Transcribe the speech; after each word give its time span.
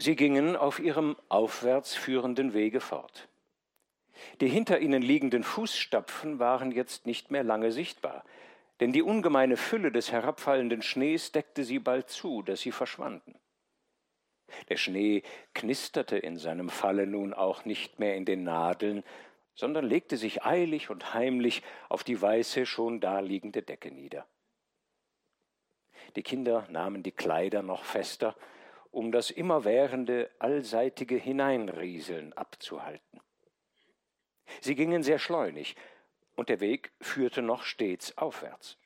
Sie 0.00 0.16
gingen 0.16 0.56
auf 0.56 0.78
ihrem 0.78 1.14
aufwärts 1.28 1.94
führenden 1.94 2.54
Wege 2.54 2.80
fort. 2.80 3.28
Die 4.40 4.48
hinter 4.48 4.80
ihnen 4.80 5.02
liegenden 5.02 5.42
Fußstapfen 5.42 6.38
waren 6.38 6.72
jetzt 6.72 7.04
nicht 7.04 7.30
mehr 7.30 7.44
lange 7.44 7.70
sichtbar, 7.70 8.24
denn 8.80 8.92
die 8.92 9.02
ungemeine 9.02 9.58
Fülle 9.58 9.92
des 9.92 10.10
herabfallenden 10.10 10.80
Schnees 10.80 11.32
deckte 11.32 11.64
sie 11.64 11.78
bald 11.78 12.08
zu, 12.08 12.40
dass 12.40 12.62
sie 12.62 12.72
verschwanden. 12.72 13.38
Der 14.70 14.78
Schnee 14.78 15.22
knisterte 15.52 16.16
in 16.16 16.38
seinem 16.38 16.70
Falle 16.70 17.06
nun 17.06 17.34
auch 17.34 17.66
nicht 17.66 17.98
mehr 17.98 18.16
in 18.16 18.24
den 18.24 18.42
Nadeln, 18.42 19.04
sondern 19.54 19.84
legte 19.84 20.16
sich 20.16 20.46
eilig 20.46 20.88
und 20.88 21.12
heimlich 21.12 21.62
auf 21.90 22.04
die 22.04 22.20
weiße, 22.20 22.64
schon 22.64 23.00
daliegende 23.00 23.60
Decke 23.60 23.90
nieder. 23.90 24.26
Die 26.16 26.22
Kinder 26.22 26.66
nahmen 26.70 27.02
die 27.02 27.12
Kleider 27.12 27.62
noch 27.62 27.84
fester, 27.84 28.34
um 28.90 29.12
das 29.12 29.30
immerwährende, 29.30 30.30
allseitige 30.38 31.16
Hineinrieseln 31.16 32.32
abzuhalten. 32.32 33.20
Sie 34.60 34.74
gingen 34.74 35.02
sehr 35.02 35.18
schleunig, 35.18 35.76
und 36.36 36.48
der 36.48 36.60
Weg 36.60 36.92
führte 37.00 37.42
noch 37.42 37.64
stets 37.64 38.16
aufwärts. 38.16 38.78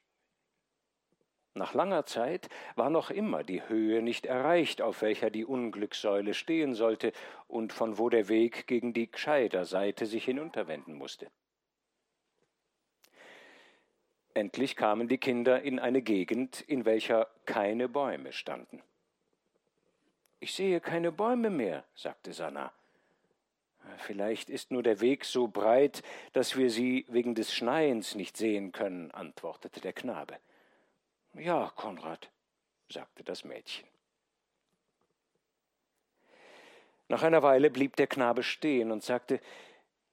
Nach 1.56 1.72
langer 1.72 2.04
Zeit 2.04 2.48
war 2.74 2.90
noch 2.90 3.10
immer 3.10 3.44
die 3.44 3.66
Höhe 3.68 4.02
nicht 4.02 4.26
erreicht, 4.26 4.82
auf 4.82 5.02
welcher 5.02 5.30
die 5.30 5.44
Unglückssäule 5.44 6.34
stehen 6.34 6.74
sollte 6.74 7.12
und 7.46 7.72
von 7.72 7.96
wo 7.96 8.08
der 8.08 8.28
Weg 8.28 8.66
gegen 8.66 8.92
die 8.92 9.08
Gscheider-Seite 9.08 10.06
sich 10.06 10.24
hinunterwenden 10.24 10.94
musste. 10.94 11.30
Endlich 14.34 14.74
kamen 14.74 15.06
die 15.06 15.18
Kinder 15.18 15.62
in 15.62 15.78
eine 15.78 16.02
Gegend, 16.02 16.60
in 16.60 16.84
welcher 16.84 17.30
keine 17.44 17.88
Bäume 17.88 18.32
standen. 18.32 18.82
Ich 20.40 20.54
sehe 20.54 20.80
keine 20.80 21.12
Bäume 21.12 21.50
mehr, 21.50 21.84
sagte 21.94 22.32
Sanna. 22.32 22.72
Vielleicht 23.98 24.50
ist 24.50 24.70
nur 24.70 24.82
der 24.82 25.00
Weg 25.00 25.24
so 25.24 25.48
breit, 25.48 26.02
dass 26.32 26.56
wir 26.56 26.70
sie 26.70 27.04
wegen 27.08 27.34
des 27.34 27.52
Schneiens 27.52 28.14
nicht 28.14 28.36
sehen 28.36 28.72
können, 28.72 29.10
antwortete 29.10 29.80
der 29.80 29.92
Knabe. 29.92 30.38
Ja, 31.34 31.70
Konrad, 31.76 32.30
sagte 32.88 33.24
das 33.24 33.44
Mädchen. 33.44 33.86
Nach 37.08 37.22
einer 37.22 37.42
Weile 37.42 37.70
blieb 37.70 37.96
der 37.96 38.06
Knabe 38.06 38.42
stehen 38.42 38.90
und 38.90 39.02
sagte, 39.02 39.40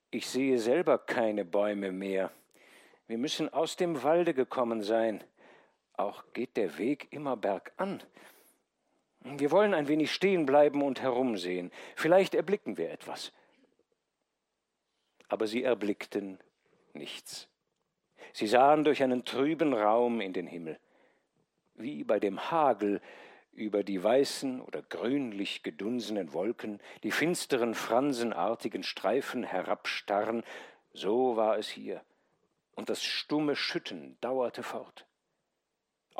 ich 0.09 0.28
sehe 0.28 0.59
selber 0.59 0.97
keine 0.97 1.45
Bäume 1.45 1.91
mehr. 1.91 2.31
Wir 3.08 3.17
müssen 3.17 3.52
aus 3.53 3.78
dem 3.78 4.03
Walde 4.03 4.33
gekommen 4.33 4.83
sein. 4.83 5.23
Auch 5.94 6.23
geht 6.33 6.58
der 6.58 6.78
Weg 6.78 7.08
immer 7.11 7.38
bergan. 7.38 8.03
Wir 9.23 9.52
wollen 9.52 9.73
ein 9.73 9.88
wenig 9.88 10.11
stehen 10.11 10.45
bleiben 10.45 10.81
und 10.81 11.02
herumsehen. 11.02 11.72
Vielleicht 11.95 12.33
erblicken 12.33 12.77
wir 12.77 12.91
etwas. 12.91 13.31
Aber 15.28 15.47
sie 15.47 15.63
erblickten 15.63 16.39
nichts. 16.94 17.47
Sie 18.33 18.47
sahen 18.47 18.83
durch 18.83 19.03
einen 19.03 19.23
trüben 19.23 19.73
Raum 19.73 20.22
in 20.22 20.33
den 20.33 20.47
Himmel 20.47 20.80
wie 21.75 22.03
bei 22.03 22.19
dem 22.19 22.52
Hagel 22.52 23.02
über 23.53 23.83
die 23.83 24.02
weißen 24.02 24.61
oder 24.61 24.81
grünlich 24.81 25.63
gedunsenen 25.63 26.33
Wolken, 26.33 26.80
die 27.03 27.11
finsteren 27.11 27.75
fransenartigen 27.75 28.83
Streifen 28.83 29.44
herabstarren, 29.44 30.44
so 30.94 31.35
war 31.35 31.58
es 31.58 31.67
hier, 31.67 32.02
und 32.75 32.89
das 32.89 33.03
stumme 33.03 33.56
Schütten 33.56 34.17
dauerte 34.22 34.63
fort. 34.63 35.06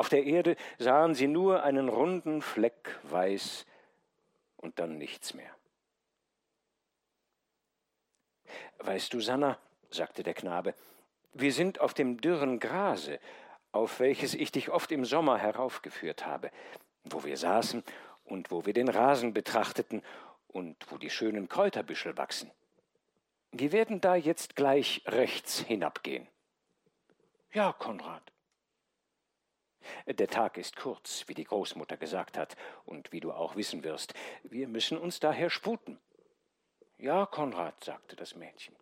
Auf 0.02 0.10
der 0.10 0.24
Erde 0.24 0.56
sahen 0.80 1.14
sie 1.14 1.28
nur 1.28 1.62
einen 1.62 1.88
runden 1.88 2.42
Fleck 2.42 2.98
weiß 3.04 3.68
und 4.58 4.80
dann 4.80 4.98
nichts 4.98 5.36
mehr. 5.36 5.56
Weißt 8.80 9.14
du, 9.14 9.22
Sanna, 9.22 9.60
sagte 9.92 10.24
der 10.24 10.34
Knabe, 10.34 10.74
wir 11.34 11.54
sind 11.54 11.82
auf 11.82 11.94
dem 11.94 12.20
dürren 12.20 12.60
Grase, 12.60 13.20
auf 13.74 14.00
welches 14.00 14.34
ich 14.34 14.52
dich 14.52 14.72
oft 14.72 14.92
im 14.92 15.06
Sommer 15.06 15.38
heraufgeführt 15.38 16.26
habe, 16.26 16.50
wo 17.04 17.24
wir 17.24 17.38
saßen 17.38 17.84
und 18.24 18.50
wo 18.50 18.66
wir 18.66 18.74
den 18.74 18.90
Rasen 18.90 19.36
betrachteten 19.36 20.02
und 20.48 20.78
wo 20.92 20.98
die 20.98 21.12
schönen 21.12 21.48
Kräuterbüschel 21.48 22.18
wachsen. 22.18 22.50
Wir 23.52 23.72
werden 23.72 24.02
da 24.02 24.16
jetzt 24.16 24.56
gleich 24.56 25.04
rechts 25.06 25.60
hinabgehen. 25.60 26.28
Ja, 27.54 27.72
Konrad. 27.72 28.32
Der 30.06 30.28
Tag 30.28 30.58
ist 30.58 30.76
kurz, 30.76 31.28
wie 31.28 31.34
die 31.34 31.44
Großmutter 31.44 31.98
gesagt 31.98 32.38
hat, 32.38 32.56
und 32.86 33.12
wie 33.12 33.20
du 33.20 33.32
auch 33.32 33.56
wissen 33.56 33.84
wirst. 33.84 34.14
Wir 34.44 34.68
müssen 34.68 34.98
uns 34.98 35.20
daher 35.20 35.50
sputen. 35.50 36.00
Ja, 36.98 37.26
Konrad, 37.26 37.84
sagte 37.84 38.16
das 38.16 38.36
Mädchen. 38.36 38.76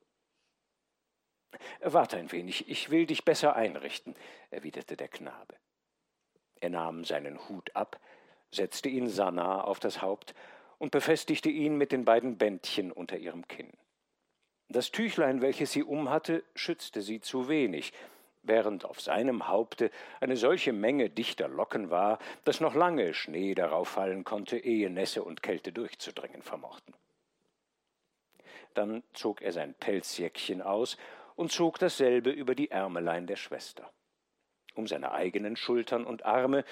Warte 1.82 2.18
ein 2.18 2.32
wenig, 2.32 2.70
ich 2.70 2.90
will 2.90 3.06
dich 3.06 3.26
besser 3.26 3.56
einrichten, 3.56 4.16
erwiderte 4.52 4.98
der 4.98 5.08
Knabe. 5.08 5.56
Er 6.60 6.70
nahm 6.70 7.06
seinen 7.06 7.48
Hut 7.48 7.76
ab, 7.76 8.00
setzte 8.52 8.90
ihn 8.90 9.08
Sanna 9.08 9.64
auf 9.64 9.80
das 9.80 10.02
Haupt 10.02 10.34
und 10.78 10.92
befestigte 10.92 11.50
ihn 11.50 11.78
mit 11.78 11.92
den 11.92 12.06
beiden 12.06 12.38
Bändchen 12.38 12.92
unter 12.92 13.18
ihrem 13.18 13.48
Kinn. 13.48 13.72
Das 14.68 14.92
Tüchlein, 14.92 15.42
welches 15.42 15.72
sie 15.72 15.84
umhatte, 15.84 16.44
schützte 16.54 17.02
sie 17.02 17.22
zu 17.22 17.48
wenig, 17.48 17.94
während 18.44 18.86
auf 18.86 19.02
seinem 19.02 19.48
Haupte 19.48 19.92
eine 20.20 20.38
solche 20.38 20.74
Menge 20.74 21.10
dichter 21.10 21.48
Locken 21.48 21.90
war, 21.90 22.20
dass 22.44 22.62
noch 22.62 22.76
lange 22.76 23.14
Schnee 23.14 23.56
darauf 23.56 23.90
fallen 23.90 24.24
konnte, 24.24 24.58
ehe 24.58 24.90
Nässe 24.90 25.24
und 25.24 25.44
Kälte 25.44 25.72
durchzudringen 25.72 26.42
vermochten. 26.42 26.94
Dann 28.74 29.04
zog 29.14 29.42
er 29.42 29.52
sein 29.52 29.74
Pelzjäckchen 29.74 30.62
aus 30.62 30.98
und 31.36 31.52
zog 31.52 31.80
dasselbe 31.80 32.30
über 32.30 32.56
die 32.56 32.72
Ärmelein 32.72 33.28
der 33.28 33.36
Schwester. 33.36 33.92
Um 34.76 34.88
seine 34.88 35.12
eigenen 35.12 35.56
Schultern 35.56 36.06
und 36.06 36.26
Arme, 36.26 36.64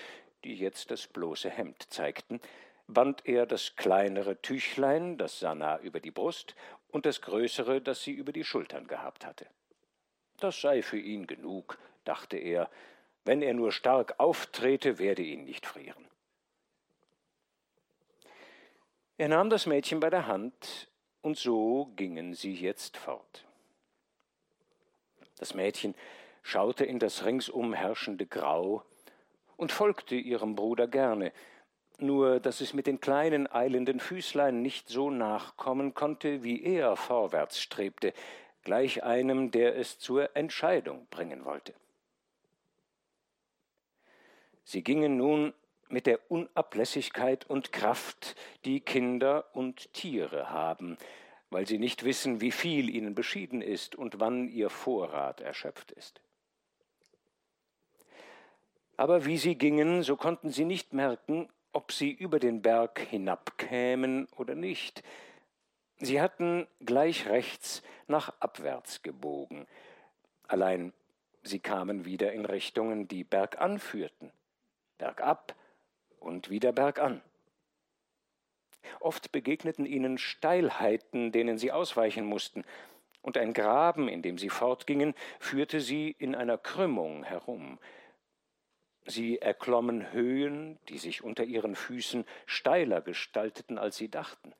die 0.43 0.55
jetzt 0.55 0.91
das 0.91 1.07
bloße 1.07 1.49
Hemd 1.49 1.91
zeigten, 1.91 2.39
band 2.87 3.25
er 3.25 3.45
das 3.45 3.75
kleinere 3.75 4.41
Tüchlein, 4.41 5.17
das 5.17 5.39
Sanna 5.39 5.79
über 5.79 5.99
die 5.99 6.11
Brust, 6.11 6.55
und 6.89 7.05
das 7.05 7.21
größere, 7.21 7.81
das 7.81 8.03
sie 8.03 8.13
über 8.13 8.31
die 8.31 8.45
Schultern 8.45 8.87
gehabt 8.87 9.25
hatte. 9.25 9.47
Das 10.37 10.61
sei 10.61 10.81
für 10.81 10.99
ihn 10.99 11.27
genug, 11.27 11.77
dachte 12.03 12.37
er, 12.37 12.69
wenn 13.25 13.41
er 13.41 13.53
nur 13.53 13.71
stark 13.71 14.15
auftrete, 14.19 14.99
werde 14.99 15.21
ihn 15.21 15.43
nicht 15.43 15.65
frieren. 15.65 16.07
Er 19.17 19.29
nahm 19.29 19.49
das 19.49 19.65
Mädchen 19.65 19.99
bei 19.99 20.09
der 20.09 20.27
Hand, 20.27 20.87
und 21.21 21.37
so 21.37 21.91
gingen 21.95 22.35
sie 22.35 22.53
jetzt 22.53 22.97
fort. 22.97 23.45
Das 25.39 25.53
Mädchen 25.53 25.95
schaute 26.41 26.85
in 26.85 26.99
das 26.99 27.25
ringsum 27.25 27.73
herrschende 27.73 28.25
Grau 28.25 28.83
und 29.57 29.71
folgte 29.71 30.15
ihrem 30.15 30.55
Bruder 30.55 30.87
gerne, 30.87 31.33
nur 31.99 32.39
dass 32.39 32.61
es 32.61 32.73
mit 32.73 32.87
den 32.87 32.99
kleinen 32.99 33.51
eilenden 33.51 33.99
Füßlein 33.99 34.61
nicht 34.61 34.87
so 34.87 35.09
nachkommen 35.09 35.95
konnte, 35.95 36.43
wie 36.43 36.63
er 36.63 36.95
vorwärts 36.95 37.59
strebte, 37.59 38.13
gleich 38.67 39.01
einem, 39.05 39.49
der 39.49 39.77
es 39.77 39.97
zur 39.97 40.35
Entscheidung 40.35 41.07
bringen 41.09 41.45
wollte. 41.45 41.73
Sie 44.65 44.83
gingen 44.83 45.15
nun 45.15 45.53
mit 45.87 46.05
der 46.05 46.19
Unablässigkeit 46.29 47.49
und 47.49 47.71
Kraft, 47.71 48.35
die 48.65 48.81
Kinder 48.81 49.45
und 49.55 49.93
Tiere 49.93 50.49
haben, 50.49 50.97
weil 51.49 51.65
sie 51.65 51.79
nicht 51.79 52.03
wissen, 52.03 52.41
wie 52.41 52.51
viel 52.51 52.89
ihnen 52.89 53.15
beschieden 53.15 53.61
ist 53.61 53.95
und 53.95 54.19
wann 54.19 54.49
ihr 54.49 54.69
Vorrat 54.69 55.39
erschöpft 55.39 55.93
ist. 55.93 56.19
Aber 58.97 59.25
wie 59.25 59.37
sie 59.37 59.55
gingen, 59.55 60.03
so 60.03 60.17
konnten 60.17 60.51
sie 60.51 60.65
nicht 60.65 60.91
merken, 60.91 61.47
ob 61.71 61.93
sie 61.93 62.11
über 62.11 62.39
den 62.39 62.61
Berg 62.61 62.99
hinabkämen 62.99 64.27
oder 64.35 64.55
nicht. 64.55 65.03
Sie 65.99 66.21
hatten 66.21 66.67
gleich 66.79 67.27
rechts 67.27 67.81
nach 68.07 68.33
abwärts 68.39 69.01
gebogen, 69.01 69.67
allein 70.47 70.93
sie 71.41 71.59
kamen 71.59 72.05
wieder 72.05 72.33
in 72.33 72.45
Richtungen, 72.45 73.07
die 73.07 73.23
bergan 73.23 73.79
führten, 73.79 74.31
bergab 74.97 75.55
und 76.19 76.49
wieder 76.49 76.71
bergan. 76.71 77.21
Oft 78.99 79.31
begegneten 79.31 79.85
ihnen 79.85 80.17
Steilheiten, 80.17 81.31
denen 81.31 81.57
sie 81.57 81.71
ausweichen 81.71 82.25
mussten, 82.25 82.63
und 83.21 83.37
ein 83.37 83.53
Graben, 83.53 84.07
in 84.07 84.21
dem 84.21 84.37
sie 84.37 84.49
fortgingen, 84.49 85.13
führte 85.39 85.81
sie 85.81 86.15
in 86.17 86.33
einer 86.35 86.57
Krümmung 86.57 87.23
herum. 87.23 87.79
Sie 89.05 89.39
erklommen 89.39 90.13
Höhen, 90.13 90.79
die 90.87 90.97
sich 90.97 91.23
unter 91.23 91.43
ihren 91.43 91.75
Füßen 91.75 92.23
steiler 92.45 93.01
gestalteten, 93.01 93.77
als 93.77 93.97
sie 93.97 94.09
dachten. 94.09 94.53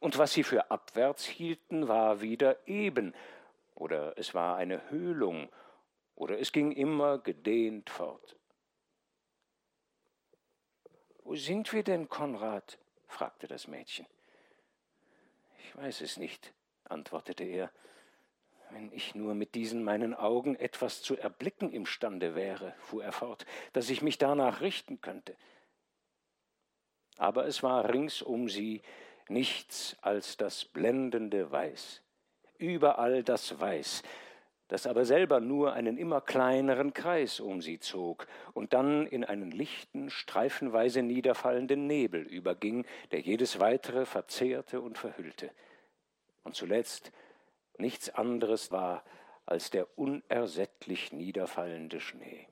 Und 0.00 0.16
was 0.16 0.32
sie 0.32 0.42
für 0.42 0.70
abwärts 0.70 1.26
hielten, 1.26 1.86
war 1.86 2.22
wieder 2.22 2.66
eben, 2.66 3.14
oder 3.74 4.18
es 4.18 4.34
war 4.34 4.56
eine 4.56 4.90
Höhlung, 4.90 5.50
oder 6.16 6.38
es 6.38 6.52
ging 6.52 6.72
immer 6.72 7.18
gedehnt 7.18 7.90
fort. 7.90 8.36
Wo 11.22 11.36
sind 11.36 11.72
wir 11.72 11.84
denn, 11.84 12.08
Konrad? 12.08 12.78
fragte 13.06 13.46
das 13.46 13.68
Mädchen. 13.68 14.06
Ich 15.58 15.76
weiß 15.76 16.00
es 16.00 16.16
nicht, 16.16 16.52
antwortete 16.84 17.44
er. 17.44 17.70
Wenn 18.70 18.92
ich 18.92 19.14
nur 19.14 19.34
mit 19.34 19.54
diesen 19.54 19.82
meinen 19.82 20.14
Augen 20.14 20.56
etwas 20.56 21.02
zu 21.02 21.16
erblicken 21.16 21.72
imstande 21.72 22.34
wäre, 22.34 22.74
fuhr 22.78 23.04
er 23.04 23.12
fort, 23.12 23.44
dass 23.72 23.90
ich 23.90 24.00
mich 24.00 24.16
danach 24.16 24.60
richten 24.60 25.00
könnte. 25.00 25.36
Aber 27.16 27.46
es 27.46 27.62
war 27.62 27.88
rings 27.92 28.22
um 28.22 28.48
sie 28.48 28.82
nichts 29.30 29.96
als 30.02 30.36
das 30.36 30.64
blendende 30.64 31.50
Weiß, 31.50 32.02
überall 32.58 33.22
das 33.22 33.58
Weiß, 33.58 34.02
das 34.68 34.86
aber 34.86 35.04
selber 35.04 35.40
nur 35.40 35.72
einen 35.72 35.98
immer 35.98 36.20
kleineren 36.20 36.94
Kreis 36.94 37.40
um 37.40 37.60
sie 37.60 37.80
zog 37.80 38.28
und 38.52 38.72
dann 38.72 39.06
in 39.06 39.24
einen 39.24 39.50
lichten, 39.50 40.10
streifenweise 40.10 41.02
niederfallenden 41.02 41.88
Nebel 41.88 42.22
überging, 42.22 42.86
der 43.10 43.20
jedes 43.20 43.58
weitere 43.58 44.06
verzehrte 44.06 44.80
und 44.80 44.96
verhüllte. 44.96 45.50
Und 46.44 46.54
zuletzt 46.54 47.10
nichts 47.78 48.10
anderes 48.10 48.70
war 48.70 49.02
als 49.44 49.70
der 49.70 49.98
unersättlich 49.98 51.12
niederfallende 51.12 52.00
Schnee. 52.00 52.46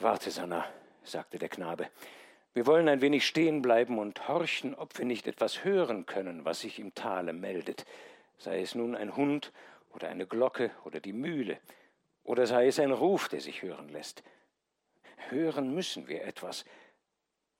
Warte, 0.00 0.32
Sanna, 0.32 0.66
sagte 1.04 1.38
der 1.38 1.48
Knabe, 1.48 1.88
wir 2.56 2.66
wollen 2.66 2.88
ein 2.88 3.00
wenig 3.00 3.26
stehen 3.26 3.62
bleiben 3.62 3.98
und 3.98 4.26
horchen, 4.26 4.74
ob 4.74 4.98
wir 4.98 5.04
nicht 5.04 5.28
etwas 5.28 5.62
hören 5.62 6.06
können, 6.06 6.44
was 6.44 6.60
sich 6.60 6.78
im 6.78 6.94
Tale 6.94 7.32
meldet 7.32 7.86
sei 8.38 8.60
es 8.60 8.74
nun 8.74 8.94
ein 8.94 9.16
Hund 9.16 9.52
oder 9.90 10.08
eine 10.08 10.26
Glocke 10.26 10.70
oder 10.84 11.00
die 11.00 11.12
Mühle, 11.12 11.58
oder 12.24 12.46
sei 12.46 12.66
es 12.66 12.78
ein 12.78 12.92
Ruf, 12.92 13.28
der 13.28 13.40
sich 13.40 13.62
hören 13.62 13.88
lässt. 13.88 14.22
Hören 15.28 15.74
müssen 15.74 16.08
wir 16.08 16.24
etwas, 16.24 16.64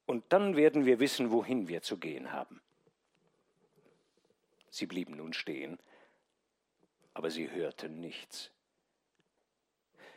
und 0.06 0.24
dann 0.32 0.56
werden 0.56 0.86
wir 0.86 1.00
wissen, 1.00 1.30
wohin 1.30 1.68
wir 1.68 1.82
zu 1.82 1.98
gehen 1.98 2.32
haben. 2.32 2.60
Sie 4.70 4.86
blieben 4.86 5.16
nun 5.16 5.32
stehen, 5.32 5.78
aber 7.14 7.30
sie 7.30 7.50
hörten 7.50 8.00
nichts. 8.00 8.52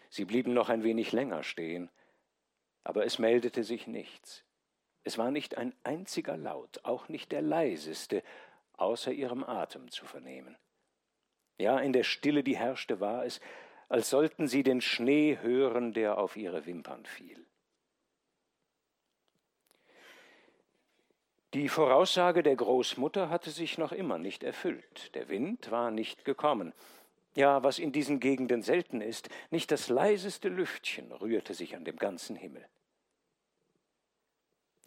Sie 0.09 0.25
blieben 0.25 0.53
noch 0.53 0.69
ein 0.69 0.83
wenig 0.83 1.11
länger 1.11 1.43
stehen, 1.43 1.89
aber 2.83 3.05
es 3.05 3.19
meldete 3.19 3.63
sich 3.63 3.87
nichts. 3.87 4.43
Es 5.03 5.17
war 5.17 5.31
nicht 5.31 5.57
ein 5.57 5.73
einziger 5.83 6.37
Laut, 6.37 6.81
auch 6.83 7.09
nicht 7.09 7.31
der 7.31 7.41
leiseste, 7.41 8.23
außer 8.77 9.11
ihrem 9.11 9.43
Atem 9.43 9.89
zu 9.91 10.05
vernehmen. 10.05 10.57
Ja, 11.57 11.79
in 11.79 11.93
der 11.93 12.03
Stille, 12.03 12.43
die 12.43 12.57
herrschte, 12.57 12.99
war 12.99 13.25
es, 13.25 13.41
als 13.89 14.09
sollten 14.09 14.47
sie 14.47 14.63
den 14.63 14.81
Schnee 14.81 15.37
hören, 15.41 15.93
der 15.93 16.17
auf 16.17 16.37
ihre 16.37 16.65
Wimpern 16.65 17.05
fiel. 17.05 17.45
Die 21.55 21.67
Voraussage 21.67 22.43
der 22.43 22.55
Großmutter 22.55 23.29
hatte 23.31 23.49
sich 23.49 23.79
noch 23.79 23.91
immer 23.91 24.19
nicht 24.19 24.43
erfüllt. 24.43 25.15
Der 25.15 25.29
Wind 25.29 25.71
war 25.71 25.89
nicht 25.89 26.23
gekommen. 26.23 26.73
Ja, 27.35 27.63
was 27.63 27.79
in 27.79 27.91
diesen 27.91 28.19
Gegenden 28.19 28.61
selten 28.61 29.01
ist, 29.01 29.29
nicht 29.49 29.71
das 29.71 29.89
leiseste 29.89 30.49
Lüftchen 30.49 31.11
rührte 31.11 31.55
sich 31.55 31.75
an 31.75 31.85
dem 31.85 31.95
ganzen 31.95 32.35
Himmel. 32.35 32.63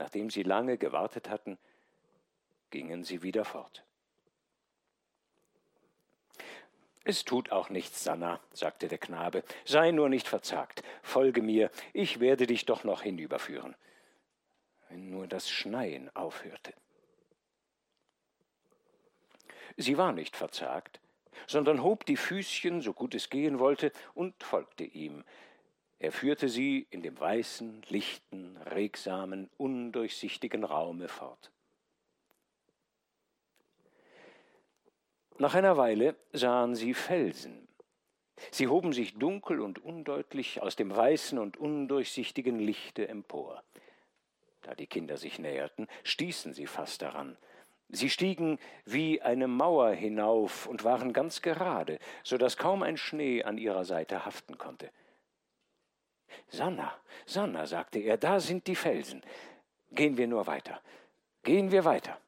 Nachdem 0.02 0.30
sie 0.30 0.42
lange 0.42 0.78
gewartet 0.78 1.30
hatten, 1.30 1.58
gingen 2.70 3.04
sie 3.04 3.22
wieder 3.22 3.44
fort. 3.44 3.84
Es 7.04 7.24
tut 7.24 7.52
auch 7.52 7.70
nichts, 7.70 8.02
Sanna, 8.02 8.40
sagte 8.52 8.88
der 8.88 8.98
Knabe, 8.98 9.44
sei 9.64 9.92
nur 9.92 10.08
nicht 10.08 10.26
verzagt, 10.26 10.82
folge 11.04 11.40
mir, 11.40 11.70
ich 11.92 12.18
werde 12.18 12.48
dich 12.48 12.66
doch 12.66 12.82
noch 12.82 13.02
hinüberführen. 13.02 13.76
Wenn 14.88 15.08
nur 15.08 15.28
das 15.28 15.48
Schneien 15.48 16.10
aufhörte. 16.16 16.74
Sie 19.76 19.98
war 19.98 20.10
nicht 20.10 20.34
verzagt, 20.34 20.98
sondern 21.46 21.84
hob 21.84 22.06
die 22.06 22.16
Füßchen, 22.16 22.80
so 22.80 22.92
gut 22.92 23.14
es 23.14 23.30
gehen 23.30 23.60
wollte, 23.60 23.92
und 24.14 24.42
folgte 24.42 24.82
ihm. 24.82 25.22
Er 26.02 26.10
führte 26.10 26.48
sie 26.48 26.88
in 26.90 27.00
dem 27.00 27.18
weißen, 27.18 27.82
lichten, 27.88 28.56
regsamen, 28.56 29.48
undurchsichtigen 29.56 30.64
Raume 30.64 31.06
fort. 31.06 31.52
Nach 35.38 35.54
einer 35.54 35.76
Weile 35.76 36.16
sahen 36.32 36.74
sie 36.74 36.94
Felsen. 36.94 37.68
Sie 38.50 38.66
hoben 38.66 38.92
sich 38.92 39.14
dunkel 39.14 39.60
und 39.60 39.78
undeutlich 39.84 40.60
aus 40.60 40.74
dem 40.74 40.90
weißen 40.90 41.38
und 41.38 41.56
undurchsichtigen 41.56 42.58
Lichte 42.58 43.06
empor. 43.06 43.62
Da 44.62 44.74
die 44.74 44.88
Kinder 44.88 45.16
sich 45.16 45.38
näherten, 45.38 45.86
stießen 46.02 46.52
sie 46.52 46.66
fast 46.66 47.02
daran. 47.02 47.36
Sie 47.90 48.10
stiegen 48.10 48.58
wie 48.84 49.22
eine 49.22 49.46
Mauer 49.46 49.92
hinauf 49.92 50.66
und 50.66 50.82
waren 50.82 51.12
ganz 51.12 51.42
gerade, 51.42 52.00
so 52.24 52.38
dass 52.38 52.56
kaum 52.56 52.82
ein 52.82 52.96
Schnee 52.96 53.44
an 53.44 53.56
ihrer 53.56 53.84
Seite 53.84 54.26
haften 54.26 54.58
konnte. 54.58 54.90
Sanna, 56.48 56.98
Sanna, 57.26 57.66
sagte 57.66 57.98
er, 57.98 58.16
da 58.16 58.40
sind 58.40 58.66
die 58.66 58.76
Felsen. 58.76 59.22
Gehen 59.90 60.16
wir 60.16 60.26
nur 60.26 60.46
weiter. 60.46 60.80
Gehen 61.42 61.70
wir 61.70 61.84
weiter. 61.84 62.18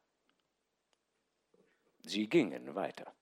Sie 2.02 2.28
gingen 2.28 2.74
weiter. 2.74 3.12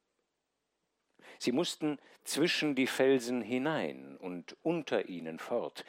Sie 1.38 1.52
mussten 1.52 1.99
zwischen 2.25 2.75
die 2.75 2.87
Felsen 2.87 3.43
hinein 3.43 4.17
und 4.17 4.56
unter 4.62 5.08
ihnen 5.08 5.38
fort. 5.38 5.84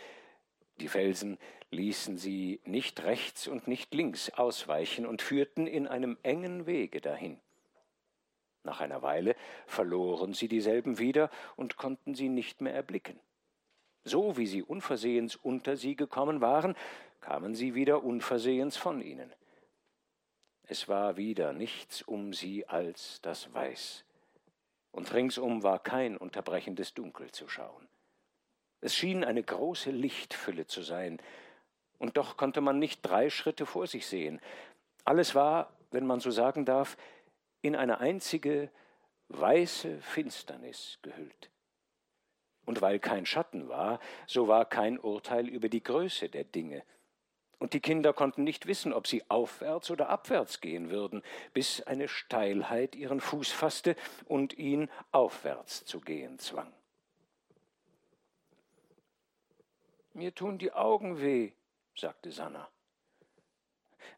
Die 0.80 0.88
Felsen 0.88 1.38
ließen 1.72 2.18
sie 2.18 2.60
nicht 2.66 3.04
rechts 3.04 3.48
und 3.48 3.68
nicht 3.68 3.94
links 3.94 4.30
ausweichen 4.32 5.06
und 5.06 5.22
führten 5.22 5.68
in 5.68 5.88
einem 5.88 6.18
engen 6.24 6.66
Wege 6.66 7.02
dahin. 7.02 7.40
Nach 8.64 8.80
einer 8.80 9.02
Weile 9.02 9.36
verloren 9.68 10.34
sie 10.34 10.48
dieselben 10.48 10.98
wieder 10.98 11.30
und 11.56 11.78
konnten 11.78 12.16
sie 12.16 12.30
nicht 12.30 12.62
mehr 12.62 12.74
erblicken. 12.74 13.20
So 14.04 14.38
wie 14.38 14.48
sie 14.48 14.64
unversehens 14.64 15.36
unter 15.36 15.78
sie 15.78 15.96
gekommen 15.96 16.42
waren, 16.42 16.76
kamen 17.22 17.56
sie 17.56 17.74
wieder 17.74 18.04
unversehens 18.04 18.76
von 18.76 19.02
ihnen. 19.02 19.32
Es 20.64 20.88
war 20.88 21.18
wieder 21.18 21.54
nichts 21.54 22.02
um 22.02 22.34
sie 22.34 22.68
als 22.68 23.22
das 23.22 23.54
Weiß, 23.54 24.06
und 24.92 25.14
ringsum 25.14 25.64
war 25.64 25.80
kein 25.80 26.18
unterbrechendes 26.18 26.94
Dunkel 26.94 27.32
zu 27.32 27.48
schauen. 27.48 27.88
Es 28.82 28.96
schien 28.96 29.24
eine 29.24 29.44
große 29.44 29.92
Lichtfülle 29.92 30.68
zu 30.68 30.82
sein, 30.82 31.22
und 32.00 32.18
doch 32.18 32.36
konnte 32.36 32.60
man 32.60 32.80
nicht 32.80 33.02
drei 33.02 33.30
Schritte 33.30 33.66
vor 33.66 33.88
sich 33.88 34.06
sehen. 34.06 34.42
Alles 35.06 35.36
war, 35.36 35.72
wenn 35.92 36.06
man 36.06 36.20
so 36.20 36.32
sagen 36.32 36.66
darf, 36.66 36.98
in 37.62 37.78
eine 37.78 38.00
einzige 38.00 38.70
weiße 39.30 40.02
Finsternis 40.02 41.00
gehüllt. 41.02 41.53
Und 42.66 42.82
weil 42.82 43.00
kein 43.00 43.26
Schatten 43.26 43.68
war, 43.68 44.00
so 44.26 44.48
war 44.48 44.66
kein 44.66 44.98
Urteil 45.00 45.48
über 45.48 45.70
die 45.70 45.84
Größe 45.84 46.30
der 46.30 46.44
Dinge, 46.44 46.84
und 47.64 47.72
die 47.72 47.80
Kinder 47.80 48.12
konnten 48.12 48.44
nicht 48.44 48.68
wissen, 48.68 48.92
ob 48.92 49.08
sie 49.08 49.24
aufwärts 49.30 49.90
oder 49.90 50.10
abwärts 50.10 50.60
gehen 50.60 50.90
würden, 50.90 51.24
bis 51.54 51.82
eine 51.82 52.10
Steilheit 52.10 52.94
ihren 52.94 53.22
Fuß 53.22 53.54
fasste 53.54 53.96
und 54.26 54.58
ihn 54.58 54.90
aufwärts 55.14 55.86
zu 55.86 56.02
gehen 56.02 56.40
zwang. 56.40 56.74
Mir 60.12 60.36
tun 60.36 60.58
die 60.58 60.74
Augen 60.74 61.22
weh, 61.22 61.54
sagte 61.96 62.34
Sanna. 62.34 62.68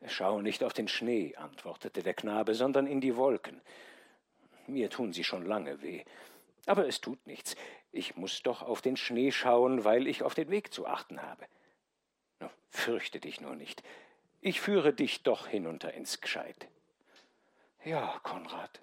Schau 0.07 0.41
nicht 0.41 0.63
auf 0.63 0.73
den 0.73 0.87
Schnee, 0.87 1.35
antwortete 1.35 2.01
der 2.01 2.15
Knabe, 2.15 2.55
sondern 2.55 2.87
in 2.87 2.99
die 2.99 3.15
Wolken. 3.15 3.61
Mir 4.65 4.89
tun 4.89 5.13
sie 5.13 5.23
schon 5.23 5.45
lange 5.45 5.83
weh. 5.83 6.03
Aber 6.65 6.87
es 6.87 6.99
tut 6.99 7.27
nichts. 7.27 7.55
Ich 7.95 8.17
muss 8.17 8.43
doch 8.43 8.61
auf 8.61 8.81
den 8.81 8.97
Schnee 8.97 9.31
schauen, 9.31 9.85
weil 9.85 10.07
ich 10.07 10.21
auf 10.21 10.35
den 10.35 10.49
Weg 10.49 10.73
zu 10.73 10.85
achten 10.85 11.21
habe. 11.21 11.47
Fürchte 12.69 13.21
dich 13.21 13.39
nur 13.39 13.55
nicht. 13.55 13.83
Ich 14.41 14.59
führe 14.59 14.93
dich 14.93 15.23
doch 15.23 15.47
hinunter 15.47 15.93
ins 15.93 16.19
Gscheid. 16.19 16.67
Ja, 17.85 18.19
Konrad. 18.21 18.81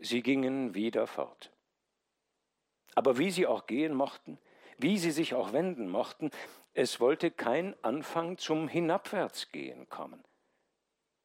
Sie 0.00 0.22
gingen 0.22 0.74
wieder 0.74 1.06
fort. 1.06 1.52
Aber 2.96 3.16
wie 3.16 3.30
sie 3.30 3.46
auch 3.46 3.66
gehen 3.68 3.94
mochten, 3.94 4.40
wie 4.78 4.98
sie 4.98 5.12
sich 5.12 5.34
auch 5.34 5.52
wenden 5.52 5.88
mochten, 5.88 6.32
es 6.72 6.98
wollte 6.98 7.30
kein 7.30 7.76
Anfang 7.84 8.38
zum 8.38 8.66
Hinabwärtsgehen 8.66 9.88
kommen. 9.88 10.24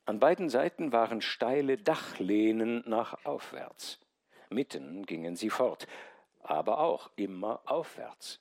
An 0.06 0.20
beiden 0.20 0.50
Seiten 0.50 0.92
waren 0.92 1.22
steile 1.22 1.80
Dachlehnen 1.80 2.84
nach 2.88 3.26
aufwärts. 3.26 4.00
Mitten 4.50 5.06
gingen 5.06 5.36
sie 5.36 5.50
fort, 5.50 5.88
aber 6.42 6.80
auch 6.80 7.10
immer 7.16 7.62
aufwärts. 7.66 8.40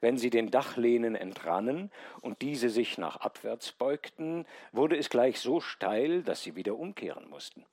Wenn 0.00 0.18
sie 0.18 0.30
den 0.30 0.50
Dachlehnen 0.50 1.14
entrannen 1.14 1.90
und 2.20 2.42
diese 2.42 2.70
sich 2.70 2.98
nach 2.98 3.16
abwärts 3.16 3.72
beugten, 3.72 4.46
wurde 4.72 4.96
es 4.96 5.10
gleich 5.10 5.40
so 5.40 5.60
steil, 5.60 6.22
dass 6.22 6.42
sie 6.42 6.56
wieder 6.56 6.76
umkehren 6.76 7.28
mussten. 7.28 7.64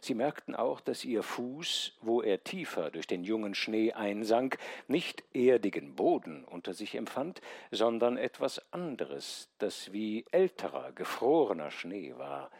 Sie 0.00 0.14
merkten 0.14 0.54
auch, 0.54 0.80
dass 0.80 1.04
ihr 1.04 1.22
Fuß, 1.22 1.96
wo 2.00 2.22
er 2.22 2.42
tiefer 2.42 2.90
durch 2.90 3.06
den 3.06 3.24
jungen 3.24 3.54
Schnee 3.54 3.92
einsank, 3.92 4.58
nicht 4.88 5.22
erdigen 5.32 5.94
Boden 5.94 6.44
unter 6.44 6.74
sich 6.74 6.94
empfand, 6.94 7.40
sondern 7.70 8.16
etwas 8.16 8.72
anderes, 8.72 9.48
das 9.58 9.92
wie 9.92 10.24
älterer, 10.30 10.92
gefrorener 10.92 11.70
Schnee 11.70 12.14
war. 12.16 12.50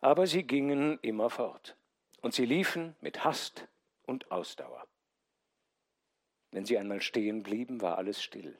Aber 0.00 0.26
sie 0.26 0.42
gingen 0.42 0.98
immer 1.02 1.30
fort, 1.30 1.76
und 2.20 2.34
sie 2.34 2.44
liefen 2.44 2.96
mit 3.00 3.24
Hast 3.24 3.66
und 4.04 4.30
Ausdauer. 4.30 4.86
Wenn 6.52 6.64
sie 6.64 6.78
einmal 6.78 7.00
stehen 7.00 7.42
blieben, 7.42 7.80
war 7.80 7.98
alles 7.98 8.22
still, 8.22 8.58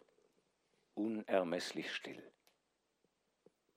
unermesslich 0.95 1.95
still. 1.95 2.23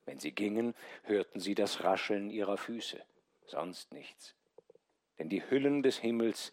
Wenn 0.06 0.20
sie 0.20 0.32
gingen, 0.32 0.74
hörten 1.04 1.40
sie 1.40 1.56
das 1.56 1.84
Rascheln 1.84 2.30
ihrer 2.30 2.58
Füße, 2.58 3.00
sonst 3.46 3.94
nichts. 3.94 4.36
Denn 5.18 5.30
die 5.30 5.48
Hüllen 5.50 5.84
des 5.84 5.98
Himmels 5.98 6.52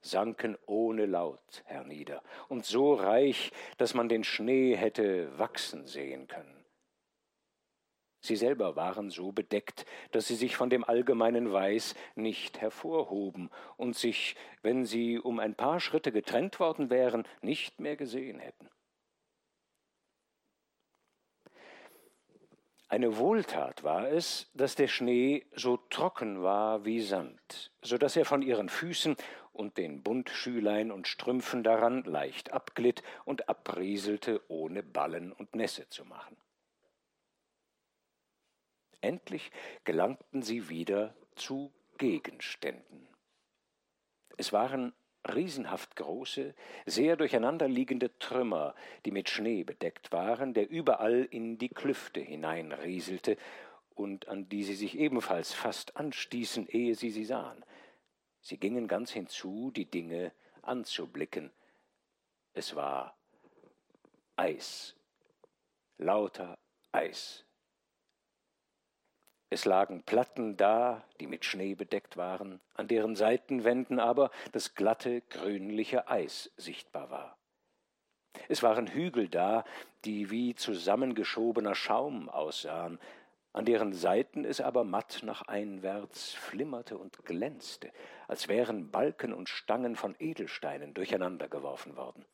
sanken 0.00 0.56
ohne 0.66 1.06
Laut 1.06 1.62
hernieder 1.66 2.22
und 2.48 2.64
so 2.64 2.94
reich, 2.94 3.52
dass 3.76 3.94
man 3.94 4.08
den 4.08 4.24
Schnee 4.24 4.76
hätte 4.76 5.36
wachsen 5.38 5.86
sehen 5.86 6.28
können. 6.28 6.65
Sie 8.26 8.36
selber 8.36 8.74
waren 8.74 9.10
so 9.10 9.30
bedeckt, 9.30 9.86
dass 10.10 10.26
sie 10.26 10.34
sich 10.34 10.56
von 10.56 10.68
dem 10.68 10.82
allgemeinen 10.82 11.52
Weiß 11.52 11.94
nicht 12.16 12.60
hervorhoben 12.60 13.50
und 13.76 13.96
sich, 13.96 14.34
wenn 14.62 14.84
sie 14.84 15.18
um 15.18 15.38
ein 15.38 15.54
paar 15.54 15.78
Schritte 15.78 16.10
getrennt 16.10 16.58
worden 16.58 16.90
wären, 16.90 17.24
nicht 17.40 17.78
mehr 17.78 17.96
gesehen 17.96 18.40
hätten. 18.40 18.68
Eine 22.88 23.16
Wohltat 23.16 23.82
war 23.82 24.08
es, 24.08 24.50
dass 24.54 24.76
der 24.76 24.86
Schnee 24.86 25.44
so 25.54 25.76
trocken 25.76 26.42
war 26.42 26.84
wie 26.84 27.00
Sand, 27.00 27.72
so 27.82 27.98
dass 27.98 28.16
er 28.16 28.24
von 28.24 28.42
ihren 28.42 28.68
Füßen 28.68 29.16
und 29.52 29.76
den 29.76 30.02
Buntschülein 30.02 30.92
und 30.92 31.08
Strümpfen 31.08 31.64
daran 31.64 32.04
leicht 32.04 32.52
abglitt 32.52 33.02
und 33.24 33.48
abrieselte, 33.48 34.40
ohne 34.48 34.82
Ballen 34.82 35.32
und 35.32 35.56
Nässe 35.56 35.88
zu 35.88 36.04
machen. 36.04 36.36
Endlich 39.00 39.50
gelangten 39.84 40.42
sie 40.42 40.68
wieder 40.68 41.14
zu 41.34 41.72
Gegenständen. 41.98 43.08
Es 44.36 44.52
waren 44.52 44.92
riesenhaft 45.26 45.96
große, 45.96 46.54
sehr 46.84 47.16
durcheinanderliegende 47.16 48.16
Trümmer, 48.18 48.74
die 49.04 49.10
mit 49.10 49.28
Schnee 49.28 49.64
bedeckt 49.64 50.12
waren, 50.12 50.54
der 50.54 50.70
überall 50.70 51.24
in 51.24 51.58
die 51.58 51.68
Klüfte 51.68 52.20
hineinrieselte 52.20 53.36
und 53.94 54.28
an 54.28 54.48
die 54.48 54.62
sie 54.62 54.74
sich 54.74 54.98
ebenfalls 54.98 55.52
fast 55.52 55.96
anstießen, 55.96 56.68
ehe 56.68 56.94
sie 56.94 57.10
sie 57.10 57.24
sahen. 57.24 57.64
Sie 58.40 58.58
gingen 58.58 58.86
ganz 58.86 59.10
hinzu, 59.10 59.72
die 59.74 59.90
Dinge 59.90 60.32
anzublicken. 60.62 61.50
Es 62.52 62.76
war 62.76 63.16
Eis, 64.36 64.94
lauter 65.98 66.58
Eis. 66.92 67.45
Es 69.48 69.64
lagen 69.64 70.02
Platten 70.02 70.56
da, 70.56 71.04
die 71.20 71.28
mit 71.28 71.44
Schnee 71.44 71.74
bedeckt 71.74 72.16
waren, 72.16 72.60
an 72.74 72.88
deren 72.88 73.14
Seitenwänden 73.14 74.00
aber 74.00 74.30
das 74.52 74.74
glatte, 74.74 75.20
grünliche 75.22 76.08
Eis 76.08 76.50
sichtbar 76.56 77.10
war. 77.10 77.38
Es 78.48 78.62
waren 78.62 78.88
Hügel 78.88 79.28
da, 79.28 79.64
die 80.04 80.30
wie 80.30 80.54
zusammengeschobener 80.54 81.74
Schaum 81.74 82.28
aussahen, 82.28 82.98
an 83.52 83.64
deren 83.64 83.94
Seiten 83.94 84.44
es 84.44 84.60
aber 84.60 84.84
matt 84.84 85.20
nach 85.22 85.42
einwärts 85.42 86.34
flimmerte 86.34 86.98
und 86.98 87.24
glänzte, 87.24 87.90
als 88.28 88.48
wären 88.48 88.90
Balken 88.90 89.32
und 89.32 89.48
Stangen 89.48 89.96
von 89.96 90.14
Edelsteinen 90.18 90.92
durcheinandergeworfen 90.92 91.96
worden. 91.96 92.26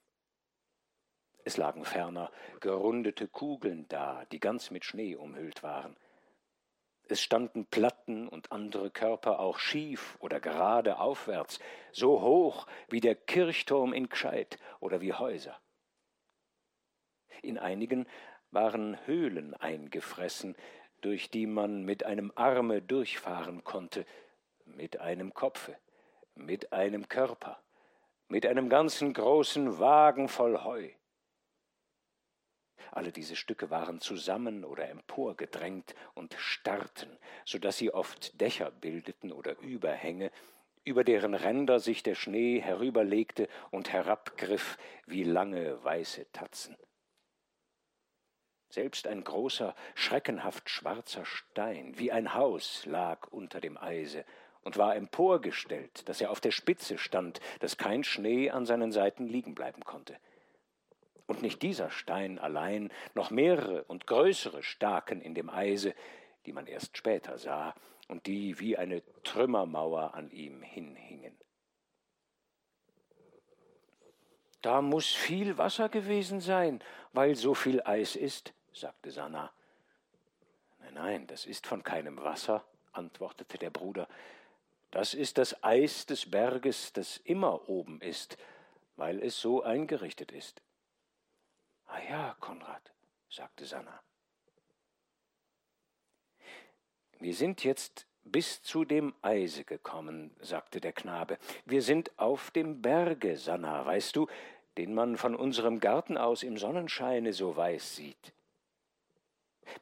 Es 1.45 1.57
lagen 1.57 1.85
ferner 1.85 2.31
gerundete 2.61 3.29
Kugeln 3.29 3.87
da, 3.89 4.25
die 4.33 4.41
ganz 4.41 4.71
mit 4.71 4.85
Schnee 4.85 5.15
umhüllt 5.15 5.63
waren. 5.63 5.97
Es 7.13 7.21
standen 7.21 7.67
Platten 7.67 8.27
und 8.27 8.53
andere 8.53 8.91
Körper 8.91 9.39
auch 9.39 9.59
schief 9.59 10.17
oder 10.21 10.41
gerade 10.41 10.99
aufwärts, 10.99 11.59
so 11.93 12.23
hoch 12.23 12.67
wie 12.89 13.01
der 13.01 13.15
Kirchturm 13.15 13.93
in 13.93 14.09
Gscheid 14.09 14.59
oder 14.81 15.03
wie 15.03 15.13
Häuser. 15.13 15.61
In 17.43 17.59
einigen 17.59 18.07
waren 18.51 18.97
Höhlen 19.05 19.53
eingefressen, 19.53 20.57
durch 21.03 21.29
die 21.29 21.47
man 21.47 21.83
mit 21.83 22.07
einem 22.07 22.33
Arme 22.35 22.81
durchfahren 22.81 23.63
konnte, 23.63 24.07
mit 24.65 24.99
einem 24.99 25.35
Kopfe, 25.35 25.77
mit 26.35 26.73
einem 26.73 27.11
Körper, 27.11 27.63
mit 28.29 28.47
einem 28.47 28.71
ganzen 28.71 29.13
großen 29.13 29.79
Wagen 29.79 30.29
voll 30.29 30.65
Heu. 30.65 30.89
Alle 32.91 33.13
diese 33.13 33.37
Stücke 33.37 33.71
waren 33.71 34.01
zusammen 34.01 34.65
oder 34.65 34.89
emporgedrängt 34.89 35.95
und 36.15 36.35
starrten, 36.39 37.17
so 37.45 37.59
dass 37.59 37.79
sie 37.79 37.93
oft 37.93 38.41
Dächer 38.41 38.71
bildeten 38.71 39.33
oder 39.33 39.59
Überhänge, 39.61 40.31
über 40.85 41.05
deren 41.05 41.35
Ränder 41.35 41.81
sich 41.81 42.03
der 42.03 42.15
Schnee 42.15 42.61
herüberlegte 42.61 43.49
und 43.71 43.93
herabgriff 43.93 44.79
wie 45.07 45.23
lange 45.23 45.83
weiße 45.83 46.31
Tatzen. 46.33 46.77
Selbst 48.69 49.07
ein 49.07 49.23
großer, 49.23 49.75
schreckenhaft 49.95 50.71
schwarzer 50.71 51.25
Stein, 51.27 51.99
wie 51.99 52.11
ein 52.11 52.35
Haus, 52.35 52.87
lag 52.87 53.29
unter 53.29 53.61
dem 53.61 53.77
Eise 53.77 54.25
und 54.63 54.79
war 54.79 54.97
emporgestellt, 54.97 56.09
dass 56.09 56.21
er 56.21 56.31
auf 56.31 56.41
der 56.41 56.53
Spitze 56.53 56.97
stand, 56.97 57.41
dass 57.61 57.77
kein 57.77 58.03
Schnee 58.03 58.51
an 58.51 58.65
seinen 58.65 58.91
Seiten 58.91 59.27
liegen 59.27 59.55
bleiben 59.55 59.85
konnte. 59.85 60.17
Und 61.33 61.41
nicht 61.41 61.63
dieser 61.63 61.89
Stein 61.89 62.39
allein, 62.39 62.93
noch 63.15 63.31
mehrere 63.31 63.85
und 63.85 64.07
größere 64.07 64.63
staken 64.63 65.23
in 65.23 65.35
dem 65.35 65.49
Eise, 65.49 65.95
die 66.45 66.53
man 66.53 66.67
erst 66.67 66.99
später 66.99 67.39
sah 67.39 67.75
und 68.09 68.27
die 68.27 68.61
wie 68.61 68.77
eine 68.77 69.03
Trümmermauer 69.23 70.13
an 70.13 70.31
ihm 70.31 70.61
hinhingen. 70.61 71.35
Da 74.61 74.83
muss 74.83 75.07
viel 75.07 75.57
Wasser 75.57 75.89
gewesen 75.89 76.41
sein, 76.41 76.85
weil 77.15 77.35
so 77.35 77.55
viel 77.55 77.81
Eis 77.83 78.15
ist, 78.15 78.53
sagte 78.75 79.11
Sanna. 79.11 79.51
Nein, 80.81 80.93
nein, 80.93 81.27
das 81.29 81.47
ist 81.47 81.67
von 81.67 81.83
keinem 81.83 82.19
Wasser, 82.19 82.63
antwortete 82.93 83.57
der 83.57 83.71
Bruder. 83.71 84.07
Das 84.91 85.15
ist 85.15 85.39
das 85.39 85.65
Eis 85.65 86.05
des 86.05 86.31
Berges, 86.31 86.93
das 86.93 87.17
immer 87.17 87.71
oben 87.71 88.03
ist, 88.03 88.37
weil 88.97 89.23
es 89.23 89.41
so 89.41 89.63
eingerichtet 89.63 90.31
ist. 90.31 90.61
Ah 91.93 92.01
ja, 92.09 92.37
Konrad, 92.41 92.91
sagte 93.29 93.67
Sanna. 93.67 94.01
Wir 97.21 97.35
sind 97.35 97.65
jetzt 97.65 98.07
bis 98.25 98.63
zu 98.63 98.87
dem 98.87 99.15
Eise 99.21 99.65
gekommen, 99.65 100.35
sagte 100.41 100.81
der 100.81 100.95
Knabe. 100.95 101.39
Wir 101.67 101.83
sind 101.83 102.19
auf 102.19 102.51
dem 102.51 102.81
Berge, 102.81 103.37
Sanna, 103.37 103.85
weißt 103.85 104.17
du, 104.17 104.27
den 104.79 104.95
man 104.95 105.19
von 105.19 105.37
unserem 105.37 105.81
Garten 105.81 106.17
aus 106.17 106.43
im 106.43 106.57
Sonnenscheine 106.57 107.35
so 107.35 107.55
weiß 107.55 107.97
sieht. 107.97 108.33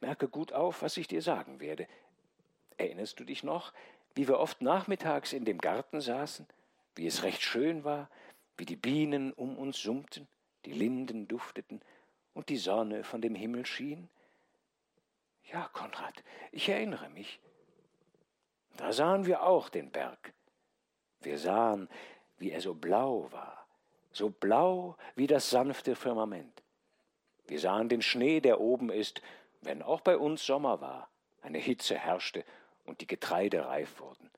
Merke 0.01 0.27
gut 0.27 0.51
auf, 0.51 0.81
was 0.81 0.97
ich 0.97 1.07
dir 1.07 1.21
sagen 1.21 1.61
werde. 1.61 1.87
Erinnerst 2.75 3.21
du 3.21 3.23
dich 3.23 3.41
noch, 3.41 3.71
wie 4.15 4.27
wir 4.27 4.37
oft 4.37 4.61
nachmittags 4.61 5.31
in 5.31 5.45
dem 5.45 5.59
Garten 5.59 6.01
saßen, 6.01 6.45
wie 6.95 7.07
es 7.07 7.23
recht 7.23 7.41
schön 7.41 7.85
war, 7.85 8.09
wie 8.57 8.65
die 8.65 8.75
Bienen 8.75 9.31
um 9.31 9.57
uns 9.57 9.81
summten, 9.81 10.27
die 10.65 10.73
Linden 10.73 11.29
dufteten, 11.29 11.81
und 12.33 12.49
die 12.49 12.57
Sonne 12.57 13.03
von 13.03 13.21
dem 13.21 13.35
Himmel 13.35 13.65
schien? 13.65 14.09
Ja, 15.51 15.69
Konrad, 15.73 16.23
ich 16.51 16.69
erinnere 16.69 17.09
mich. 17.09 17.39
Da 18.77 18.93
sahen 18.93 19.25
wir 19.25 19.43
auch 19.43 19.69
den 19.69 19.91
Berg. 19.91 20.33
Wir 21.19 21.37
sahen, 21.37 21.89
wie 22.37 22.51
er 22.51 22.61
so 22.61 22.73
blau 22.73 23.31
war, 23.31 23.67
so 24.11 24.29
blau 24.29 24.97
wie 25.15 25.27
das 25.27 25.49
sanfte 25.49 25.95
Firmament. 25.95 26.63
Wir 27.47 27.59
sahen 27.59 27.89
den 27.89 28.01
Schnee, 28.01 28.39
der 28.39 28.59
oben 28.59 28.89
ist, 28.89 29.21
wenn 29.61 29.81
auch 29.81 30.01
bei 30.01 30.17
uns 30.17 30.45
Sommer 30.45 30.81
war, 30.81 31.09
eine 31.41 31.57
Hitze 31.57 31.97
herrschte 31.97 32.45
und 32.85 33.01
die 33.01 33.07
Getreide 33.07 33.65
reif 33.65 33.99
wurden. 33.99 34.31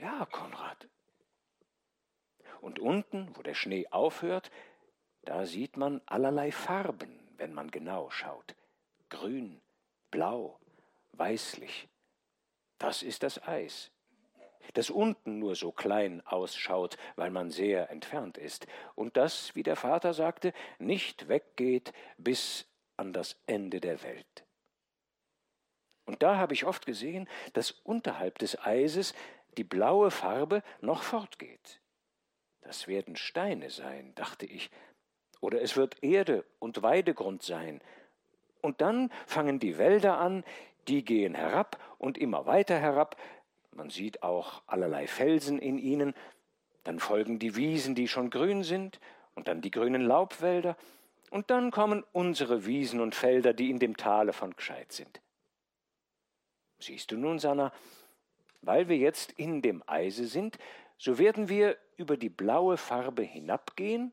Ja, 0.00 0.26
Konrad. 0.26 0.88
Und 2.60 2.78
unten, 2.78 3.30
wo 3.34 3.42
der 3.42 3.54
Schnee 3.54 3.86
aufhört, 3.90 4.50
da 5.28 5.44
sieht 5.44 5.76
man 5.76 6.00
allerlei 6.06 6.50
Farben, 6.50 7.20
wenn 7.36 7.52
man 7.52 7.70
genau 7.70 8.08
schaut. 8.08 8.54
Grün, 9.10 9.60
blau, 10.10 10.58
weißlich. 11.12 11.86
Das 12.78 13.02
ist 13.02 13.22
das 13.22 13.46
Eis, 13.46 13.90
das 14.72 14.88
unten 14.88 15.38
nur 15.38 15.54
so 15.54 15.70
klein 15.70 16.22
ausschaut, 16.26 16.96
weil 17.16 17.30
man 17.30 17.50
sehr 17.50 17.90
entfernt 17.90 18.38
ist, 18.38 18.66
und 18.94 19.18
das, 19.18 19.54
wie 19.54 19.62
der 19.62 19.76
Vater 19.76 20.14
sagte, 20.14 20.54
nicht 20.78 21.28
weggeht 21.28 21.92
bis 22.16 22.66
an 22.96 23.12
das 23.12 23.38
Ende 23.44 23.80
der 23.80 24.02
Welt. 24.02 24.46
Und 26.06 26.22
da 26.22 26.38
habe 26.38 26.54
ich 26.54 26.64
oft 26.64 26.86
gesehen, 26.86 27.28
dass 27.52 27.70
unterhalb 27.70 28.38
des 28.38 28.58
Eises 28.64 29.12
die 29.58 29.64
blaue 29.64 30.10
Farbe 30.10 30.62
noch 30.80 31.02
fortgeht. 31.02 31.82
Das 32.62 32.88
werden 32.88 33.16
Steine 33.16 33.68
sein, 33.68 34.14
dachte 34.14 34.46
ich, 34.46 34.70
oder 35.40 35.62
es 35.62 35.76
wird 35.76 36.02
Erde 36.02 36.44
und 36.58 36.82
Weidegrund 36.82 37.42
sein. 37.42 37.80
Und 38.60 38.80
dann 38.80 39.10
fangen 39.26 39.58
die 39.58 39.78
Wälder 39.78 40.18
an, 40.18 40.44
die 40.88 41.04
gehen 41.04 41.34
herab 41.34 41.78
und 41.98 42.18
immer 42.18 42.46
weiter 42.46 42.78
herab, 42.78 43.16
man 43.72 43.90
sieht 43.90 44.22
auch 44.24 44.62
allerlei 44.66 45.06
Felsen 45.06 45.58
in 45.58 45.78
ihnen, 45.78 46.14
dann 46.82 46.98
folgen 46.98 47.38
die 47.38 47.54
Wiesen, 47.54 47.94
die 47.94 48.08
schon 48.08 48.30
grün 48.30 48.64
sind, 48.64 48.98
und 49.34 49.46
dann 49.46 49.60
die 49.60 49.70
grünen 49.70 50.02
Laubwälder, 50.02 50.76
und 51.30 51.50
dann 51.50 51.70
kommen 51.70 52.04
unsere 52.12 52.66
Wiesen 52.66 53.00
und 53.00 53.14
Felder, 53.14 53.52
die 53.52 53.70
in 53.70 53.78
dem 53.78 53.96
Tale 53.96 54.32
von 54.32 54.56
Gscheid 54.56 54.90
sind. 54.90 55.20
Siehst 56.80 57.12
du 57.12 57.16
nun, 57.16 57.38
Sanna, 57.38 57.72
weil 58.62 58.88
wir 58.88 58.96
jetzt 58.96 59.32
in 59.32 59.62
dem 59.62 59.82
Eise 59.86 60.26
sind, 60.26 60.58
so 60.96 61.18
werden 61.18 61.48
wir 61.48 61.76
über 61.96 62.16
die 62.16 62.28
blaue 62.28 62.76
Farbe 62.76 63.22
hinabgehen, 63.22 64.12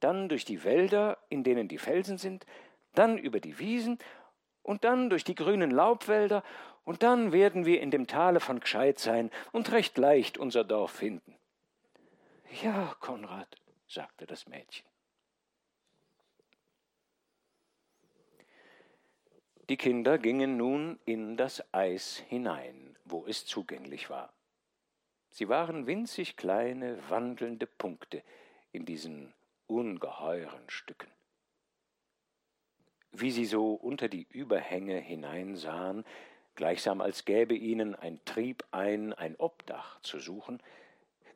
dann 0.00 0.28
durch 0.28 0.44
die 0.44 0.64
Wälder, 0.64 1.18
in 1.28 1.44
denen 1.44 1.68
die 1.68 1.78
Felsen 1.78 2.18
sind, 2.18 2.46
dann 2.94 3.18
über 3.18 3.40
die 3.40 3.58
Wiesen 3.58 3.98
und 4.62 4.84
dann 4.84 5.10
durch 5.10 5.24
die 5.24 5.34
grünen 5.34 5.70
Laubwälder, 5.70 6.42
und 6.84 7.02
dann 7.02 7.30
werden 7.32 7.66
wir 7.66 7.80
in 7.82 7.90
dem 7.90 8.06
Tale 8.06 8.40
von 8.40 8.58
Gscheid 8.58 8.98
sein 8.98 9.30
und 9.52 9.70
recht 9.70 9.96
leicht 9.98 10.38
unser 10.38 10.64
Dorf 10.64 10.90
finden. 10.92 11.36
Ja, 12.62 12.96
Konrad, 13.00 13.56
sagte 13.86 14.26
das 14.26 14.48
Mädchen. 14.48 14.86
Die 19.68 19.76
Kinder 19.76 20.18
gingen 20.18 20.56
nun 20.56 20.98
in 21.04 21.36
das 21.36 21.62
Eis 21.72 22.16
hinein, 22.28 22.96
wo 23.04 23.24
es 23.26 23.46
zugänglich 23.46 24.10
war. 24.10 24.32
Sie 25.28 25.48
waren 25.48 25.86
winzig 25.86 26.36
kleine, 26.36 26.98
wandelnde 27.08 27.66
Punkte 27.66 28.24
in 28.72 28.84
diesen 28.84 29.32
ungeheuren 29.70 30.68
Stücken. 30.68 31.10
Wie 33.12 33.30
sie 33.30 33.46
so 33.46 33.74
unter 33.74 34.08
die 34.08 34.26
Überhänge 34.28 34.98
hineinsahen, 34.98 36.04
gleichsam 36.56 37.00
als 37.00 37.24
gäbe 37.24 37.54
ihnen 37.54 37.94
ein 37.94 38.20
Trieb 38.24 38.64
ein, 38.72 39.12
ein 39.12 39.36
Obdach 39.36 40.00
zu 40.00 40.18
suchen, 40.18 40.60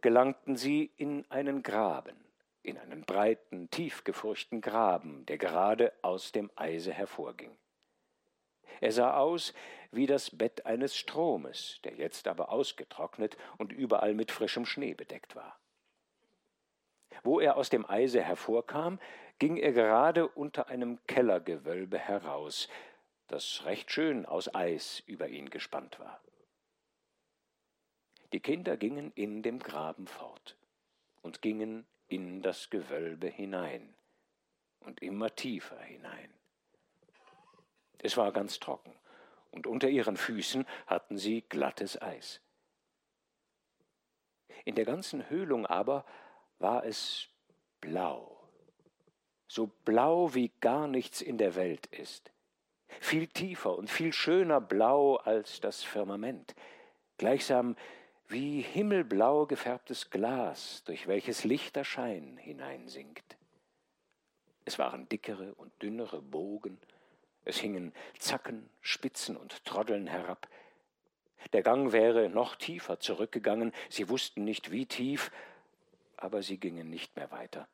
gelangten 0.01 0.57
sie 0.57 0.93
in 0.97 1.25
einen 1.31 1.63
Graben, 1.63 2.17
in 2.63 2.77
einen 2.77 3.05
breiten, 3.05 3.71
tiefgefurchten 3.71 4.61
Graben, 4.61 5.25
der 5.27 5.39
gerade 5.39 5.93
aus 6.03 6.33
dem 6.33 6.51
Eise 6.57 6.93
hervorging. 6.93 7.57
Er 8.81 8.91
sah 8.91 9.17
aus 9.17 9.55
wie 9.93 10.07
das 10.07 10.37
Bett 10.37 10.67
eines 10.67 10.97
Stromes, 10.97 11.79
der 11.85 11.95
jetzt 11.95 12.27
aber 12.27 12.51
ausgetrocknet 12.51 13.37
und 13.59 13.73
überall 13.73 14.15
mit 14.15 14.33
frischem 14.33 14.67
Schnee 14.67 14.95
bedeckt 14.95 15.37
war. 15.37 15.57
Wo 17.23 17.41
er 17.41 17.57
aus 17.57 17.71
dem 17.71 17.89
Eise 17.89 18.23
hervorkam, 18.23 18.99
ging 19.39 19.57
er 19.57 19.73
gerade 19.73 20.29
unter 20.29 20.69
einem 20.69 20.99
Kellergewölbe 21.07 21.99
heraus, 21.99 22.69
das 23.29 23.63
recht 23.65 23.91
schön 23.91 24.27
aus 24.27 24.55
Eis 24.55 25.03
über 25.07 25.29
ihn 25.29 25.51
gespannt 25.51 25.99
war. 25.99 26.21
Die 28.33 28.41
Kinder 28.41 28.77
gingen 28.77 29.13
in 29.15 29.43
dem 29.43 29.59
Graben 29.61 30.07
fort 30.07 30.57
und 31.23 31.41
gingen 31.41 31.87
in 32.09 32.43
das 32.43 32.69
Gewölbe 32.71 33.29
hinein 33.29 33.95
und 34.81 35.03
immer 35.03 35.35
tiefer 35.35 35.79
hinein. 35.79 36.33
Es 37.99 38.17
war 38.17 38.33
ganz 38.33 38.61
trocken, 38.61 38.95
und 39.51 39.67
unter 39.67 39.89
ihren 39.89 40.17
Füßen 40.17 40.67
hatten 40.87 41.17
sie 41.17 41.43
glattes 41.43 42.01
Eis. 42.03 42.41
In 44.65 44.75
der 44.75 44.85
ganzen 44.85 45.31
Höhlung 45.31 45.65
aber 45.65 46.05
war 46.65 46.87
es 46.87 47.29
blau, 47.83 48.41
so 49.47 49.67
blau 49.85 50.33
wie 50.33 50.51
gar 50.63 50.89
nichts 50.89 51.21
in 51.21 51.37
der 51.37 51.57
Welt 51.57 51.85
ist, 51.89 52.33
viel 53.01 53.27
tiefer 53.27 53.77
und 53.77 53.91
viel 53.91 54.15
schöner 54.15 54.63
blau 54.63 55.17
als 55.17 55.61
das 55.61 55.83
Firmament, 55.83 56.55
gleichsam 57.19 57.77
wie 58.29 58.63
himmelblau 58.63 59.45
gefärbtes 59.45 60.09
Glas, 60.09 60.83
durch 60.87 61.07
welches 61.07 61.45
lichter 61.45 61.85
Schein 61.85 62.39
hineinsinkt. 62.39 63.37
Es 64.65 64.79
waren 64.79 65.07
dickere 65.11 65.55
und 65.57 65.71
dünnere 65.83 66.23
Bogen, 66.23 66.79
es 67.45 67.59
hingen 67.59 67.93
Zacken, 68.19 68.71
Spitzen 68.81 69.37
und 69.37 69.67
Troddeln 69.67 70.07
herab. 70.07 70.49
Der 71.53 71.63
Gang 71.63 71.93
wäre 71.93 72.31
noch 72.31 72.57
tiefer 72.57 73.01
zurückgegangen, 73.01 73.75
sie 73.91 74.09
wussten 74.09 74.45
nicht 74.45 74.71
wie 74.71 74.87
tief, 74.87 75.31
aber 76.25 76.43
sie 76.43 76.59
gingen 76.59 76.89
nicht 76.89 77.15
mehr 77.17 77.31
weiter. 77.31 77.69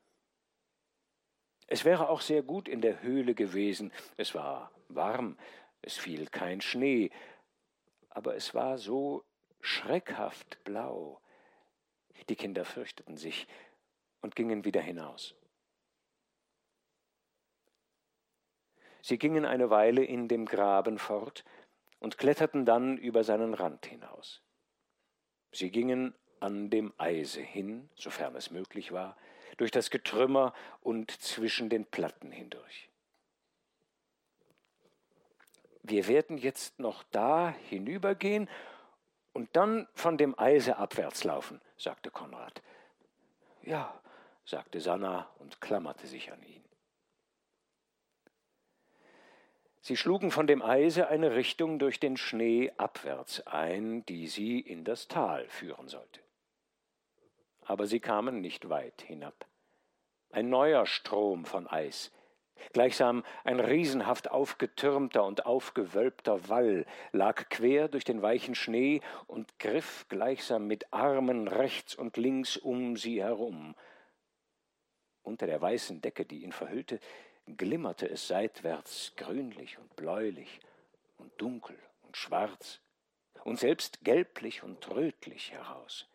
Es 1.69 1.85
wäre 1.85 2.09
auch 2.09 2.21
sehr 2.21 2.43
gut 2.43 2.67
in 2.69 2.81
der 2.81 3.01
Höhle 3.01 3.37
gewesen, 3.37 3.93
es 4.17 4.35
war 4.35 4.73
warm, 4.89 5.39
es 5.83 5.97
fiel 5.97 6.27
kein 6.27 6.61
Schnee, 6.61 7.11
aber 8.09 8.35
es 8.35 8.53
war 8.53 8.77
so 8.77 9.25
schreckhaft 9.61 10.65
blau. 10.65 11.21
Die 12.29 12.35
Kinder 12.35 12.65
fürchteten 12.65 13.17
sich 13.17 13.47
und 14.21 14.35
gingen 14.35 14.65
wieder 14.65 14.81
hinaus. 14.81 15.37
Sie 19.01 19.17
gingen 19.17 19.45
eine 19.45 19.71
Weile 19.71 20.03
in 20.05 20.27
dem 20.27 20.45
Graben 20.45 20.99
fort 20.99 21.45
und 22.01 22.19
kletterten 22.19 22.67
dann 22.67 22.99
über 22.99 23.23
seinen 23.23 23.55
Rand 23.55 23.87
hinaus. 23.87 24.43
Sie 25.53 25.71
gingen 25.71 26.17
an 26.41 26.71
dem 26.71 26.93
Eise 26.99 27.41
hin, 27.41 27.89
sofern 27.95 28.35
es 28.37 28.51
möglich 28.51 28.93
war, 28.93 29.17
durch 29.57 29.71
das 29.71 29.91
Getrümmer 29.91 30.55
und 30.81 31.11
zwischen 31.11 31.69
den 31.69 31.85
Platten 31.85 32.33
hindurch. 32.33 32.89
Wir 35.83 36.09
werden 36.09 36.39
jetzt 36.39 36.79
noch 36.79 37.03
da 37.11 37.55
hinübergehen 37.69 38.49
und 39.33 39.49
dann 39.55 39.89
von 39.95 40.19
dem 40.19 40.39
Eise 40.39 40.77
abwärts 40.77 41.25
laufen, 41.25 41.61
sagte 41.77 42.11
Konrad. 42.11 42.63
Ja, 43.63 44.01
sagte 44.45 44.81
Sanna 44.81 45.29
und 45.39 45.61
klammerte 45.61 46.07
sich 46.07 46.33
an 46.33 46.43
ihn. 46.43 46.65
Sie 49.83 49.97
schlugen 49.97 50.31
von 50.31 50.47
dem 50.47 50.61
Eise 50.63 51.09
eine 51.09 51.35
Richtung 51.35 51.79
durch 51.79 52.01
den 52.01 52.17
Schnee 52.17 52.71
abwärts 52.77 53.47
ein, 53.47 54.05
die 54.07 54.27
sie 54.27 54.61
in 54.61 54.85
das 54.85 55.09
Tal 55.09 55.49
führen 55.49 55.89
sollte. 55.89 56.21
Aber 57.71 57.87
sie 57.87 58.01
kamen 58.01 58.41
nicht 58.41 58.69
weit 58.69 59.01
hinab. 59.03 59.47
Ein 60.33 60.51
neuer 60.51 60.87
Strom 60.87 61.45
von 61.45 61.69
Eis, 61.69 62.11
gleichsam 62.73 63.23
ein 63.45 63.61
riesenhaft 63.61 64.29
aufgetürmter 64.29 65.25
und 65.25 65.47
aufgewölbter 65.47 66.49
Wall, 66.49 66.85
lag 67.13 67.49
quer 67.49 67.87
durch 67.87 68.03
den 68.03 68.23
weichen 68.23 68.57
Schnee 68.57 69.03
und 69.29 69.61
griff 69.61 70.07
gleichsam 70.09 70.67
mit 70.67 70.93
Armen 70.93 71.47
rechts 71.47 71.95
und 71.95 72.17
links 72.17 72.57
um 72.57 72.97
sie 72.97 73.23
herum. 73.23 73.77
Unter 75.23 75.47
der 75.47 75.61
weißen 75.61 76.01
Decke, 76.01 76.25
die 76.25 76.43
ihn 76.43 76.51
verhüllte, 76.51 76.99
glimmerte 77.47 78.11
es 78.11 78.27
seitwärts 78.27 79.13
grünlich 79.15 79.79
und 79.79 79.95
bläulich 79.95 80.59
und 81.19 81.31
dunkel 81.41 81.79
und 82.03 82.17
schwarz 82.17 82.81
und 83.45 83.61
selbst 83.61 84.03
gelblich 84.03 84.65
und 84.65 84.91
rötlich 84.91 85.53
heraus. 85.53 86.09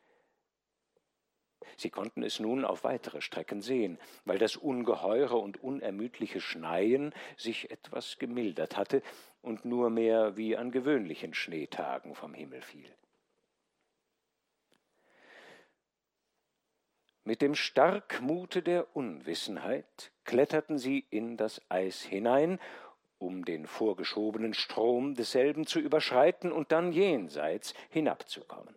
Sie 1.78 1.89
konnten 1.89 2.23
es 2.23 2.39
nun 2.39 2.65
auf 2.65 2.84
weitere 2.84 3.21
Strecken 3.21 3.62
sehen, 3.62 3.97
weil 4.25 4.38
das 4.38 4.56
ungeheure 4.56 5.38
und 5.38 5.62
unermüdliche 5.63 6.41
Schneien 6.41 7.13
sich 7.38 7.71
etwas 7.71 8.17
gemildert 8.17 8.78
hatte 8.78 9.01
und 9.41 9.65
nur 9.65 9.89
mehr 9.89 10.38
wie 10.38 10.58
an 10.58 10.71
gewöhnlichen 10.71 11.34
Schneetagen 11.34 12.15
vom 12.15 12.34
Himmel 12.34 12.62
fiel. 12.62 12.89
Mit 17.28 17.41
dem 17.41 17.56
Starkmute 17.56 18.62
der 18.62 18.95
Unwissenheit 18.95 20.12
kletterten 20.25 20.78
sie 20.78 21.06
in 21.10 21.38
das 21.38 21.60
Eis 21.69 22.04
hinein, 22.04 22.60
um 23.17 23.45
den 23.45 23.65
vorgeschobenen 23.65 24.54
Strom 24.54 25.15
desselben 25.15 25.65
zu 25.65 25.80
überschreiten 25.80 26.51
und 26.51 26.71
dann 26.71 26.91
jenseits 26.91 27.73
hinabzukommen. 27.89 28.75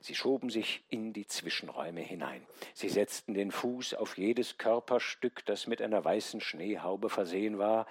Sie 0.00 0.14
schoben 0.14 0.48
sich 0.48 0.82
in 0.88 1.12
die 1.12 1.26
Zwischenräume 1.26 2.00
hinein. 2.00 2.46
Sie 2.74 2.88
setzten 2.88 3.34
den 3.34 3.50
Fuß 3.50 3.94
auf 3.94 4.16
jedes 4.16 4.56
Körperstück, 4.56 5.44
das 5.44 5.66
mit 5.66 5.82
einer 5.82 6.04
weißen 6.04 6.40
Schneehaube 6.40 7.10
versehen 7.10 7.58
war, 7.58 7.86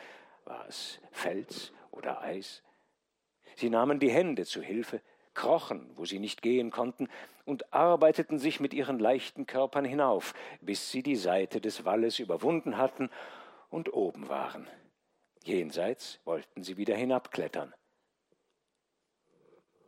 war 0.45 0.67
es 0.67 0.99
Fels 1.11 1.71
oder 1.91 2.21
Eis. 2.21 2.63
Sie 3.55 3.69
nahmen 3.69 3.99
die 3.99 4.09
Hände 4.11 4.45
zu 4.45 4.61
Hilfe, 4.61 5.01
krochen, 5.35 5.91
wo 5.95 6.05
sie 6.05 6.19
nicht 6.19 6.41
gehen 6.41 6.71
konnten, 6.71 7.07
und 7.45 7.73
arbeiteten 7.73 8.39
sich 8.39 8.59
mit 8.59 8.73
ihren 8.73 8.99
leichten 8.99 9.45
Körpern 9.45 9.85
hinauf, 9.85 10.33
bis 10.61 10.91
sie 10.91 11.03
die 11.03 11.15
Seite 11.15 11.61
des 11.61 11.85
Walles 11.85 12.19
überwunden 12.19 12.77
hatten 12.77 13.09
und 13.69 13.93
oben 13.93 14.29
waren. 14.29 14.67
Jenseits 15.43 16.19
wollten 16.25 16.63
sie 16.63 16.77
wieder 16.77 16.95
hinabklettern, 16.95 17.73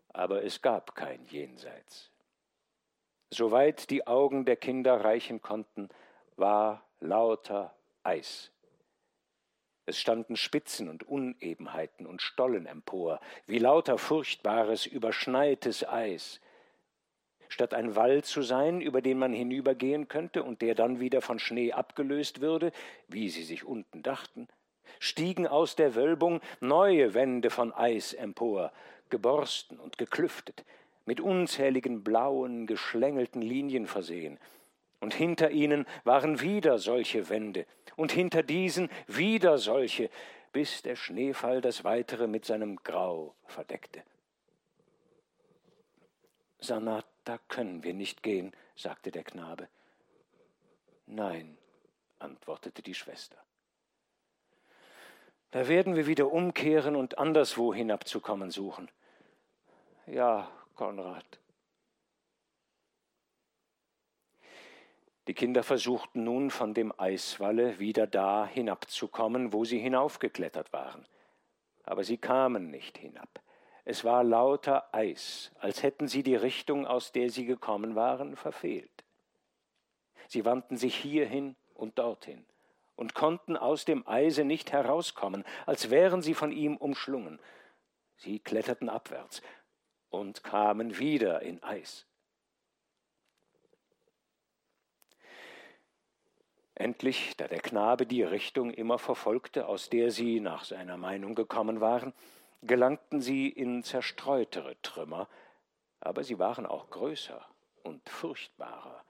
aber 0.10 0.43
es 0.43 0.62
gab 0.62 0.95
kein 0.95 1.25
Jenseits. 1.25 2.11
Soweit 3.34 3.89
die 3.89 4.08
Augen 4.08 4.44
der 4.44 4.58
Kinder 4.58 5.06
reichen 5.06 5.41
konnten, 5.41 5.88
war 6.36 6.84
lauter 7.00 7.74
Eis. 8.04 8.52
Es 9.86 10.00
standen 10.00 10.36
Spitzen 10.36 10.89
und 10.89 11.04
Unebenheiten 11.04 12.06
und 12.06 12.22
Stollen 12.22 12.65
empor, 12.65 13.22
wie 13.48 13.58
lauter 13.58 13.98
furchtbares, 13.98 14.86
überschneites 14.86 15.88
Eis. 15.88 16.41
Statt 17.48 17.74
ein 17.74 17.96
Wall 17.96 18.22
zu 18.24 18.41
sein, 18.41 18.82
über 18.82 19.02
den 19.02 19.17
man 19.17 19.32
hinübergehen 19.32 20.10
könnte 20.10 20.44
und 20.44 20.62
der 20.62 20.76
dann 20.76 21.00
wieder 21.00 21.22
von 21.22 21.39
Schnee 21.39 21.72
abgelöst 21.72 22.41
würde, 22.41 22.74
wie 23.08 23.30
sie 23.30 23.44
sich 23.44 23.63
unten 23.63 24.04
dachten, 24.04 24.50
stiegen 25.00 25.48
aus 25.48 25.78
der 25.78 25.96
Wölbung 25.96 26.41
neue 26.60 27.13
Wände 27.13 27.50
von 27.50 27.74
Eis 27.74 28.13
empor, 28.13 28.74
geborsten 29.10 29.80
und 29.80 29.98
geklüftet, 29.98 30.65
mit 31.06 31.20
unzähligen 31.20 32.04
blauen, 32.04 32.68
geschlängelten 32.68 33.42
Linien 33.42 33.88
versehen, 33.88 34.40
und 35.00 35.14
hinter 35.14 35.50
ihnen 35.50 35.88
waren 36.04 36.42
wieder 36.42 36.78
solche 36.78 37.30
Wände, 37.30 37.66
und 37.96 38.12
hinter 38.12 38.44
diesen 38.44 38.90
wieder 39.08 39.58
solche, 39.58 40.10
bis 40.52 40.82
der 40.82 40.96
Schneefall 40.96 41.62
das 41.62 41.84
weitere 41.84 42.28
mit 42.28 42.46
seinem 42.46 42.78
Grau 42.78 43.36
verdeckte. 43.46 44.04
Sanat, 46.60 47.06
da 47.24 47.40
können 47.48 47.84
wir 47.84 47.94
nicht 47.94 48.22
gehen, 48.22 48.52
sagte 48.76 49.12
der 49.12 49.24
Knabe. 49.24 49.68
Nein, 51.08 51.58
antwortete 52.20 52.82
die 52.82 52.94
Schwester. 52.94 53.38
Da 55.50 55.68
werden 55.68 55.96
wir 55.96 56.08
wieder 56.08 56.32
umkehren 56.32 56.96
und 56.96 57.18
anderswo 57.18 57.74
hinabzukommen 57.74 58.52
suchen. 58.52 58.90
Ja, 60.06 60.50
Konrad. 60.82 61.39
Die 65.28 65.36
Kinder 65.36 65.62
versuchten 65.62 66.24
nun 66.24 66.50
von 66.50 66.74
dem 66.74 66.91
Eiswalle 67.00 67.78
wieder 67.78 68.08
da 68.08 68.48
hinabzukommen, 68.48 69.54
wo 69.54 69.63
sie 69.63 69.78
hinaufgeklettert 69.78 70.74
waren. 70.74 71.06
Aber 71.84 72.04
sie 72.04 72.17
kamen 72.17 72.72
nicht 72.72 72.98
hinab. 72.98 73.44
Es 73.86 74.04
war 74.04 74.24
lauter 74.24 74.91
Eis, 74.91 75.52
als 75.60 75.84
hätten 75.84 76.08
sie 76.08 76.24
die 76.24 76.36
Richtung, 76.36 76.88
aus 76.88 77.12
der 77.12 77.30
sie 77.30 77.46
gekommen 77.46 77.94
waren, 77.94 78.36
verfehlt. 78.36 79.04
Sie 80.30 80.46
wandten 80.46 80.78
sich 80.78 80.96
hierhin 80.96 81.56
und 81.76 82.00
dorthin 82.00 82.44
und 82.96 83.13
konnten 83.13 83.56
aus 83.56 83.86
dem 83.86 84.08
Eise 84.08 84.46
nicht 84.46 84.72
herauskommen, 84.72 85.44
als 85.67 85.91
wären 85.91 86.24
sie 86.24 86.34
von 86.34 86.52
ihm 86.52 86.76
umschlungen. 86.76 87.39
Sie 88.17 88.39
kletterten 88.39 88.89
abwärts 88.89 89.44
und 90.12 90.43
kamen 90.43 91.00
wieder 91.00 91.41
in 91.41 91.63
Eis. 91.63 92.06
Endlich, 96.76 97.36
da 97.38 97.47
der 97.47 97.60
Knabe 97.60 98.06
die 98.06 98.24
Richtung 98.24 98.71
immer 98.71 99.00
verfolgte, 99.00 99.67
aus 99.67 99.89
der 99.89 100.12
sie 100.12 100.39
nach 100.39 100.63
seiner 100.63 100.97
Meinung 100.97 101.36
gekommen 101.36 101.80
waren, 101.80 102.13
gelangten 102.63 103.21
sie 103.21 103.50
in 103.50 103.84
zerstreutere 103.84 104.80
Trümmer, 104.82 105.28
aber 106.00 106.24
sie 106.24 106.39
waren 106.39 106.65
auch 106.65 106.89
größer 106.89 107.45
und 107.84 108.08
furchtbarer, 108.10 109.04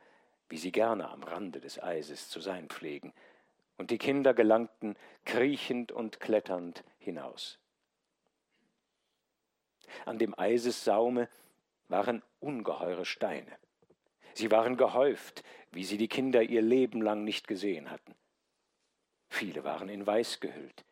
wie 0.49 0.57
sie 0.57 0.71
gerne 0.71 1.09
am 1.09 1.23
Rande 1.23 1.59
des 1.59 1.81
Eises 1.81 2.29
zu 2.29 2.41
sein 2.41 2.67
pflegen, 2.69 3.13
und 3.77 3.89
die 3.89 3.97
Kinder 3.97 4.33
gelangten 4.33 4.95
kriechend 5.25 5.91
und 5.91 6.19
kletternd 6.19 6.83
hinaus. 6.99 7.60
An 10.05 10.17
dem 10.17 10.37
Eisessaume 10.37 11.29
waren 11.87 12.21
ungeheure 12.39 13.05
Steine. 13.05 13.51
Sie 14.33 14.51
waren 14.51 14.77
gehäuft, 14.77 15.43
wie 15.71 15.83
sie 15.83 15.97
die 15.97 16.07
Kinder 16.07 16.41
ihr 16.41 16.61
Leben 16.61 17.01
lang 17.01 17.23
nicht 17.23 17.47
gesehen 17.47 17.91
hatten. 17.91 18.15
Viele 19.29 19.63
waren 19.63 19.89
in 19.89 20.05
Weiß 20.05 20.39
gehüllt. 20.39 20.85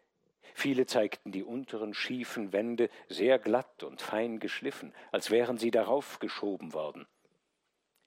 Viele 0.54 0.86
zeigten 0.86 1.32
die 1.32 1.44
unteren 1.44 1.94
schiefen 1.94 2.52
Wände 2.52 2.90
sehr 3.08 3.40
glatt 3.40 3.84
und 3.84 4.02
fein 4.02 4.40
geschliffen, 4.40 4.94
als 5.12 5.32
wären 5.32 5.58
sie 5.58 5.72
darauf 5.72 6.20
geschoben 6.20 6.74
worden. 6.74 7.08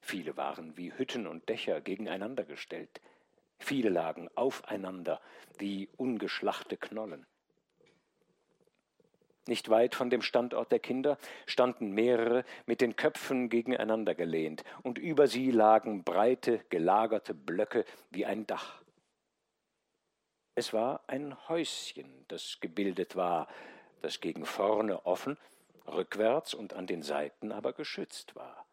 Viele 0.01 0.37
waren 0.37 0.77
wie 0.77 0.93
Hütten 0.93 1.27
und 1.27 1.49
Dächer 1.49 1.81
gegeneinander 1.81 2.45
gestellt. 2.45 3.01
Viele 3.59 3.89
lagen 3.89 4.29
aufeinander 4.35 5.21
wie 5.59 5.89
ungeschlachte 5.97 6.77
Knollen. 6.77 7.27
Nicht 9.49 9.69
weit 9.71 9.95
von 9.95 10.09
dem 10.09 10.23
Standort 10.23 10.71
der 10.71 10.79
Kinder 10.79 11.19
standen 11.47 11.91
mehrere 11.91 12.45
mit 12.67 12.81
den 12.81 12.95
Köpfen 12.95 13.49
gegeneinander 13.49 14.15
gelehnt, 14.15 14.63
und 14.83 14.99
über 14.99 15.27
sie 15.27 15.51
lagen 15.51 16.05
breite, 16.05 16.65
gelagerte 16.71 17.35
Blöcke 17.35 17.85
wie 18.11 18.25
ein 18.25 18.47
Dach. 18.47 18.83
Es 20.55 20.73
war 20.73 21.03
ein 21.07 21.49
Häuschen, 21.49 22.25
das 22.29 22.59
gebildet 22.61 23.17
war, 23.17 23.49
das 24.01 24.21
gegen 24.21 24.45
vorne 24.45 25.07
offen, 25.07 25.39
rückwärts 25.87 26.55
und 26.55 26.75
an 26.75 26.87
den 26.87 27.03
Seiten 27.03 27.53
aber 27.53 27.73
geschützt 27.73 28.37
war. 28.37 28.67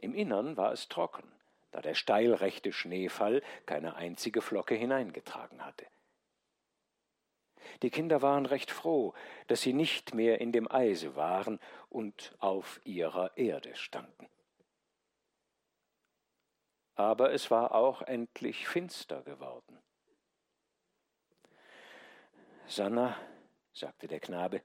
Im 0.00 0.14
Innern 0.14 0.56
war 0.56 0.72
es 0.72 0.88
trocken, 0.88 1.30
da 1.70 1.80
der 1.80 1.94
steilrechte 1.94 2.72
Schneefall 2.72 3.42
keine 3.64 3.94
einzige 3.94 4.42
Flocke 4.42 4.74
hineingetragen 4.74 5.64
hatte. 5.64 5.86
Die 7.82 7.90
Kinder 7.90 8.22
waren 8.22 8.46
recht 8.46 8.70
froh, 8.70 9.14
dass 9.46 9.62
sie 9.62 9.72
nicht 9.72 10.14
mehr 10.14 10.40
in 10.40 10.52
dem 10.52 10.70
Eise 10.70 11.16
waren 11.16 11.58
und 11.88 12.34
auf 12.38 12.80
ihrer 12.84 13.36
Erde 13.36 13.74
standen. 13.74 14.28
Aber 16.94 17.32
es 17.32 17.50
war 17.50 17.74
auch 17.74 18.02
endlich 18.02 18.68
finster 18.68 19.22
geworden. 19.22 19.78
Sanna, 22.66 23.16
sagte 23.72 24.06
der 24.06 24.20
Knabe, 24.20 24.62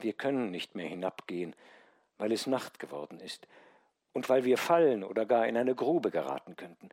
wir 0.00 0.12
können 0.12 0.50
nicht 0.50 0.74
mehr 0.74 0.88
hinabgehen, 0.88 1.56
weil 2.18 2.32
es 2.32 2.46
Nacht 2.46 2.78
geworden 2.78 3.20
ist 3.20 3.48
und 4.12 4.28
weil 4.28 4.44
wir 4.44 4.58
fallen 4.58 5.04
oder 5.04 5.26
gar 5.26 5.46
in 5.46 5.56
eine 5.56 5.74
Grube 5.74 6.10
geraten 6.10 6.56
könnten. 6.56 6.90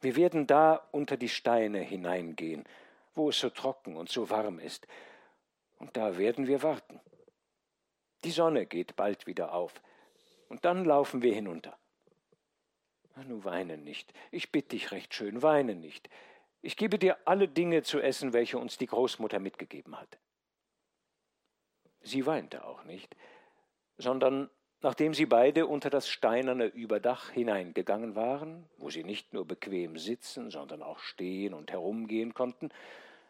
Wir 0.00 0.16
werden 0.16 0.46
da 0.46 0.76
unter 0.92 1.16
die 1.16 1.28
Steine 1.28 1.80
hineingehen, 1.80 2.64
wo 3.14 3.30
es 3.30 3.38
so 3.38 3.50
trocken 3.50 3.96
und 3.96 4.08
so 4.08 4.30
warm 4.30 4.58
ist, 4.58 4.86
und 5.78 5.96
da 5.96 6.16
werden 6.18 6.46
wir 6.46 6.62
warten. 6.62 7.00
Die 8.24 8.30
Sonne 8.30 8.66
geht 8.66 8.96
bald 8.96 9.26
wieder 9.26 9.52
auf, 9.52 9.74
und 10.48 10.64
dann 10.64 10.84
laufen 10.84 11.22
wir 11.22 11.34
hinunter. 11.34 11.76
Nu 13.26 13.44
weine 13.44 13.76
nicht, 13.76 14.12
ich 14.30 14.52
bitte 14.52 14.70
dich 14.70 14.90
recht 14.90 15.14
schön, 15.14 15.42
weine 15.42 15.74
nicht. 15.74 16.08
Ich 16.62 16.76
gebe 16.76 16.98
dir 16.98 17.18
alle 17.26 17.48
Dinge 17.48 17.82
zu 17.82 18.00
essen, 18.00 18.32
welche 18.32 18.58
uns 18.58 18.78
die 18.78 18.86
Großmutter 18.86 19.38
mitgegeben 19.40 19.98
hat. 19.98 20.18
Sie 22.00 22.24
weinte 22.26 22.64
auch 22.64 22.84
nicht, 22.84 23.16
sondern 23.98 24.48
Nachdem 24.82 25.14
sie 25.14 25.26
beide 25.26 25.68
unter 25.68 25.90
das 25.90 26.08
steinerne 26.08 26.66
Überdach 26.66 27.30
hineingegangen 27.30 28.16
waren, 28.16 28.68
wo 28.78 28.90
sie 28.90 29.04
nicht 29.04 29.32
nur 29.32 29.46
bequem 29.46 29.96
sitzen, 29.96 30.50
sondern 30.50 30.82
auch 30.82 30.98
stehen 30.98 31.54
und 31.54 31.70
herumgehen 31.70 32.34
konnten, 32.34 32.70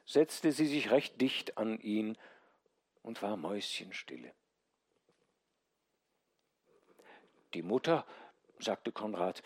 setzte 0.07 0.51
sie 0.53 0.67
sich 0.67 0.91
recht 0.91 1.21
dicht 1.21 1.59
an 1.59 1.79
ihn 1.79 2.17
und 3.03 3.21
war 3.21 3.37
mäuschenstille. 3.37 4.33
Die 7.53 7.63
Mutter, 7.63 8.07
sagte 8.59 8.91
Konrad, 8.91 9.43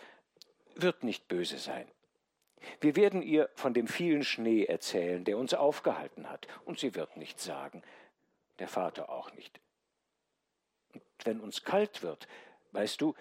wird 0.77 1.03
nicht 1.03 1.27
böse 1.27 1.59
sein. 1.59 1.91
Wir 2.81 2.95
werden 2.95 3.21
ihr 3.21 3.51
von 3.57 3.75
dem 3.75 3.89
vielen 3.89 4.23
Schnee 4.23 4.65
erzählen, 4.65 5.25
der 5.25 5.39
uns 5.39 5.55
aufgehalten 5.55 6.31
hat, 6.31 6.47
und 6.65 6.79
sie 6.79 6.95
wird 6.95 7.17
nichts 7.17 7.45
sagen, 7.45 7.83
der 8.61 8.69
Vater 8.69 9.11
auch 9.11 9.33
nicht 9.33 9.61
wenn 11.25 11.41
uns 11.41 11.65
kalt 11.65 12.03
wird, 12.03 12.29
weißt 12.73 13.01
du, 13.01 13.15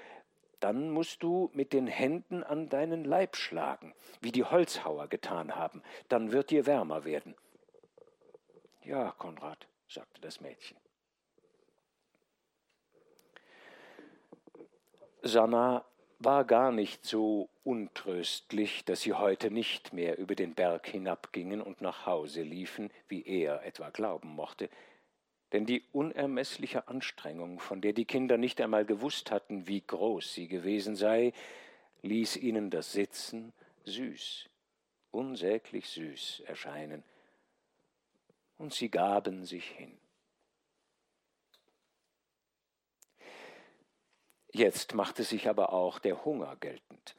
dann 0.59 0.89
musst 0.89 1.21
du 1.21 1.49
mit 1.53 1.73
den 1.73 1.87
Händen 1.87 2.43
an 2.43 2.69
deinen 2.69 3.05
Leib 3.05 3.35
schlagen, 3.35 3.93
wie 4.21 4.31
die 4.31 4.43
Holzhauer 4.43 5.07
getan 5.07 5.55
haben, 5.55 5.83
dann 6.09 6.31
wird 6.31 6.49
dir 6.49 6.65
wärmer 6.65 7.05
werden. 7.05 7.35
Ja, 8.83 9.11
Konrad, 9.11 9.67
sagte 9.87 10.21
das 10.21 10.41
Mädchen. 10.41 10.77
Sanna 15.21 15.83
war 16.19 16.45
gar 16.45 16.71
nicht 16.71 17.03
so 17.05 17.49
untröstlich, 17.63 18.85
dass 18.85 19.01
sie 19.01 19.13
heute 19.13 19.51
nicht 19.51 19.91
mehr 19.91 20.17
über 20.17 20.35
den 20.35 20.53
Berg 20.53 20.87
hinabgingen 20.87 21.61
und 21.61 21.81
nach 21.81 22.05
Hause 22.05 22.43
liefen, 22.43 22.91
wie 23.07 23.23
er 23.23 23.63
etwa 23.65 23.89
glauben 23.89 24.29
mochte, 24.29 24.69
denn 25.51 25.65
die 25.65 25.83
unermessliche 25.91 26.87
Anstrengung, 26.87 27.59
von 27.59 27.81
der 27.81 27.93
die 27.93 28.05
Kinder 28.05 28.37
nicht 28.37 28.59
einmal 28.61 28.85
gewusst 28.85 29.31
hatten, 29.31 29.67
wie 29.67 29.81
groß 29.81 30.33
sie 30.33 30.47
gewesen 30.47 30.95
sei, 30.95 31.33
ließ 32.01 32.37
ihnen 32.37 32.69
das 32.69 32.91
Sitzen 32.91 33.53
süß, 33.83 34.49
unsäglich 35.11 35.89
süß 35.89 36.41
erscheinen. 36.45 37.03
Und 38.57 38.73
sie 38.73 38.89
gaben 38.89 39.45
sich 39.45 39.69
hin. 39.69 39.97
Jetzt 44.51 44.93
machte 44.93 45.23
sich 45.23 45.49
aber 45.49 45.73
auch 45.73 45.99
der 45.99 46.23
Hunger 46.23 46.55
geltend. 46.55 47.17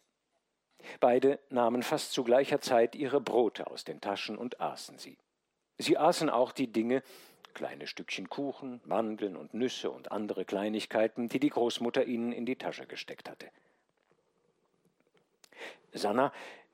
Beide 1.01 1.39
nahmen 1.51 1.83
fast 1.83 2.13
zu 2.13 2.25
gleicher 2.25 2.63
Zeit 2.63 2.95
ihre 2.95 3.21
Brote 3.21 3.67
aus 3.67 3.85
den 3.85 4.01
Taschen 4.01 4.39
und 4.39 4.61
aßen 4.61 4.99
sie. 4.99 5.19
Sie 5.79 5.99
aßen 5.99 6.31
auch 6.31 6.53
die 6.53 6.73
Dinge, 6.73 7.03
kleine 7.57 7.89
Stückchen 7.89 8.29
Kuchen, 8.29 8.81
Mandeln 8.85 9.35
und 9.35 9.55
Nüsse 9.55 9.91
und 9.91 10.13
andere 10.13 10.45
Kleinigkeiten, 10.45 11.29
die 11.29 11.41
die 11.41 11.49
Großmutter 11.49 12.05
ihnen 12.05 12.31
in 12.31 12.47
die 12.47 12.57
Tasche 12.57 12.87
gesteckt 12.87 13.29
hatte. 13.29 13.51
Sanna, 15.93 16.33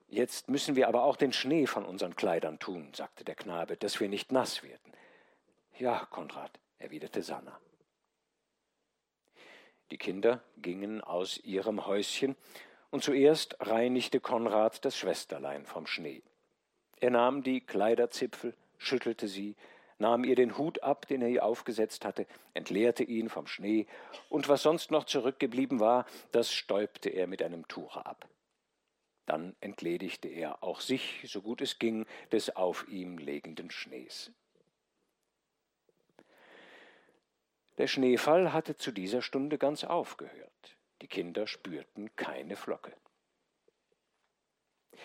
jetzt 0.08 0.50
müssen 0.50 0.74
wir 0.74 0.88
aber 0.88 1.04
auch 1.04 1.16
den 1.16 1.32
Schnee 1.32 1.66
von 1.66 1.86
unseren 1.86 2.16
Kleidern 2.16 2.58
tun, 2.58 2.92
sagte 2.94 3.24
der 3.24 3.36
Knabe, 3.36 3.76
dass 3.76 4.00
wir 4.00 4.08
nicht 4.08 4.32
nass 4.32 4.64
werden. 4.64 4.92
Ja, 5.78 6.04
Konrad, 6.10 6.58
erwiderte 6.78 7.22
Sanna. 7.22 7.58
Die 9.92 9.98
Kinder 9.98 10.42
gingen 10.56 11.00
aus 11.00 11.38
ihrem 11.38 11.86
Häuschen, 11.86 12.36
und 12.92 13.02
zuerst 13.02 13.56
reinigte 13.58 14.20
Konrad 14.20 14.84
das 14.84 14.98
Schwesterlein 14.98 15.64
vom 15.64 15.86
Schnee. 15.86 16.22
Er 17.00 17.10
nahm 17.10 17.42
die 17.42 17.62
Kleiderzipfel, 17.62 18.54
schüttelte 18.76 19.28
sie, 19.28 19.56
nahm 20.02 20.24
ihr 20.24 20.34
den 20.34 20.58
Hut 20.58 20.82
ab, 20.82 21.06
den 21.06 21.22
er 21.22 21.28
ihr 21.28 21.44
aufgesetzt 21.44 22.04
hatte, 22.04 22.26
entleerte 22.52 23.04
ihn 23.04 23.30
vom 23.30 23.46
Schnee, 23.46 23.86
und 24.28 24.48
was 24.48 24.62
sonst 24.62 24.90
noch 24.90 25.04
zurückgeblieben 25.04 25.80
war, 25.80 26.04
das 26.32 26.52
stäubte 26.52 27.08
er 27.08 27.26
mit 27.26 27.42
einem 27.42 27.66
Tuche 27.68 28.04
ab. 28.04 28.28
Dann 29.26 29.54
entledigte 29.60 30.28
er 30.28 30.62
auch 30.62 30.80
sich, 30.80 31.24
so 31.26 31.40
gut 31.40 31.62
es 31.62 31.78
ging, 31.78 32.04
des 32.32 32.54
auf 32.54 32.86
ihm 32.88 33.16
legenden 33.16 33.70
Schnees. 33.70 34.32
Der 37.78 37.86
Schneefall 37.86 38.52
hatte 38.52 38.76
zu 38.76 38.90
dieser 38.90 39.22
Stunde 39.22 39.56
ganz 39.56 39.84
aufgehört. 39.84 40.76
Die 41.00 41.08
Kinder 41.08 41.46
spürten 41.46 42.14
keine 42.16 42.56
Flocke. 42.56 42.92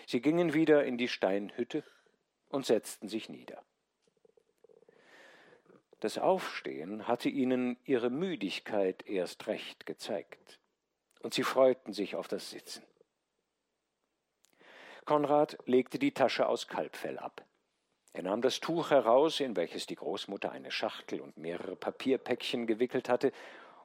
Sie 0.06 0.22
gingen 0.22 0.54
wieder 0.54 0.84
in 0.84 0.98
die 0.98 1.08
Steinhütte 1.08 1.84
und 2.50 2.66
setzten 2.66 3.08
sich 3.08 3.30
nieder. 3.30 3.64
Das 6.00 6.18
Aufstehen 6.20 7.08
hatte 7.08 7.28
ihnen 7.30 7.78
ihre 7.84 8.10
Müdigkeit 8.10 9.08
erst 9.08 9.48
recht 9.48 9.86
gezeigt, 9.86 10.60
und 11.22 11.34
sie 11.34 11.44
freuten 11.44 11.92
sich 11.92 12.16
auf 12.16 12.28
das 12.28 12.52
Sitzen. 12.52 12.84
Konrad 15.06 15.58
legte 15.66 15.98
die 15.98 16.12
Tasche 16.12 16.48
aus 16.48 16.68
Kalbfell 16.68 17.18
ab. 17.18 17.46
Er 18.14 18.24
nahm 18.24 18.42
das 18.42 18.60
Tuch 18.60 18.92
heraus, 18.92 19.40
in 19.40 19.56
welches 19.56 19.86
die 19.86 19.96
Großmutter 19.96 20.52
eine 20.52 20.72
Schachtel 20.72 21.22
und 21.22 21.38
mehrere 21.38 21.76
Papierpäckchen 21.76 22.68
gewickelt 22.68 23.10
hatte, 23.10 23.32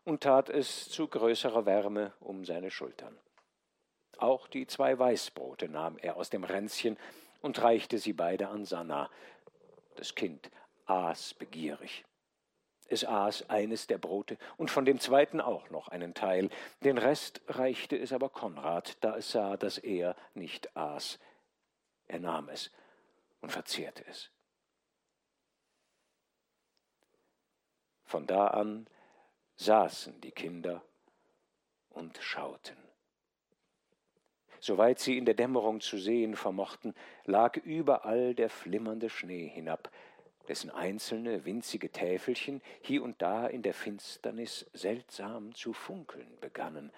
und 0.05 0.23
tat 0.23 0.51
es 0.51 0.91
zu 0.91 1.07
größerer 1.07 1.65
Wärme 1.65 2.13
um 2.21 2.45
seine 2.45 2.71
Schultern. 2.71 3.17
Auch 4.19 4.49
die 4.49 4.67
zwei 4.67 4.99
Weißbrote 4.99 5.69
nahm 5.69 5.97
er 5.99 6.17
aus 6.17 6.29
dem 6.29 6.45
Ränzchen 6.45 6.99
und 7.41 7.63
reichte 7.63 7.99
sie 7.99 8.13
beide 8.13 8.49
an 8.49 8.65
Sanna. 8.65 9.11
Das 9.97 10.15
Kind 10.15 10.51
aß 10.93 11.35
begierig. 11.35 12.05
Es 12.89 13.05
aß 13.05 13.49
eines 13.49 13.87
der 13.87 13.97
Brote 13.97 14.37
und 14.59 14.71
von 14.71 14.85
dem 14.85 15.01
zweiten 15.01 15.41
auch 15.41 15.71
noch 15.71 15.89
einen 15.89 16.13
Teil. 16.13 16.51
Den 16.85 16.99
Rest 16.99 17.41
reichte 17.49 17.97
es 17.97 18.13
aber 18.13 18.29
Konrad, 18.29 19.03
da 19.03 19.17
es 19.17 19.31
sah, 19.31 19.57
dass 19.57 19.79
er 19.79 20.15
nicht 20.35 20.77
aß. 20.77 21.19
Er 22.07 22.21
nahm 22.21 22.51
es 22.51 22.71
und 23.41 23.51
verzehrte 23.51 24.05
es. 24.07 24.31
Von 28.05 28.27
da 28.27 28.49
an 28.49 28.87
saßen 29.57 30.21
die 30.21 30.33
Kinder 30.33 30.85
und 31.89 32.19
schauten. 32.19 32.77
Soweit 34.61 35.01
sie 35.01 35.17
in 35.17 35.25
der 35.25 35.35
Dämmerung 35.35 35.81
zu 35.81 35.97
sehen 35.97 36.37
vermochten, 36.37 36.95
lag 37.25 37.57
überall 37.57 38.35
der 38.35 38.51
flimmernde 38.51 39.09
Schnee 39.09 39.49
hinab, 39.49 39.91
dessen 40.49 40.71
einzelne 40.71 41.45
winzige 41.45 41.91
Täfelchen 41.91 42.63
hier 42.81 43.03
und 43.03 43.21
da 43.23 43.47
in 43.47 43.63
der 43.63 43.75
Finsternis 43.75 44.67
seltsam 44.73 45.55
zu 45.55 45.73
funkeln 45.73 46.39
begannen, 46.41 46.93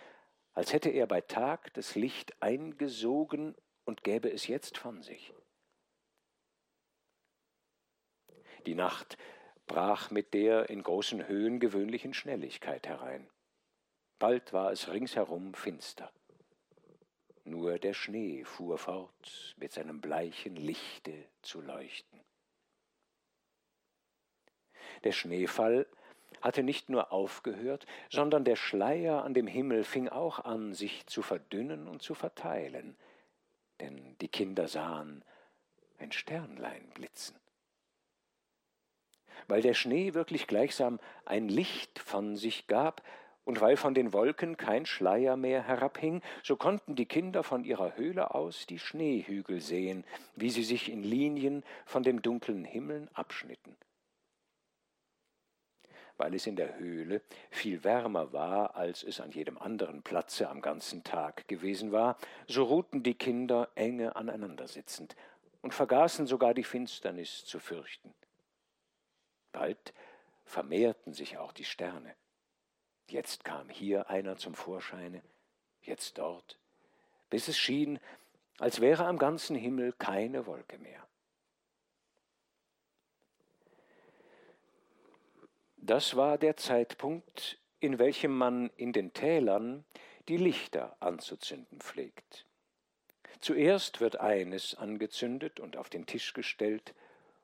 als 0.52 0.72
hätte 0.72 0.90
er 0.90 1.06
bei 1.06 1.20
Tag 1.20 1.72
das 1.74 1.94
Licht 1.94 2.40
eingesogen 2.40 3.54
und 3.84 4.04
gäbe 4.04 4.30
es 4.30 4.46
jetzt 4.46 4.78
von 4.78 5.02
sich. 5.02 5.32
Die 8.66 8.74
Nacht 8.74 9.18
brach 9.66 10.10
mit 10.10 10.32
der 10.32 10.70
in 10.70 10.82
großen 10.82 11.28
Höhen 11.28 11.60
gewöhnlichen 11.60 12.14
Schnelligkeit 12.14 12.86
herein. 12.86 13.28
Bald 14.18 14.52
war 14.52 14.72
es 14.72 14.90
ringsherum 14.90 15.54
finster. 15.54 16.10
Nur 17.44 17.78
der 17.78 17.92
Schnee 17.92 18.44
fuhr 18.44 18.78
fort, 18.78 19.54
mit 19.58 19.72
seinem 19.72 20.00
bleichen 20.00 20.56
Lichte 20.56 21.28
zu 21.42 21.60
leuchten. 21.60 22.23
Der 25.04 25.12
Schneefall 25.12 25.86
hatte 26.40 26.62
nicht 26.62 26.88
nur 26.88 27.12
aufgehört, 27.12 27.86
sondern 28.10 28.44
der 28.44 28.56
Schleier 28.56 29.24
an 29.24 29.34
dem 29.34 29.46
Himmel 29.46 29.84
fing 29.84 30.08
auch 30.08 30.44
an, 30.44 30.74
sich 30.74 31.06
zu 31.06 31.22
verdünnen 31.22 31.88
und 31.88 32.02
zu 32.02 32.14
verteilen, 32.14 32.96
denn 33.80 34.16
die 34.20 34.28
Kinder 34.28 34.68
sahen 34.68 35.24
ein 35.98 36.12
Sternlein 36.12 36.90
blitzen. 36.94 37.36
Weil 39.46 39.62
der 39.62 39.74
Schnee 39.74 40.14
wirklich 40.14 40.46
gleichsam 40.46 41.00
ein 41.24 41.48
Licht 41.48 41.98
von 41.98 42.36
sich 42.36 42.66
gab, 42.66 43.02
und 43.46 43.60
weil 43.60 43.76
von 43.76 43.92
den 43.92 44.14
Wolken 44.14 44.56
kein 44.56 44.86
Schleier 44.86 45.36
mehr 45.36 45.62
herabhing, 45.62 46.22
so 46.42 46.56
konnten 46.56 46.96
die 46.96 47.04
Kinder 47.04 47.42
von 47.42 47.62
ihrer 47.62 47.94
Höhle 47.94 48.34
aus 48.34 48.64
die 48.64 48.78
Schneehügel 48.78 49.60
sehen, 49.60 50.04
wie 50.34 50.48
sie 50.48 50.64
sich 50.64 50.90
in 50.90 51.02
Linien 51.02 51.62
von 51.84 52.02
dem 52.02 52.22
dunklen 52.22 52.64
Himmeln 52.64 53.10
abschnitten 53.12 53.76
weil 56.16 56.34
es 56.34 56.46
in 56.46 56.56
der 56.56 56.78
Höhle 56.78 57.22
viel 57.50 57.84
wärmer 57.84 58.32
war, 58.32 58.76
als 58.76 59.02
es 59.02 59.20
an 59.20 59.30
jedem 59.32 59.58
anderen 59.58 60.02
Platze 60.02 60.48
am 60.48 60.60
ganzen 60.60 61.02
Tag 61.04 61.48
gewesen 61.48 61.92
war, 61.92 62.16
so 62.46 62.64
ruhten 62.64 63.02
die 63.02 63.14
Kinder 63.14 63.68
enge 63.74 64.16
aneinander 64.16 64.68
sitzend 64.68 65.16
und 65.62 65.74
vergaßen 65.74 66.26
sogar 66.26 66.54
die 66.54 66.64
Finsternis 66.64 67.44
zu 67.44 67.58
fürchten. 67.58 68.14
Bald 69.52 69.94
vermehrten 70.44 71.12
sich 71.12 71.38
auch 71.38 71.52
die 71.52 71.64
Sterne. 71.64 72.14
Jetzt 73.08 73.44
kam 73.44 73.68
hier 73.68 74.10
einer 74.10 74.36
zum 74.36 74.54
Vorscheine, 74.54 75.22
jetzt 75.82 76.18
dort, 76.18 76.58
bis 77.30 77.48
es 77.48 77.58
schien, 77.58 77.98
als 78.58 78.80
wäre 78.80 79.06
am 79.06 79.18
ganzen 79.18 79.56
Himmel 79.56 79.92
keine 79.92 80.46
Wolke 80.46 80.78
mehr. 80.78 81.06
Das 85.86 86.16
war 86.16 86.38
der 86.38 86.56
Zeitpunkt, 86.56 87.58
in 87.78 87.98
welchem 87.98 88.34
man 88.34 88.70
in 88.78 88.94
den 88.94 89.12
Tälern 89.12 89.84
die 90.28 90.38
Lichter 90.38 90.96
anzuzünden 91.00 91.78
pflegt. 91.78 92.46
Zuerst 93.40 94.00
wird 94.00 94.18
eines 94.18 94.74
angezündet 94.76 95.60
und 95.60 95.76
auf 95.76 95.90
den 95.90 96.06
Tisch 96.06 96.32
gestellt, 96.32 96.94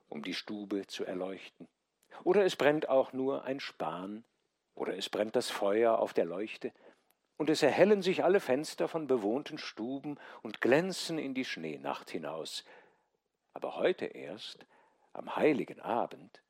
um 0.09 0.23
die 0.23 0.33
Stube 0.33 0.87
zu 0.87 1.05
erleuchten. 1.05 1.67
Oder 2.23 2.43
es 2.43 2.55
brennt 2.55 2.89
auch 2.89 3.13
nur 3.13 3.43
ein 3.43 3.59
Span, 3.59 4.23
oder 4.73 4.97
es 4.97 5.07
brennt 5.07 5.35
das 5.35 5.51
Feuer 5.51 5.99
auf 5.99 6.13
der 6.13 6.25
Leuchte, 6.25 6.73
und 7.37 7.47
es 7.47 7.61
erhellen 7.61 8.01
sich 8.01 8.23
alle 8.23 8.39
Fenster 8.39 8.87
von 8.87 9.05
bewohnten 9.05 9.59
Stuben 9.59 10.17
und 10.41 10.61
glänzen 10.61 11.19
in 11.19 11.35
die 11.35 11.45
Schneenacht 11.45 12.09
hinaus. 12.09 12.65
Aber 13.53 13.75
heute 13.75 14.05
erst, 14.05 14.65
am 15.13 15.35
heiligen 15.35 15.79
Abend, 15.79 16.41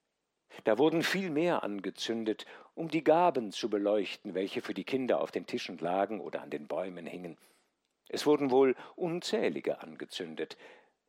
da 0.64 0.78
wurden 0.78 1.04
viel 1.04 1.30
mehr 1.30 1.64
angezündet, 1.64 2.46
um 2.76 2.90
die 2.90 3.04
Gaben 3.04 3.52
zu 3.52 3.70
beleuchten, 3.70 4.34
welche 4.34 4.62
für 4.62 4.74
die 4.74 4.84
Kinder 4.84 5.22
auf 5.22 5.32
den 5.32 5.46
Tischen 5.46 5.78
lagen 5.78 6.22
oder 6.22 6.42
an 6.42 6.50
den 6.50 6.68
Bäumen 6.68 7.06
hingen. 7.06 7.38
Es 8.10 8.26
wurden 8.26 8.52
wohl 8.52 8.76
unzählige 8.96 9.82
angezündet, 9.82 10.58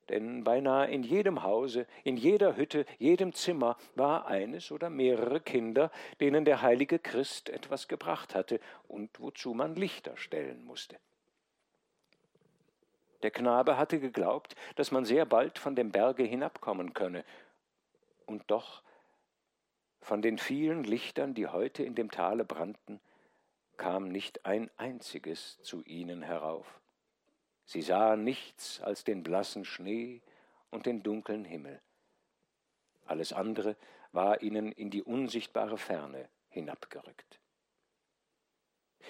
denn 0.09 0.45
beinahe 0.45 0.91
in 0.91 1.03
jedem 1.03 1.43
Hause, 1.43 1.87
in 2.05 2.17
jeder 2.17 2.57
Hütte, 2.57 2.87
jedem 2.99 3.33
Zimmer 3.33 3.77
war 3.95 4.27
eines 4.27 4.71
oder 4.71 4.91
mehrere 4.91 5.41
Kinder, 5.41 5.91
denen 6.21 6.45
der 6.45 6.63
heilige 6.63 6.99
Christ 6.99 7.49
etwas 7.49 7.89
gebracht 7.89 8.35
hatte 8.35 8.61
und 8.89 9.21
wozu 9.21 9.55
man 9.55 9.75
Lichter 9.75 10.17
stellen 10.17 10.65
musste. 10.65 10.97
Der 13.23 13.31
Knabe 13.31 13.77
hatte 13.77 14.01
geglaubt, 14.01 14.57
dass 14.75 14.91
man 14.91 15.05
sehr 15.05 15.25
bald 15.25 15.59
von 15.59 15.77
dem 15.77 15.93
Berge 15.93 16.25
hinabkommen 16.25 16.93
könne, 16.93 17.25
und 18.27 18.43
doch 18.47 18.83
von 20.03 20.21
den 20.21 20.37
vielen 20.37 20.85
Lichtern, 20.85 21.33
die 21.33 21.47
heute 21.47 21.85
in 21.85 21.95
dem 21.95 22.11
Tale 22.11 22.45
brannten, 22.45 23.01
kam 23.77 24.09
nicht 24.09 24.45
ein 24.45 24.71
einziges 24.77 25.59
zu 25.63 25.83
ihnen 25.85 26.23
herauf. 26.23 26.81
Sie 27.65 27.83
sahen 27.83 28.25
nichts 28.25 28.81
als 28.81 29.05
den 29.05 29.23
blassen 29.23 29.65
Schnee 29.65 30.21
und 30.71 30.87
den 30.87 31.03
dunklen 31.03 31.45
Himmel. 31.45 31.81
Alles 33.07 33.33
andere 33.33 33.77
war 34.11 34.43
ihnen 34.43 34.73
in 34.73 34.91
die 34.91 35.03
unsichtbare 35.03 35.79
Ferne 35.79 36.29
hinabgerückt. 36.49 37.39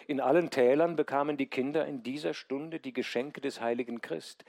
In 0.07 0.21
allen 0.21 0.51
Tälern 0.51 0.95
bekamen 0.97 1.37
die 1.37 1.49
Kinder 1.49 1.87
in 1.87 2.03
dieser 2.03 2.35
Stunde 2.35 2.81
die 2.81 2.93
Geschenke 2.93 3.41
des 3.41 3.61
heiligen 3.61 4.01
Christ. 4.01 4.45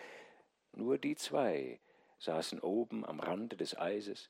Nur 0.73 0.97
die 0.97 1.15
zwei 1.15 1.79
saßen 2.19 2.60
oben 2.60 3.06
am 3.06 3.19
Rande 3.19 3.58
des 3.58 3.77
Eises, 3.77 4.29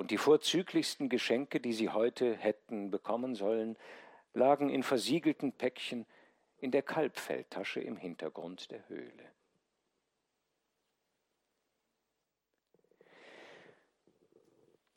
und 0.00 0.10
die 0.10 0.16
vorzüglichsten 0.16 1.10
Geschenke, 1.10 1.60
die 1.60 1.74
sie 1.74 1.90
heute 1.90 2.34
hätten 2.34 2.90
bekommen 2.90 3.34
sollen, 3.34 3.76
lagen 4.32 4.70
in 4.70 4.82
versiegelten 4.82 5.52
Päckchen 5.52 6.06
in 6.56 6.70
der 6.70 6.80
Kalbfelltasche 6.80 7.80
im 7.80 7.98
Hintergrund 7.98 8.70
der 8.70 8.88
Höhle. 8.88 9.32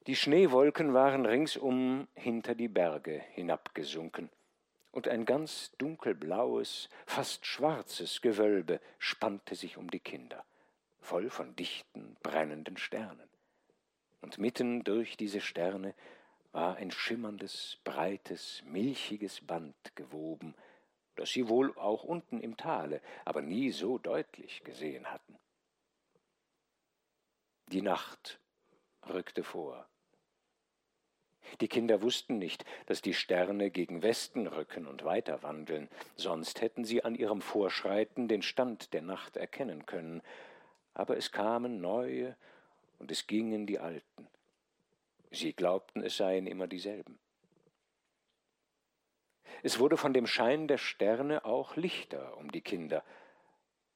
Die 0.08 0.16
Schneewolken 0.16 0.94
waren 0.94 1.26
ringsum 1.26 2.08
hinter 2.16 2.56
die 2.56 2.70
Berge 2.70 3.26
hinabgesunken, 3.34 4.30
und 4.92 5.10
ein 5.10 5.26
ganz 5.26 5.74
dunkelblaues, 5.80 6.88
fast 7.06 7.46
schwarzes 7.46 8.22
Gewölbe 8.22 8.80
spannte 9.00 9.56
sich 9.56 9.76
um 9.76 9.92
die 9.92 10.00
Kinder, 10.00 10.46
voll 11.02 11.30
von 11.30 11.58
dichten, 11.58 12.16
brennenden 12.24 12.78
Sternen. 12.78 13.33
Und 14.24 14.38
mitten 14.38 14.86
durch 14.86 15.18
diese 15.18 15.42
Sterne 15.42 15.94
war 16.54 16.78
ein 16.78 16.92
schimmerndes, 16.92 17.80
breites, 17.84 18.64
milchiges 18.66 19.42
Band 19.42 19.76
gewoben, 19.96 20.56
das 21.18 21.32
sie 21.32 21.50
wohl 21.50 21.78
auch 21.78 22.06
unten 22.06 22.40
im 22.40 22.56
Tale, 22.56 23.02
aber 23.26 23.42
nie 23.42 23.72
so 23.72 23.98
deutlich 23.98 24.64
gesehen 24.64 25.08
hatten. 25.08 25.38
Die 27.68 27.82
Nacht 27.82 28.40
rückte 29.10 29.44
vor. 29.44 29.90
Die 31.60 31.68
Kinder 31.68 32.02
wussten 32.02 32.38
nicht, 32.38 32.64
dass 32.86 33.02
die 33.02 33.14
Sterne 33.14 33.72
gegen 33.72 34.04
Westen 34.04 34.48
rücken 34.48 34.88
und 34.88 35.04
weiter 35.04 35.44
wandeln, 35.44 35.90
sonst 36.16 36.62
hätten 36.62 36.86
sie 36.86 37.04
an 37.04 37.16
ihrem 37.16 37.42
Vorschreiten 37.42 38.30
den 38.30 38.42
Stand 38.42 38.94
der 38.94 39.02
Nacht 39.02 39.36
erkennen 39.36 39.86
können. 39.86 40.22
Aber 40.94 41.18
es 41.18 41.34
kamen 41.34 41.82
neue 41.82 42.38
und 43.04 43.12
es 43.12 43.28
gingen 43.28 43.68
die 43.68 43.80
alten. 43.80 44.30
Sie 45.30 45.52
glaubten, 45.52 46.02
es 46.02 46.16
seien 46.16 46.48
immer 46.48 46.68
dieselben. 46.68 47.20
Es 49.62 49.78
wurde 49.78 49.98
von 49.98 50.14
dem 50.14 50.26
Schein 50.26 50.70
der 50.70 50.78
Sterne 50.78 51.44
auch 51.44 51.76
lichter 51.76 52.38
um 52.38 52.50
die 52.50 52.62
Kinder, 52.62 53.04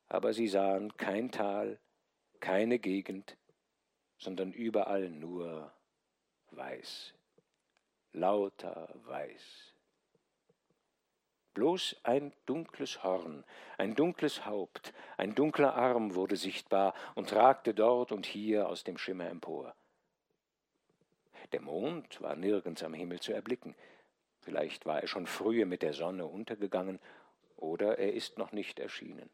aber 0.10 0.34
sie 0.34 0.50
sahen 0.50 0.98
kein 0.98 1.32
Tal, 1.32 1.80
keine 2.42 2.80
Gegend, 2.80 3.38
sondern 4.18 4.52
überall 4.52 5.10
nur 5.10 5.72
weiß 6.52 7.14
lauter 8.12 8.90
Weiß. 9.06 9.77
Bloß 11.58 11.96
ein 12.04 12.34
dunkles 12.46 13.02
Horn, 13.02 13.44
ein 13.80 13.96
dunkles 13.96 14.46
Haupt, 14.46 14.94
ein 15.18 15.34
dunkler 15.34 15.74
Arm 15.74 16.14
wurde 16.14 16.36
sichtbar 16.36 16.94
und 17.16 17.34
ragte 17.34 17.74
dort 17.74 18.12
und 18.12 18.28
hier 18.28 18.70
aus 18.70 18.84
dem 18.84 19.00
Schimmer 19.00 19.28
empor. 19.28 19.74
Der 21.52 21.62
Mond 21.62 22.22
war 22.22 22.36
nirgends 22.36 22.84
am 22.84 22.94
Himmel 22.94 23.22
zu 23.22 23.34
erblicken. 23.34 23.74
Vielleicht 24.42 24.86
war 24.86 25.02
er 25.02 25.08
schon 25.08 25.26
frühe 25.26 25.66
mit 25.66 25.82
der 25.82 25.94
Sonne 25.94 26.28
untergegangen 26.28 27.00
oder 27.56 27.98
er 27.98 28.14
ist 28.14 28.38
noch 28.38 28.52
nicht 28.52 28.78
erschienen. 28.78 29.32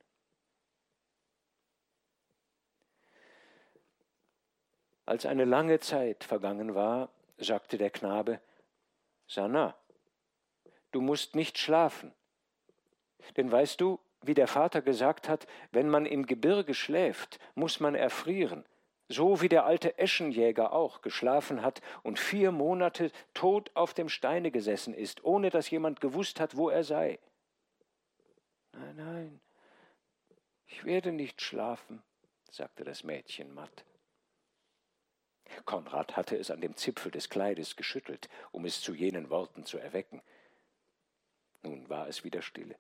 Als 5.06 5.26
eine 5.26 5.44
lange 5.44 5.82
Zeit 5.82 6.24
vergangen 6.24 6.74
war, 6.74 7.10
sagte 7.38 7.78
der 7.78 7.90
Knabe, 7.90 8.40
Sanna, 9.28 9.76
du 10.94 11.02
musst 11.02 11.36
nicht 11.36 11.58
schlafen. 11.58 12.14
Denn 13.38 13.52
weißt 13.52 13.80
du, 13.82 14.00
wie 14.22 14.34
der 14.34 14.48
Vater 14.48 14.82
gesagt 14.82 15.28
hat, 15.28 15.48
wenn 15.72 15.90
man 15.90 16.06
im 16.06 16.26
Gebirge 16.26 16.74
schläft, 16.74 17.40
muss 17.56 17.80
man 17.80 17.96
erfrieren, 17.96 18.66
so 19.10 19.42
wie 19.42 19.50
der 19.50 19.66
alte 19.66 19.98
Eschenjäger 19.98 20.72
auch 20.72 21.02
geschlafen 21.02 21.62
hat 21.62 21.82
und 22.04 22.20
vier 22.20 22.52
Monate 22.52 23.12
tot 23.34 23.72
auf 23.74 23.94
dem 23.94 24.10
Steine 24.10 24.52
gesessen 24.52 24.94
ist, 24.94 25.24
ohne 25.24 25.50
dass 25.50 25.70
jemand 25.70 26.00
gewusst 26.00 26.40
hat, 26.40 26.56
wo 26.56 26.70
er 26.70 26.84
sei. 26.84 27.20
Nein, 28.72 28.96
nein, 28.96 29.42
ich 30.68 30.86
werde 30.86 31.12
nicht 31.12 31.42
schlafen, 31.42 32.02
sagte 32.50 32.84
das 32.84 33.04
Mädchen 33.04 33.54
matt. 33.54 33.86
Konrad 35.66 36.18
hatte 36.18 36.36
es 36.36 36.50
an 36.50 36.62
dem 36.62 36.76
Zipfel 36.76 37.12
des 37.12 37.30
Kleides 37.30 37.76
geschüttelt, 37.76 38.28
um 38.52 38.66
es 38.66 38.82
zu 38.82 38.94
jenen 38.94 39.30
Worten 39.30 39.66
zu 39.66 39.78
erwecken. 39.78 40.22
Nun 41.64 41.90
war 41.90 42.08
es 42.08 42.24
wieder 42.24 42.42
stille. 42.42 42.76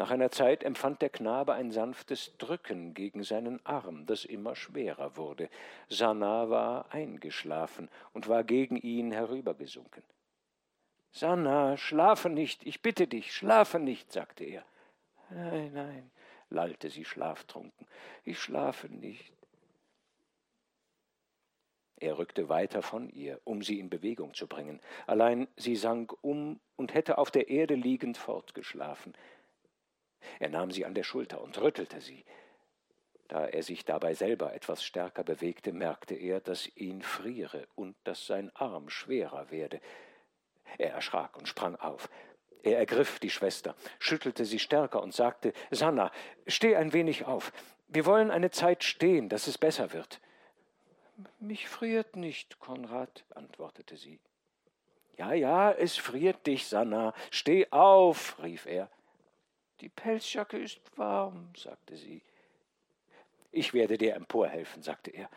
Nach 0.00 0.10
einer 0.10 0.30
Zeit 0.30 0.64
empfand 0.64 1.02
der 1.02 1.10
Knabe 1.10 1.52
ein 1.52 1.72
sanftes 1.72 2.34
Drücken 2.38 2.94
gegen 2.94 3.22
seinen 3.22 3.64
Arm, 3.66 4.06
das 4.06 4.24
immer 4.24 4.56
schwerer 4.56 5.18
wurde. 5.18 5.50
Sanna 5.90 6.48
war 6.48 6.90
eingeschlafen 6.90 7.90
und 8.14 8.26
war 8.26 8.42
gegen 8.42 8.78
ihn 8.78 9.12
herübergesunken. 9.12 10.02
Sanna, 11.12 11.76
schlafe 11.76 12.30
nicht, 12.30 12.64
ich 12.64 12.80
bitte 12.80 13.08
dich, 13.08 13.34
schlafe 13.34 13.78
nicht, 13.78 14.10
sagte 14.10 14.44
er. 14.44 14.64
Nein, 15.28 15.72
nein, 15.74 16.10
lallte 16.48 16.88
sie 16.88 17.04
schlaftrunken, 17.04 17.86
ich 18.24 18.38
schlafe 18.38 18.88
nicht. 18.88 19.34
Er 22.00 22.16
rückte 22.16 22.48
weiter 22.48 22.80
von 22.80 23.10
ihr, 23.10 23.40
um 23.44 23.62
sie 23.62 23.78
in 23.78 23.90
Bewegung 23.90 24.32
zu 24.32 24.46
bringen. 24.46 24.80
Allein 25.06 25.48
sie 25.56 25.76
sank 25.76 26.14
um 26.22 26.58
und 26.76 26.94
hätte 26.94 27.18
auf 27.18 27.30
der 27.30 27.48
Erde 27.50 27.74
liegend 27.74 28.16
fortgeschlafen. 28.16 29.14
Er 30.38 30.48
nahm 30.48 30.70
sie 30.70 30.86
an 30.86 30.94
der 30.94 31.02
Schulter 31.02 31.42
und 31.42 31.60
rüttelte 31.60 32.00
sie. 32.00 32.24
Da 33.28 33.46
er 33.46 33.62
sich 33.62 33.84
dabei 33.84 34.14
selber 34.14 34.54
etwas 34.54 34.82
stärker 34.82 35.22
bewegte, 35.22 35.72
merkte 35.72 36.14
er, 36.14 36.40
dass 36.40 36.74
ihn 36.74 37.02
friere 37.02 37.68
und 37.74 37.94
dass 38.04 38.26
sein 38.26 38.50
Arm 38.56 38.88
schwerer 38.88 39.50
werde. 39.50 39.80
Er 40.78 40.94
erschrak 40.94 41.36
und 41.36 41.48
sprang 41.48 41.76
auf. 41.76 42.08
Er 42.62 42.78
ergriff 42.78 43.18
die 43.20 43.30
Schwester, 43.30 43.76
schüttelte 43.98 44.46
sie 44.46 44.58
stärker 44.58 45.02
und 45.02 45.14
sagte 45.14 45.52
Sanna, 45.70 46.10
steh 46.46 46.76
ein 46.76 46.92
wenig 46.92 47.26
auf. 47.26 47.52
Wir 47.88 48.06
wollen 48.06 48.30
eine 48.30 48.50
Zeit 48.50 48.84
stehen, 48.84 49.28
dass 49.28 49.46
es 49.46 49.58
besser 49.58 49.92
wird. 49.92 50.20
Mich 51.38 51.68
friert 51.68 52.16
nicht, 52.16 52.58
Konrad, 52.58 53.24
antwortete 53.34 53.96
sie. 53.96 54.20
Ja, 55.16 55.32
ja, 55.32 55.72
es 55.72 55.96
friert 55.96 56.46
dich, 56.46 56.66
Sanna. 56.66 57.14
Steh 57.30 57.66
auf, 57.70 58.42
rief 58.42 58.66
er. 58.66 58.90
Die 59.80 59.88
Pelzjacke 59.88 60.58
ist 60.58 60.80
warm, 60.96 61.52
sagte 61.56 61.96
sie. 61.96 62.22
Ich 63.52 63.74
werde 63.74 63.98
dir 63.98 64.14
emporhelfen, 64.14 64.82
sagte 64.82 65.10
er. 65.10 65.28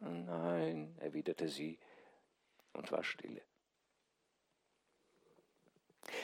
Nein, 0.00 0.96
erwiderte 0.98 1.48
sie 1.48 1.78
und 2.72 2.90
war 2.90 3.04
stille. 3.04 3.42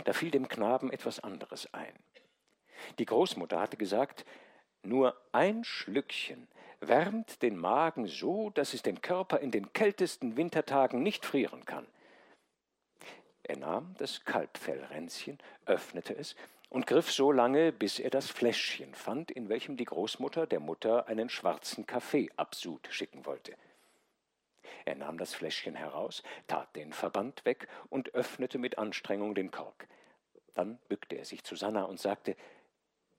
Da 0.05 0.13
fiel 0.13 0.31
dem 0.31 0.49
Knaben 0.49 0.91
etwas 0.91 1.21
anderes 1.21 1.73
ein. 1.73 1.95
Die 2.99 3.05
Großmutter 3.05 3.61
hatte 3.61 3.77
gesagt, 3.77 4.25
nur 4.83 5.17
ein 5.33 5.65
Schlückchen 5.65 6.49
wärmt 6.81 7.43
den 7.43 7.57
Magen 7.57 8.07
so, 8.07 8.51
dass 8.51 8.75
es 8.75 8.83
den 8.83 9.01
Körper 9.01 9.41
in 9.41 9.51
den 9.51 9.73
kältesten 9.73 10.37
Wintertagen 10.37 11.03
nicht 11.03 11.25
frieren 11.25 11.65
kann. 11.65 11.87
Er 13.43 13.57
nahm 13.57 13.95
das 13.99 14.25
Kalbfellränzchen, 14.25 15.39
öffnete 15.65 16.15
es 16.15 16.37
und 16.69 16.87
griff 16.87 17.11
so 17.11 17.33
lange, 17.33 17.73
bis 17.73 17.99
er 17.99 18.11
das 18.11 18.31
Fläschchen 18.31 18.95
fand, 18.95 19.31
in 19.31 19.49
welchem 19.49 19.77
die 19.77 19.87
Großmutter 19.87 20.47
der 20.47 20.61
Mutter 20.61 21.09
einen 21.09 21.31
schwarzen 21.31 21.87
Kaffeeabsud 21.87 22.89
schicken 22.91 23.25
wollte. 23.25 23.55
Er 24.85 24.95
nahm 24.95 25.19
das 25.19 25.35
Fläschchen 25.35 25.75
heraus, 25.75 26.23
tat 26.47 26.75
den 26.77 26.93
Verband 26.93 27.45
weg 27.45 27.69
und 27.89 28.15
öffnete 28.15 28.59
mit 28.59 28.79
Anstrengung 28.79 29.35
den 29.35 29.51
Kork. 29.51 29.89
Dann 30.55 30.79
bückte 30.89 31.17
er 31.17 31.25
sich 31.25 31.43
zu 31.45 31.57
Sanna 31.57 31.85
und 31.85 32.01
sagte, 32.01 32.37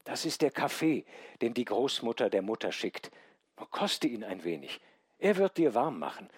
das 0.03 0.25
ist 0.25 0.41
der 0.41 0.51
Kaffee, 0.51 1.05
den 1.41 1.53
die 1.53 1.65
Großmutter 1.65 2.29
der 2.29 2.41
Mutter 2.41 2.71
schickt. 2.71 3.11
Koste 3.71 4.07
ihn 4.07 4.23
ein 4.23 4.43
wenig. 4.43 4.79
Er 5.19 5.37
wird 5.37 5.57
dir 5.57 5.73
warm 5.75 5.99
machen. 5.99 6.29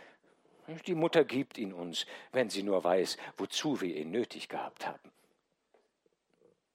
Die 0.86 0.96
Mutter 0.96 1.24
gibt 1.24 1.58
ihn 1.58 1.74
uns, 1.74 2.06
wenn 2.32 2.50
sie 2.50 2.64
nur 2.64 2.84
weiß, 2.84 3.18
wozu 3.38 3.82
wir 3.82 3.96
ihn 3.96 4.12
nötig 4.12 4.48
gehabt 4.48 4.88
haben. 4.88 5.12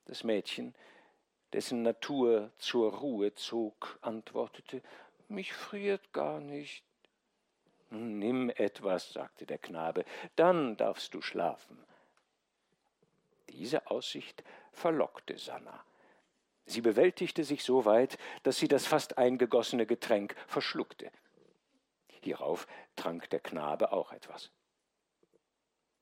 Das 0.06 0.22
Mädchen, 0.22 0.74
dessen 1.52 1.82
Natur 1.82 2.50
zur 2.58 2.92
Ruhe 2.92 3.34
zog, 3.34 3.98
antwortete, 4.02 4.82
mich 5.28 5.52
friert 5.52 6.12
gar 6.12 6.40
nicht. 6.40 6.84
Nimm 7.90 8.50
etwas, 8.50 9.12
sagte 9.12 9.46
der 9.46 9.58
Knabe, 9.58 10.04
dann 10.34 10.76
darfst 10.76 11.14
du 11.14 11.22
schlafen. 11.22 11.78
Diese 13.48 13.90
Aussicht 13.90 14.42
verlockte 14.72 15.38
Sanna. 15.38 15.84
Sie 16.66 16.80
bewältigte 16.80 17.44
sich 17.44 17.62
so 17.62 17.84
weit, 17.84 18.18
dass 18.42 18.58
sie 18.58 18.68
das 18.68 18.86
fast 18.86 19.18
eingegossene 19.18 19.86
Getränk 19.86 20.34
verschluckte. 20.48 21.10
Hierauf 22.22 22.66
trank 22.96 23.30
der 23.30 23.40
Knabe 23.40 23.92
auch 23.92 24.12
etwas. 24.12 24.50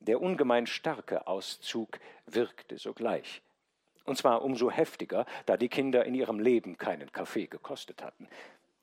Der 0.00 0.20
ungemein 0.20 0.66
starke 0.66 1.26
Auszug 1.26 1.98
wirkte 2.26 2.78
sogleich. 2.78 3.42
Und 4.04 4.18
zwar 4.18 4.42
umso 4.42 4.70
heftiger, 4.70 5.26
da 5.46 5.56
die 5.56 5.68
Kinder 5.68 6.04
in 6.04 6.14
ihrem 6.14 6.40
Leben 6.40 6.76
keinen 6.76 7.12
Kaffee 7.12 7.46
gekostet 7.46 8.02
hatten. 8.02 8.28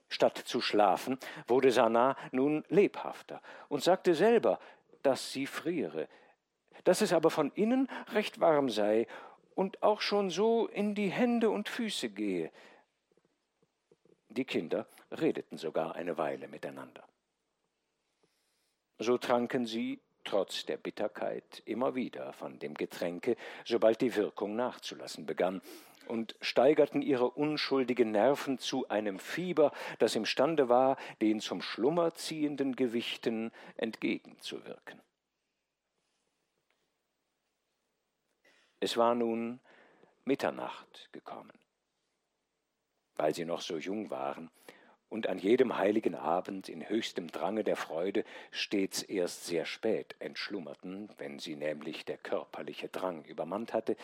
Statt 0.10 0.38
zu 0.38 0.62
schlafen, 0.62 1.18
wurde 1.48 1.72
Sana 1.72 2.18
nun 2.32 2.64
lebhafter 2.70 3.42
und 3.70 3.84
sagte 3.84 4.14
selber, 4.14 4.60
dass 5.04 5.32
sie 5.32 5.48
friere, 5.48 6.08
dass 6.84 7.02
es 7.02 7.14
aber 7.14 7.30
von 7.30 7.52
innen 7.52 7.88
recht 8.14 8.40
warm 8.40 8.70
sei 8.70 9.08
und 9.56 9.84
auch 9.84 10.02
schon 10.02 10.30
so 10.30 10.68
in 10.68 10.95
die 10.95 11.10
Hände 11.10 11.49
und 11.49 11.70
Füße 11.70 12.10
gehe. 12.10 12.52
Die 14.30 14.45
Kinder 14.45 14.88
redeten 15.12 15.58
sogar 15.58 15.95
eine 15.95 16.18
Weile 16.18 16.47
miteinander. 16.47 17.04
So 18.97 19.18
tranken 19.18 19.66
sie 19.66 19.99
trotz 20.24 20.66
der 20.66 20.78
Bitterkeit 20.78 21.64
immer 21.66 21.95
wieder 21.95 22.34
von 22.34 22.60
dem 22.60 22.76
Getränke, 22.76 23.36
sobald 23.66 24.02
die 24.02 24.16
Wirkung 24.16 24.56
nachzulassen 24.56 25.26
begann, 25.26 25.62
und 26.08 26.36
steigerten 26.41 27.02
ihre 27.02 27.30
unschuldigen 27.30 28.12
Nerven 28.12 28.58
zu 28.58 28.88
einem 28.89 29.20
Fieber, 29.20 29.72
das 29.99 30.16
imstande 30.16 30.68
war, 30.68 30.97
den 31.22 31.39
zum 31.39 31.62
Schlummer 31.62 32.14
ziehenden 32.14 32.76
Gewichten 32.76 33.52
entgegenzuwirken. 33.78 34.99
Es 38.82 38.98
war 38.98 39.14
nun 39.14 39.60
Mitternacht 40.26 41.10
gekommen. 41.12 41.54
Weil 43.16 43.34
sie 43.34 43.46
noch 43.46 43.62
so 43.62 43.78
jung 43.78 44.10
waren, 44.10 44.50
und 45.08 45.28
an 45.28 45.38
jedem 45.38 45.78
heiligen 45.78 46.16
Abend 46.16 46.68
in 46.70 46.88
höchstem 46.88 47.28
Drange 47.28 47.64
der 47.64 47.76
Freude 47.76 48.24
stets 48.50 49.04
erst 49.04 49.46
sehr 49.46 49.66
spät 49.66 50.16
entschlummerten, 50.20 51.10
wenn 51.18 51.38
sie 51.38 51.58
nämlich 51.58 52.06
der 52.06 52.18
körperliche 52.18 52.88
Drang 52.88 53.24
übermannt 53.26 53.74
hatte, 53.74 53.98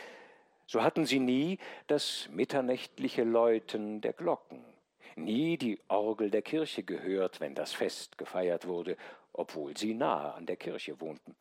so 0.67 0.83
hatten 0.83 1.05
sie 1.05 1.19
nie 1.19 1.59
das 1.87 2.27
mitternächtliche 2.29 3.23
Läuten 3.23 4.01
der 4.01 4.11
Glocken, 4.13 4.63
nie 5.15 5.57
die 5.57 5.79
Orgel 5.87 6.29
der 6.29 6.41
Kirche 6.41 6.83
gehört, 6.83 7.39
wenn 7.39 7.55
das 7.55 7.73
Fest 7.73 8.17
gefeiert 8.17 8.67
wurde, 8.67 8.97
obwohl 9.31 9.75
sie 9.77 9.93
nahe 9.93 10.33
an 10.33 10.45
der 10.45 10.57
Kirche 10.57 10.99
wohnten. 10.99 11.35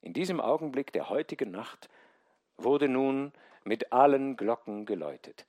In 0.00 0.12
diesem 0.12 0.40
Augenblick 0.40 0.92
der 0.92 1.08
heutigen 1.08 1.50
Nacht 1.50 1.88
wurde 2.56 2.88
nun 2.88 3.32
mit 3.64 3.92
allen 3.92 4.36
Glocken 4.36 4.86
geläutet. 4.86 5.46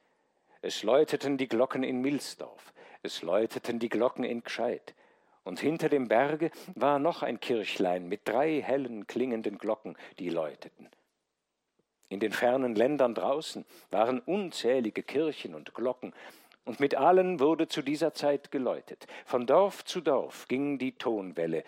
Es 0.62 0.84
läuteten 0.84 1.38
die 1.38 1.48
Glocken 1.48 1.84
in 1.84 2.02
Milsdorf, 2.02 2.74
es 3.02 3.22
läuteten 3.22 3.80
die 3.80 3.90
Glocken 3.90 4.24
in 4.24 4.44
Gscheid, 4.44 4.94
und 5.44 5.60
hinter 5.60 5.88
dem 5.88 6.08
Berge 6.08 6.52
war 6.76 7.00
noch 7.00 7.24
ein 7.24 7.40
Kirchlein 7.40 8.10
mit 8.10 8.28
drei 8.28 8.62
hellen 8.62 9.08
klingenden 9.08 9.58
Glocken, 9.58 9.96
die 10.20 10.30
läuteten. 10.30 10.90
In 12.10 12.20
den 12.20 12.34
fernen 12.34 12.76
Ländern 12.76 13.16
draußen 13.16 13.66
waren 13.92 14.20
unzählige 14.20 15.04
Kirchen 15.04 15.56
und 15.56 15.74
Glocken, 15.74 16.14
und 16.66 16.80
mit 16.80 16.94
allen 16.94 17.40
wurde 17.40 17.68
zu 17.68 17.82
dieser 17.82 18.14
Zeit 18.14 18.52
geläutet. 18.52 19.08
Von 19.26 19.48
Dorf 19.48 19.86
zu 19.86 20.02
Dorf 20.02 20.48
ging 20.48 20.78
die 20.78 20.92
Tonwelle, 20.92 21.64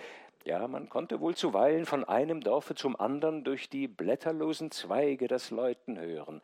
ja, 0.46 0.68
man 0.68 0.89
konnte 0.89 1.20
wohl 1.20 1.36
zuweilen 1.36 1.86
von 1.86 2.04
einem 2.04 2.42
Dorfe 2.42 2.76
zum 2.76 3.00
andern 3.00 3.44
durch 3.44 3.70
die 3.70 3.88
blätterlosen 3.88 4.72
Zweige 4.72 5.28
das 5.28 5.52
Läuten 5.52 6.00
hören, 6.00 6.42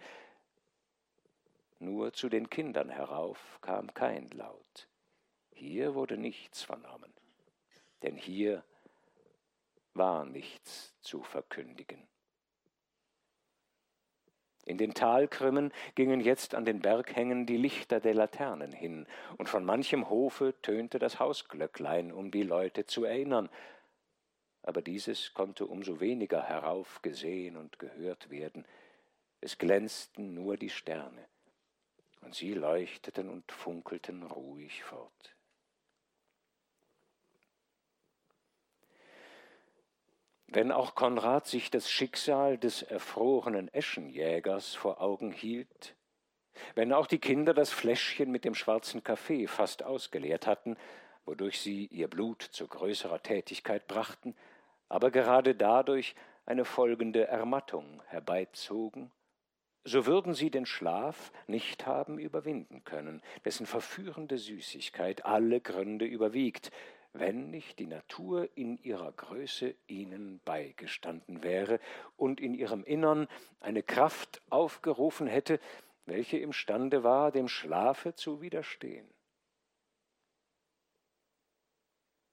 nur 1.80 2.14
zu 2.14 2.30
den 2.30 2.50
Kindern 2.50 2.89
herauf 2.89 3.60
kam 3.62 3.93
kein 3.93 4.30
Laut. 4.32 4.88
Hier 5.54 5.95
wurde 5.95 6.18
nichts 6.18 6.64
vernommen, 6.64 7.14
denn 8.04 8.16
hier 8.16 8.64
war 9.93 10.26
nichts 10.26 10.93
zu 11.02 11.24
verkündigen. 11.24 12.08
In 14.68 14.78
den 14.78 14.93
Talkrümmen 14.93 15.72
gingen 15.95 16.20
jetzt 16.20 16.54
an 16.54 16.66
den 16.66 16.82
Berghängen 16.82 17.45
die 17.45 17.56
Lichter 17.56 18.02
der 18.02 18.14
Laternen 18.14 18.74
hin, 18.74 19.08
und 19.38 19.48
von 19.48 19.64
manchem 19.64 20.10
Hofe 20.10 20.54
tönte 20.62 21.00
das 21.00 21.20
Hausglöcklein, 21.20 22.12
um 22.12 22.32
die 22.32 22.43
Leute 22.43 22.86
zu 22.86 23.06
erinnern. 23.06 23.50
Aber 24.68 24.82
dieses 24.82 25.34
konnte 25.34 25.65
umso 25.65 26.01
weniger 26.01 26.43
herauf 26.43 27.01
gesehen 27.01 27.55
und 27.55 27.80
gehört 27.80 28.30
werden. 28.30 28.65
Es 29.39 29.57
glänzten 29.57 30.34
nur 30.34 30.57
die 30.57 30.70
Sterne 30.70 31.26
und 32.20 32.36
sie 32.36 32.53
leuchteten 32.53 33.30
und 33.30 33.49
funkelten 33.49 34.24
ruhig 34.24 34.84
fort. 34.84 35.36
Wenn 40.47 40.74
auch 40.74 40.95
Konrad 40.95 41.47
sich 41.47 41.72
das 41.72 41.89
Schicksal 41.89 42.57
des 42.57 42.82
erfrorenen 42.82 43.74
Eschenjägers 43.74 44.76
vor 44.76 44.99
Augen 44.99 45.32
hielt, 45.32 45.95
wenn 46.76 46.91
auch 46.91 47.07
die 47.07 47.20
Kinder 47.20 47.53
das 47.53 47.72
Fläschchen 47.72 48.32
mit 48.32 48.43
dem 48.43 48.53
schwarzen 48.53 49.01
Kaffee 49.01 49.47
fast 49.47 49.84
ausgeleert 49.84 50.45
hatten, 50.45 50.76
wodurch 51.24 51.61
sie 51.61 51.86
ihr 51.86 52.09
Blut 52.09 52.41
zu 52.41 52.68
größerer 52.68 53.24
Tätigkeit 53.24 53.88
brachten, 53.88 54.36
aber 54.90 55.12
gerade 55.12 55.56
dadurch 55.56 56.16
eine 56.46 56.66
folgende 56.66 57.28
Ermattung 57.28 58.02
herbeizogen, 58.08 59.12
so 59.84 60.06
würden 60.06 60.34
sie 60.34 60.52
den 60.52 60.66
Schlaf 60.66 61.32
nicht 61.48 61.86
haben 61.86 62.20
überwinden 62.20 62.84
können, 62.84 63.22
dessen 63.46 63.66
verführende 63.66 64.38
Süßigkeit 64.38 65.26
alle 65.26 65.62
Gründe 65.62 66.06
überwiegt, 66.06 66.72
wenn 67.14 67.50
nicht 67.50 67.80
die 67.80 67.88
Natur 67.88 68.50
in 68.56 68.78
ihrer 68.78 69.12
Größe 69.12 69.76
ihnen 69.88 70.42
beigestanden 70.44 71.42
wäre 71.42 71.80
und 72.16 72.40
in 72.42 72.54
ihrem 72.54 72.84
Innern 72.84 73.28
eine 73.60 73.82
Kraft 73.82 74.42
aufgerufen 74.50 75.26
hätte, 75.28 75.60
welche 76.06 76.38
imstande 76.38 77.04
war, 77.04 77.32
dem 77.32 77.48
Schlafe 77.48 78.14
zu 78.14 78.42
widerstehen. 78.42 79.08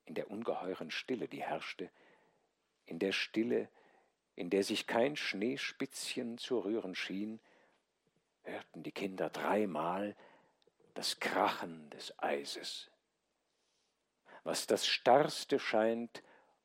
In 0.07 0.15
der 0.15 0.31
ungeheuren 0.31 0.91
Stille, 0.91 1.29
die 1.29 1.43
herrschte, 1.43 1.91
in 2.87 2.99
der 2.99 3.13
Stille, 3.13 3.69
in 4.35 4.51
der 4.51 4.65
sich 4.65 4.87
kein 4.87 5.17
Schneespitzchen 5.17 6.39
zu 6.39 6.59
rühren 6.59 6.95
schien, 6.95 7.41
hörten 8.43 8.83
die 8.83 8.93
Kinder 8.93 9.31
dreimal 9.31 10.17
das 10.95 11.19
Krachen 11.21 11.91
des 11.91 12.19
Eises. 12.19 12.91
Was 14.43 14.67
das 14.67 14.87
Starrste 14.87 15.59
scheint 15.59 16.23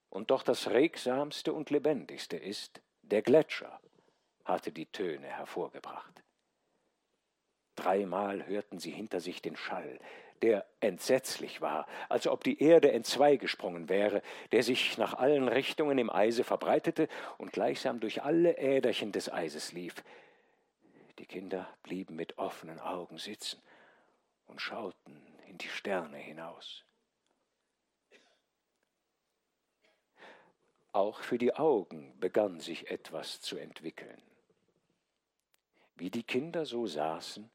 und 0.09 0.31
doch 0.31 0.43
das 0.43 0.69
regsamste 0.69 1.53
und 1.53 1.69
lebendigste 1.69 2.37
ist, 2.37 2.81
der 3.01 3.21
Gletscher 3.21 3.79
hatte 4.45 4.71
die 4.71 4.87
Töne 4.87 5.27
hervorgebracht. 5.27 6.23
Dreimal 7.79 8.45
hörten 8.47 8.77
sie 8.77 8.91
hinter 8.91 9.21
sich 9.21 9.41
den 9.41 9.55
Schall, 9.55 9.99
der 10.41 10.65
entsetzlich 10.81 11.61
war, 11.61 11.87
als 12.09 12.27
ob 12.27 12.43
die 12.43 12.61
Erde 12.61 12.91
entzweigesprungen 12.91 13.87
wäre, 13.87 14.21
der 14.51 14.63
sich 14.63 14.97
nach 14.97 15.13
allen 15.13 15.47
Richtungen 15.47 15.97
im 15.97 16.09
Eise 16.09 16.43
verbreitete 16.43 17.07
und 17.37 17.53
gleichsam 17.53 18.01
durch 18.01 18.23
alle 18.23 18.57
Äderchen 18.57 19.13
des 19.13 19.31
Eises 19.31 19.71
lief. 19.71 19.95
Die 21.19 21.25
Kinder 21.25 21.67
blieben 21.83 22.15
mit 22.15 22.37
offenen 22.37 22.79
Augen 22.79 23.17
sitzen 23.17 23.61
und 24.47 24.61
schauten 24.61 25.21
in 25.47 25.57
die 25.57 25.69
Sterne 25.69 26.17
hinaus. 26.17 26.83
Auch 30.91 31.21
für 31.21 31.37
die 31.37 31.53
Augen 31.53 32.13
begann 32.19 32.59
sich 32.59 32.91
etwas 32.91 33.39
zu 33.39 33.57
entwickeln. 33.57 34.21
Wie 35.95 36.09
die 36.09 36.23
Kinder 36.23 36.65
so 36.65 36.87
saßen, 36.87 37.49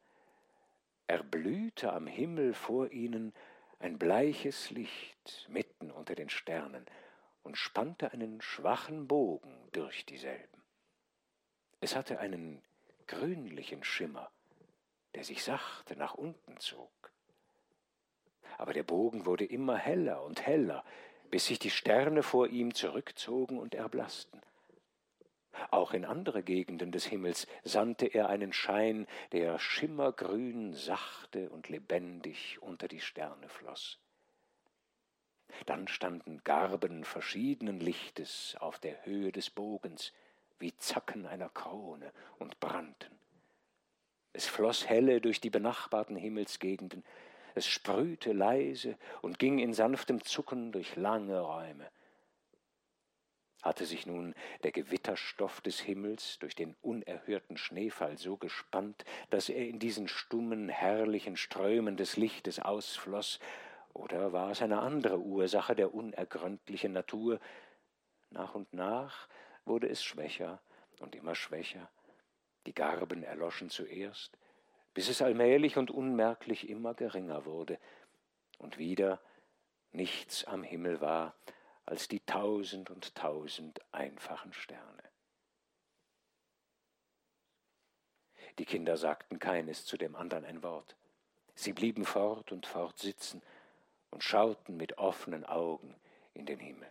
erblühte 1.07 1.92
am 1.92 2.07
Himmel 2.07 2.55
vor 2.55 2.90
ihnen 2.90 3.32
ein 3.78 3.98
bleiches 3.98 4.70
Licht 4.70 5.46
mitten 5.48 5.90
unter 5.90 6.14
den 6.14 6.30
Sternen 6.30 6.86
und 7.42 7.59
spannte 7.59 8.12
einen 8.12 8.40
schwachen 8.40 9.07
Bogen 9.07 9.68
durch 9.72 10.07
dieselben. 10.07 10.62
Es 11.80 11.94
hatte 11.94 12.18
einen 12.18 12.62
grünlichen 13.07 13.84
Schimmer, 13.84 14.30
der 15.14 15.24
sich 15.24 15.44
sachte 15.44 15.96
nach 15.96 16.14
unten 16.14 16.59
zog. 16.59 16.90
Aber 18.57 18.72
der 18.72 18.84
Bogen 18.84 19.26
wurde 19.26 19.44
immer 19.44 19.76
heller 19.76 20.22
und 20.22 20.46
heller, 20.46 20.84
bis 21.30 21.46
sich 21.46 21.59
die 21.59 21.70
Sterne 21.70 22.22
vor 22.22 22.48
ihm 22.48 22.74
zurückzogen 22.74 23.59
und 23.59 23.74
erblassten. 23.74 24.40
Auch 25.70 25.92
in 25.92 26.05
andere 26.05 26.42
Gegenden 26.42 26.92
des 26.92 27.07
Himmels 27.07 27.46
sandte 27.62 28.07
er 28.07 28.28
einen 28.28 28.52
Schein, 28.52 29.07
der 29.32 29.59
schimmergrün, 29.59 30.74
sachte 30.74 31.50
und 31.50 31.68
lebendig 31.68 32.59
unter 32.61 32.88
die 32.88 33.00
Sterne 33.00 33.48
floß. 33.48 33.98
Dann 35.66 35.88
standen 35.88 36.42
Garben 36.44 37.05
verschiedenen 37.05 37.80
Lichtes 37.80 38.57
auf 38.61 38.78
der 38.78 39.05
Höhe 39.05 39.32
des 39.32 39.50
Bogens, 39.50 40.12
wie 40.59 40.76
Zacken 40.76 41.26
einer 41.26 41.48
Krone 41.48 42.12
und 42.38 42.59
brannten. 42.61 43.18
Es 44.32 44.46
floß 44.46 44.88
helle 44.88 45.20
durch 45.20 45.40
die 45.40 45.50
benachbarten 45.50 46.16
Himmelsgegenden, 46.16 47.05
es 47.55 47.68
sprühte 47.68 48.32
leise 48.32 48.98
und 49.22 49.38
ging 49.38 49.61
in 49.61 49.72
sanftem 49.72 50.24
Zucken 50.24 50.72
durch 50.72 50.96
lange 50.96 51.40
Räume. 51.40 51.88
Hatte 53.64 53.86
sich 53.86 54.04
nun 54.04 54.34
der 54.62 54.72
Gewitterstoff 54.72 55.62
des 55.62 55.80
Himmels 55.80 56.38
durch 56.38 56.54
den 56.54 56.76
unerhörten 56.82 57.56
Schneefall 57.56 58.18
so 58.18 58.36
gespannt, 58.36 59.06
dass 59.30 59.48
er 59.48 59.66
in 59.66 59.78
diesen 59.78 60.06
stummen, 60.06 60.68
herrlichen 60.68 61.38
Strömen 61.38 61.96
des 61.96 62.18
Lichtes 62.18 62.60
ausfloß, 62.60 63.40
oder 63.94 64.34
war 64.34 64.50
es 64.50 64.60
eine 64.60 64.80
andere 64.80 65.18
Ursache 65.18 65.74
der 65.74 65.94
unergründlichen 65.94 66.92
Natur? 66.92 67.40
Nach 68.28 68.54
und 68.54 68.70
nach 68.74 69.28
wurde 69.64 69.88
es 69.88 70.04
schwächer 70.04 70.60
und 71.00 71.14
immer 71.14 71.34
schwächer. 71.34 71.88
Die 72.66 72.74
Garben 72.74 73.22
erloschen 73.22 73.70
zuerst, 73.70 74.36
bis 74.92 75.08
es 75.08 75.22
allmählich 75.22 75.78
und 75.78 75.90
unmerklich 75.90 76.68
immer 76.68 76.92
geringer 76.92 77.46
wurde, 77.46 77.78
und 78.58 78.76
wieder 78.76 79.22
nichts 79.92 80.44
am 80.44 80.62
Himmel 80.64 81.00
war 81.00 81.34
als 81.87 82.09
die 82.09 82.20
tausend 82.20 82.91
und 82.91 83.14
tausend 83.14 83.80
einfachen 83.93 84.53
Sterne. 84.53 85.03
Die 88.59 88.64
Kinder 88.64 88.97
sagten 88.97 89.39
keines 89.39 89.85
zu 89.85 89.97
dem 89.97 90.14
anderen 90.14 90.45
ein 90.45 90.62
Wort. 90.62 90.97
Sie 91.55 91.72
blieben 91.72 92.05
fort 92.05 92.53
und 92.53 92.66
fort 92.66 92.99
sitzen 92.99 93.43
und 94.11 94.22
schauten 94.22 94.76
mit 94.76 94.99
offenen 94.99 95.45
Augen 95.45 95.95
in 96.35 96.47
den 96.47 96.59
Himmel. 96.59 96.89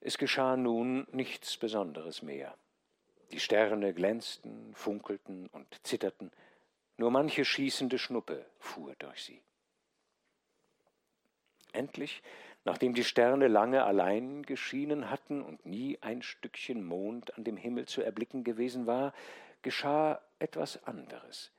Es 0.00 0.18
geschah 0.18 0.56
nun 0.56 1.06
nichts 1.12 1.56
Besonderes 1.56 2.22
mehr. 2.22 2.56
Die 3.30 3.40
Sterne 3.40 3.92
glänzten, 3.92 4.74
funkelten 4.74 5.48
und 5.48 5.86
zitterten, 5.86 6.32
nur 6.96 7.10
manche 7.10 7.44
schießende 7.44 7.98
Schnuppe 7.98 8.46
fuhr 8.58 8.94
durch 8.96 9.22
sie. 9.22 9.42
Endlich, 11.72 12.22
nachdem 12.64 12.94
die 12.94 13.04
Sterne 13.04 13.48
lange 13.48 13.84
allein 13.84 14.42
geschienen 14.42 15.10
hatten 15.10 15.42
und 15.42 15.66
nie 15.66 15.98
ein 16.00 16.22
Stückchen 16.22 16.84
Mond 16.84 17.36
an 17.36 17.44
dem 17.44 17.56
Himmel 17.56 17.86
zu 17.86 18.02
erblicken 18.02 18.44
gewesen 18.44 18.86
war, 18.86 19.12
geschah 19.62 20.20
etwas 20.38 20.84
anderes. 20.84 21.50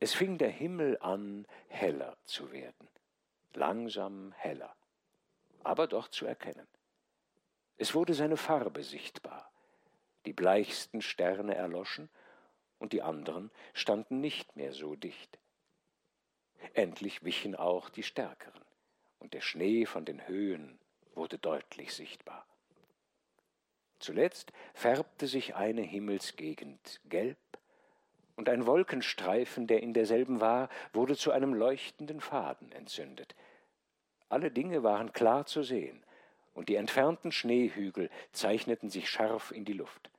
Es 0.00 0.14
fing 0.14 0.38
der 0.38 0.50
Himmel 0.50 0.98
an, 1.00 1.46
heller 1.68 2.16
zu 2.24 2.52
werden, 2.52 2.88
langsam 3.54 4.32
heller, 4.36 4.74
aber 5.62 5.86
doch 5.86 6.08
zu 6.08 6.26
erkennen. 6.26 6.66
Es 7.76 7.94
wurde 7.94 8.14
seine 8.14 8.36
Farbe 8.36 8.82
sichtbar. 8.82 9.50
Die 10.26 10.32
bleichsten 10.32 11.02
Sterne 11.02 11.54
erloschen, 11.54 12.08
und 12.78 12.92
die 12.92 13.02
anderen 13.02 13.50
standen 13.72 14.20
nicht 14.20 14.56
mehr 14.56 14.72
so 14.72 14.94
dicht. 14.94 15.38
Endlich 16.74 17.24
wichen 17.24 17.54
auch 17.54 17.88
die 17.88 18.02
stärkeren, 18.02 18.60
und 19.24 19.32
der 19.32 19.40
Schnee 19.40 19.86
von 19.86 20.04
den 20.04 20.28
Höhen 20.28 20.78
wurde 21.14 21.38
deutlich 21.38 21.94
sichtbar. 21.94 22.44
Zuletzt 23.98 24.52
färbte 24.74 25.26
sich 25.26 25.54
eine 25.54 25.80
Himmelsgegend 25.80 27.00
gelb, 27.06 27.38
und 28.36 28.50
ein 28.50 28.66
Wolkenstreifen, 28.66 29.66
der 29.66 29.82
in 29.82 29.94
derselben 29.94 30.40
war, 30.40 30.68
wurde 30.92 31.16
zu 31.16 31.30
einem 31.30 31.54
leuchtenden 31.54 32.20
Faden 32.20 32.70
entzündet. 32.72 33.34
Alle 34.28 34.50
Dinge 34.50 34.82
waren 34.82 35.14
klar 35.14 35.46
zu 35.46 35.62
sehen, 35.62 36.02
und 36.52 36.68
die 36.68 36.74
entfernten 36.74 37.32
Schneehügel 37.32 38.10
zeichneten 38.32 38.90
sich 38.90 39.08
scharf 39.08 39.52
in 39.52 39.64
die 39.64 39.72
Luft. 39.72 40.10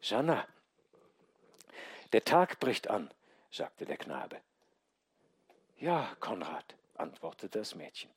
Sanna, 0.00 0.46
der 2.14 2.24
Tag 2.24 2.58
bricht 2.58 2.88
an, 2.88 3.10
sagte 3.50 3.84
der 3.84 3.98
Knabe. 3.98 4.38
Ja, 5.78 6.16
Konrad, 6.20 6.74
antwortete 6.98 7.58
das 7.58 7.74
Mädchen. 7.74 8.10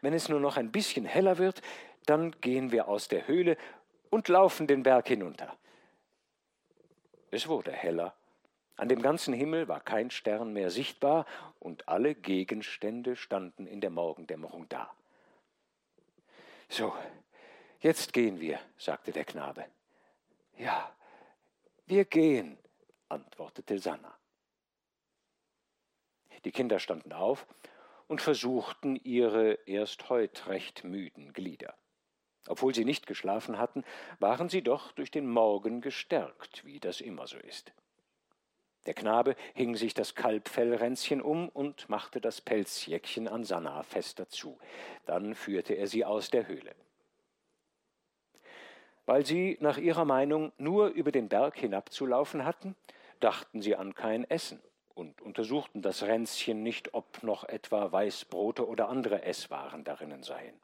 Wenn 0.00 0.12
es 0.12 0.28
nur 0.28 0.40
noch 0.40 0.56
ein 0.56 0.70
bisschen 0.70 1.04
heller 1.04 1.38
wird, 1.38 1.62
dann 2.06 2.32
gehen 2.40 2.72
wir 2.72 2.88
aus 2.88 3.08
der 3.08 3.26
Höhle 3.26 3.56
und 4.10 4.28
laufen 4.28 4.66
den 4.66 4.82
Berg 4.82 5.08
hinunter. 5.08 5.56
Es 7.30 7.48
wurde 7.48 7.72
heller. 7.72 8.14
An 8.76 8.88
dem 8.88 9.02
ganzen 9.02 9.34
Himmel 9.34 9.68
war 9.68 9.80
kein 9.80 10.10
Stern 10.10 10.52
mehr 10.52 10.70
sichtbar 10.70 11.26
und 11.58 11.88
alle 11.88 12.14
Gegenstände 12.14 13.14
standen 13.14 13.66
in 13.66 13.80
der 13.80 13.90
Morgendämmerung 13.90 14.68
da. 14.68 14.90
So, 16.68 16.94
jetzt 17.80 18.12
gehen 18.12 18.40
wir, 18.40 18.58
sagte 18.78 19.12
der 19.12 19.24
Knabe. 19.24 19.66
Ja, 20.56 20.94
wir 21.86 22.04
gehen, 22.04 22.58
antwortete 23.08 23.78
Sanna. 23.78 24.19
Die 26.44 26.52
Kinder 26.52 26.78
standen 26.78 27.12
auf 27.12 27.46
und 28.08 28.20
versuchten 28.20 28.96
ihre 28.96 29.58
erst 29.66 30.08
heut 30.08 30.46
recht 30.48 30.84
müden 30.84 31.32
Glieder. 31.32 31.74
Obwohl 32.48 32.74
sie 32.74 32.84
nicht 32.84 33.06
geschlafen 33.06 33.58
hatten, 33.58 33.84
waren 34.18 34.48
sie 34.48 34.62
doch 34.62 34.92
durch 34.92 35.10
den 35.10 35.28
Morgen 35.28 35.80
gestärkt, 35.80 36.64
wie 36.64 36.80
das 36.80 37.00
immer 37.00 37.26
so 37.26 37.38
ist. 37.38 37.72
Der 38.86 38.94
Knabe 38.94 39.36
hing 39.54 39.76
sich 39.76 39.92
das 39.92 40.14
Kalbfellränzchen 40.14 41.20
um 41.20 41.50
und 41.50 41.88
machte 41.90 42.20
das 42.20 42.40
Pelzjäckchen 42.40 43.28
an 43.28 43.44
Sanna 43.44 43.82
fester 43.82 44.28
zu. 44.28 44.58
Dann 45.04 45.34
führte 45.34 45.74
er 45.74 45.86
sie 45.86 46.04
aus 46.04 46.30
der 46.30 46.48
Höhle 46.48 46.74
weil 49.10 49.26
sie 49.26 49.56
nach 49.58 49.76
ihrer 49.76 50.04
Meinung 50.04 50.52
nur 50.56 50.86
über 50.90 51.10
den 51.10 51.28
Berg 51.28 51.56
hinabzulaufen 51.56 52.44
hatten, 52.44 52.76
dachten 53.18 53.60
sie 53.60 53.74
an 53.74 53.92
kein 53.92 54.22
Essen 54.30 54.60
und 55.00 55.22
untersuchten 55.22 55.80
das 55.80 56.02
Ränzchen 56.02 56.62
nicht, 56.62 56.92
ob 56.92 57.22
noch 57.22 57.44
etwa 57.44 57.90
Weißbrote 57.90 58.68
oder 58.68 58.90
andere 58.90 59.22
Esswaren 59.22 59.82
darinnen 59.82 60.22
seien. 60.22 60.54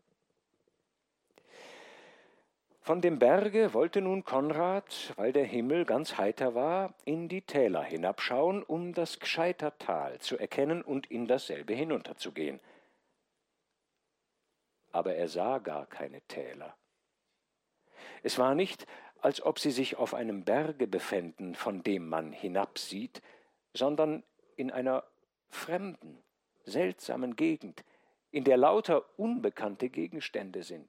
Von 2.83 3.01
dem 3.01 3.19
Berge 3.19 3.73
wollte 3.73 4.01
nun 4.03 4.25
Konrad, 4.25 5.15
weil 5.17 5.33
der 5.33 5.47
Himmel 5.47 5.87
ganz 5.87 6.19
heiter 6.19 6.55
war, 6.55 6.95
in 7.05 7.29
die 7.29 7.43
Täler 7.43 7.83
hinabschauen, 7.83 8.63
um 8.63 8.93
das 8.93 9.19
Gscheitertal 9.19 10.21
zu 10.21 10.39
erkennen 10.39 10.83
und 10.83 11.11
in 11.11 11.27
dasselbe 11.27 11.73
hinunterzugehen. 11.73 12.61
Aber 14.93 15.15
er 15.15 15.29
sah 15.29 15.59
gar 15.59 15.87
keine 15.87 16.21
Täler. 16.23 16.77
Es 18.23 18.39
war 18.39 18.55
nicht, 18.55 18.87
als 19.21 19.43
ob 19.43 19.59
sie 19.59 19.71
sich 19.71 19.97
auf 19.97 20.15
einem 20.15 20.45
Berge 20.45 20.87
befänden, 20.87 21.55
von 21.55 21.83
dem 21.83 22.09
man 22.09 22.33
hinabsieht, 22.33 23.23
sondern 23.77 24.23
in 24.57 24.71
einer 24.71 25.05
fremden, 25.49 26.19
seltsamen 26.65 27.37
Gegend, 27.37 27.85
in 28.31 28.45
der 28.45 28.57
lauter 28.57 29.05
unbekannte 29.19 29.89
Gegenstände 29.89 30.63
sind. 30.63 30.89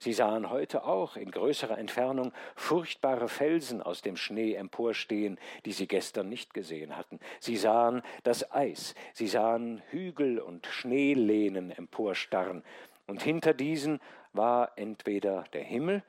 Sie 0.00 0.12
sahen 0.12 0.50
heute 0.50 0.82
auch 0.82 1.16
in 1.16 1.30
größerer 1.30 1.78
Entfernung 1.78 2.32
furchtbare 2.56 3.28
Felsen 3.28 3.80
aus 3.80 4.02
dem 4.02 4.16
Schnee 4.16 4.54
emporstehen, 4.54 5.38
die 5.64 5.70
sie 5.70 5.86
gestern 5.86 6.28
nicht 6.28 6.54
gesehen 6.54 6.96
hatten. 6.96 7.20
Sie 7.38 7.56
sahen 7.56 8.02
das 8.24 8.50
Eis, 8.50 8.96
sie 9.12 9.28
sahen 9.28 9.80
Hügel 9.90 10.40
und 10.40 10.66
Schneelehnen 10.66 11.70
emporstarren, 11.70 12.64
und 13.06 13.22
hinter 13.22 13.52
diesen 13.54 14.00
war 14.32 14.72
entweder 14.76 15.44
der 15.52 15.62
Himmel 15.62 16.02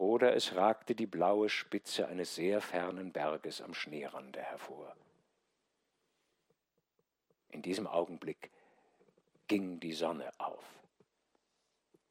oder 0.00 0.34
es 0.34 0.56
ragte 0.56 0.94
die 0.94 1.06
blaue 1.06 1.50
Spitze 1.50 2.08
eines 2.08 2.34
sehr 2.34 2.62
fernen 2.62 3.12
Berges 3.12 3.60
am 3.60 3.74
Schneerande 3.74 4.40
hervor. 4.40 4.96
In 7.50 7.60
diesem 7.60 7.86
Augenblick 7.86 8.50
ging 9.46 9.78
die 9.78 9.92
Sonne 9.92 10.32
auf. 10.38 10.64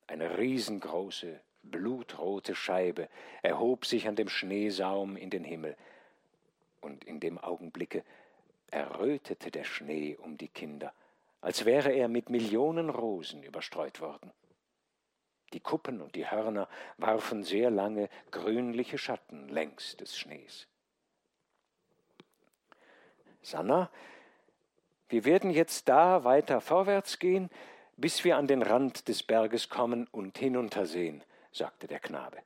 Eine 0.06 0.38
riesengroße, 0.38 1.40
blutrote 1.64 2.54
Scheibe 2.54 3.10
erhob 3.42 3.88
sich 3.88 4.08
an 4.08 4.16
dem 4.16 4.30
Schneesaum 4.30 5.18
in 5.18 5.32
den 5.32 5.44
Himmel, 5.44 5.76
und 6.82 7.04
in 7.06 7.20
dem 7.20 7.40
Augenblicke 7.40 8.04
errötete 8.70 9.50
der 9.50 9.64
Schnee 9.64 10.16
um 10.16 10.38
die 10.38 10.48
Kinder, 10.48 10.94
als 11.42 11.66
wäre 11.66 11.92
er 11.92 12.08
mit 12.08 12.30
Millionen 12.30 12.92
Rosen 12.92 13.42
überstreut 13.42 14.00
worden. 14.00 14.32
Die 15.54 15.60
Kuppen 15.60 16.02
und 16.02 16.16
die 16.16 16.30
Hörner 16.30 16.68
warfen 16.98 17.44
sehr 17.44 17.72
lange 17.72 18.10
grünliche 18.32 18.98
Schatten 18.98 19.50
längs 19.50 19.98
des 19.98 20.18
Schnees. 20.18 20.68
Sanna, 23.42 23.90
wir 25.08 25.26
werden 25.26 25.50
jetzt 25.50 25.90
da 25.90 26.24
weiter 26.24 26.62
vorwärts 26.62 27.18
gehen, 27.18 27.50
bis 27.98 28.24
wir 28.24 28.38
an 28.38 28.48
den 28.48 28.62
Rand 28.62 29.08
des 29.08 29.24
Berges 29.24 29.70
kommen 29.70 30.08
und 30.12 30.38
hinuntersehen, 30.38 31.24
sagte 31.52 31.88
der 31.88 32.00
Knabe. 32.00 32.38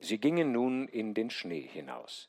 Sie 0.00 0.18
gingen 0.18 0.52
nun 0.52 0.88
in 0.88 1.14
den 1.14 1.30
Schnee 1.30 1.62
hinaus. 1.62 2.28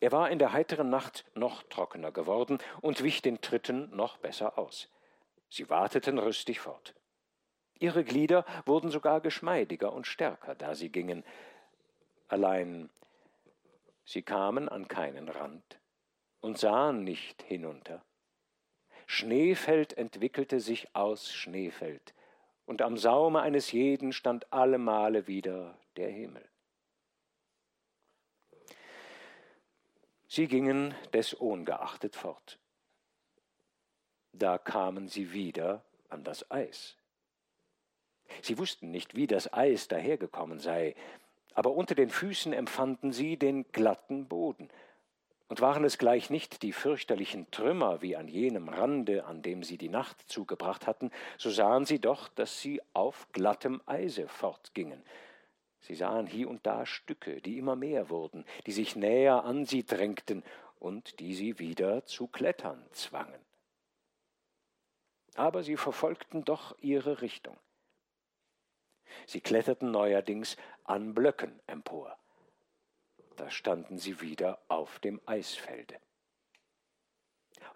Er 0.00 0.12
war 0.12 0.30
in 0.30 0.38
der 0.38 0.52
heiteren 0.52 0.90
Nacht 0.90 1.24
noch 1.34 1.62
trockener 1.64 2.10
geworden 2.10 2.58
und 2.80 3.02
wich 3.02 3.20
den 3.20 3.40
Tritten 3.40 3.94
noch 3.94 4.16
besser 4.16 4.58
aus. 4.58 4.88
Sie 5.48 5.68
warteten 5.68 6.18
rüstig 6.18 6.60
fort. 6.60 6.94
Ihre 7.82 8.04
Glieder 8.04 8.44
wurden 8.64 8.90
sogar 8.90 9.20
geschmeidiger 9.20 9.92
und 9.92 10.06
stärker, 10.06 10.54
da 10.54 10.76
sie 10.76 10.88
gingen. 10.88 11.24
Allein 12.28 12.90
sie 14.04 14.22
kamen 14.22 14.68
an 14.68 14.86
keinen 14.86 15.28
Rand 15.28 15.80
und 16.40 16.58
sahen 16.58 17.02
nicht 17.02 17.42
hinunter, 17.42 18.04
Schneefeld 19.06 19.98
entwickelte 19.98 20.60
sich 20.60 20.94
aus 20.94 21.32
Schneefeld, 21.32 22.14
und 22.66 22.82
am 22.82 22.96
Saume 22.96 23.40
eines 23.40 23.72
jeden 23.72 24.12
stand 24.12 24.52
allemale 24.52 25.26
wieder 25.26 25.76
der 25.96 26.08
Himmel. 26.08 26.48
Sie 30.28 30.46
gingen 30.46 30.94
des 31.12 31.38
ohngeachtet 31.40 32.14
fort. 32.14 32.60
Da 34.32 34.56
kamen 34.56 35.08
sie 35.08 35.32
wieder 35.32 35.84
an 36.08 36.22
das 36.22 36.48
Eis. 36.48 36.96
Sie 38.40 38.58
wussten 38.58 38.90
nicht, 38.90 39.14
wie 39.16 39.26
das 39.26 39.52
Eis 39.52 39.88
dahergekommen 39.88 40.58
sei, 40.58 40.94
aber 41.54 41.72
unter 41.72 41.94
den 41.94 42.10
Füßen 42.10 42.52
empfanden 42.52 43.12
sie 43.12 43.36
den 43.36 43.70
glatten 43.72 44.26
Boden. 44.26 44.70
Und 45.48 45.60
waren 45.60 45.84
es 45.84 45.98
gleich 45.98 46.30
nicht 46.30 46.62
die 46.62 46.72
fürchterlichen 46.72 47.50
Trümmer 47.50 48.00
wie 48.00 48.16
an 48.16 48.26
jenem 48.26 48.70
Rande, 48.70 49.26
an 49.26 49.42
dem 49.42 49.62
sie 49.62 49.76
die 49.76 49.90
Nacht 49.90 50.18
zugebracht 50.30 50.86
hatten, 50.86 51.10
so 51.36 51.50
sahen 51.50 51.84
sie 51.84 51.98
doch, 51.98 52.28
dass 52.28 52.60
sie 52.60 52.80
auf 52.94 53.28
glattem 53.32 53.82
Eise 53.84 54.28
fortgingen. 54.28 55.02
Sie 55.80 55.94
sahen 55.94 56.26
hier 56.26 56.48
und 56.48 56.64
da 56.64 56.86
Stücke, 56.86 57.42
die 57.42 57.58
immer 57.58 57.76
mehr 57.76 58.08
wurden, 58.08 58.46
die 58.66 58.72
sich 58.72 58.96
näher 58.96 59.44
an 59.44 59.66
sie 59.66 59.84
drängten 59.84 60.42
und 60.78 61.20
die 61.20 61.34
sie 61.34 61.58
wieder 61.58 62.06
zu 62.06 62.28
klettern 62.28 62.82
zwangen. 62.92 63.40
Aber 65.34 65.62
sie 65.62 65.76
verfolgten 65.76 66.44
doch 66.44 66.76
ihre 66.80 67.20
Richtung. 67.20 67.56
Sie 69.26 69.40
kletterten 69.40 69.90
neuerdings 69.90 70.56
an 70.84 71.14
Blöcken 71.14 71.60
empor. 71.66 72.16
Da 73.36 73.50
standen 73.50 73.98
sie 73.98 74.20
wieder 74.20 74.58
auf 74.68 74.98
dem 75.00 75.20
Eisfelde. 75.26 75.96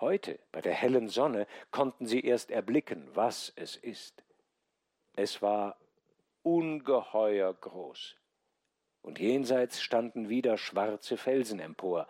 Heute, 0.00 0.38
bei 0.52 0.60
der 0.60 0.74
hellen 0.74 1.08
Sonne, 1.08 1.46
konnten 1.70 2.06
sie 2.06 2.20
erst 2.20 2.50
erblicken, 2.50 3.08
was 3.14 3.52
es 3.56 3.76
ist. 3.76 4.22
Es 5.14 5.40
war 5.40 5.78
ungeheuer 6.42 7.54
groß. 7.54 8.16
Und 9.00 9.18
jenseits 9.18 9.80
standen 9.80 10.28
wieder 10.28 10.58
schwarze 10.58 11.16
Felsen 11.16 11.60
empor. 11.60 12.06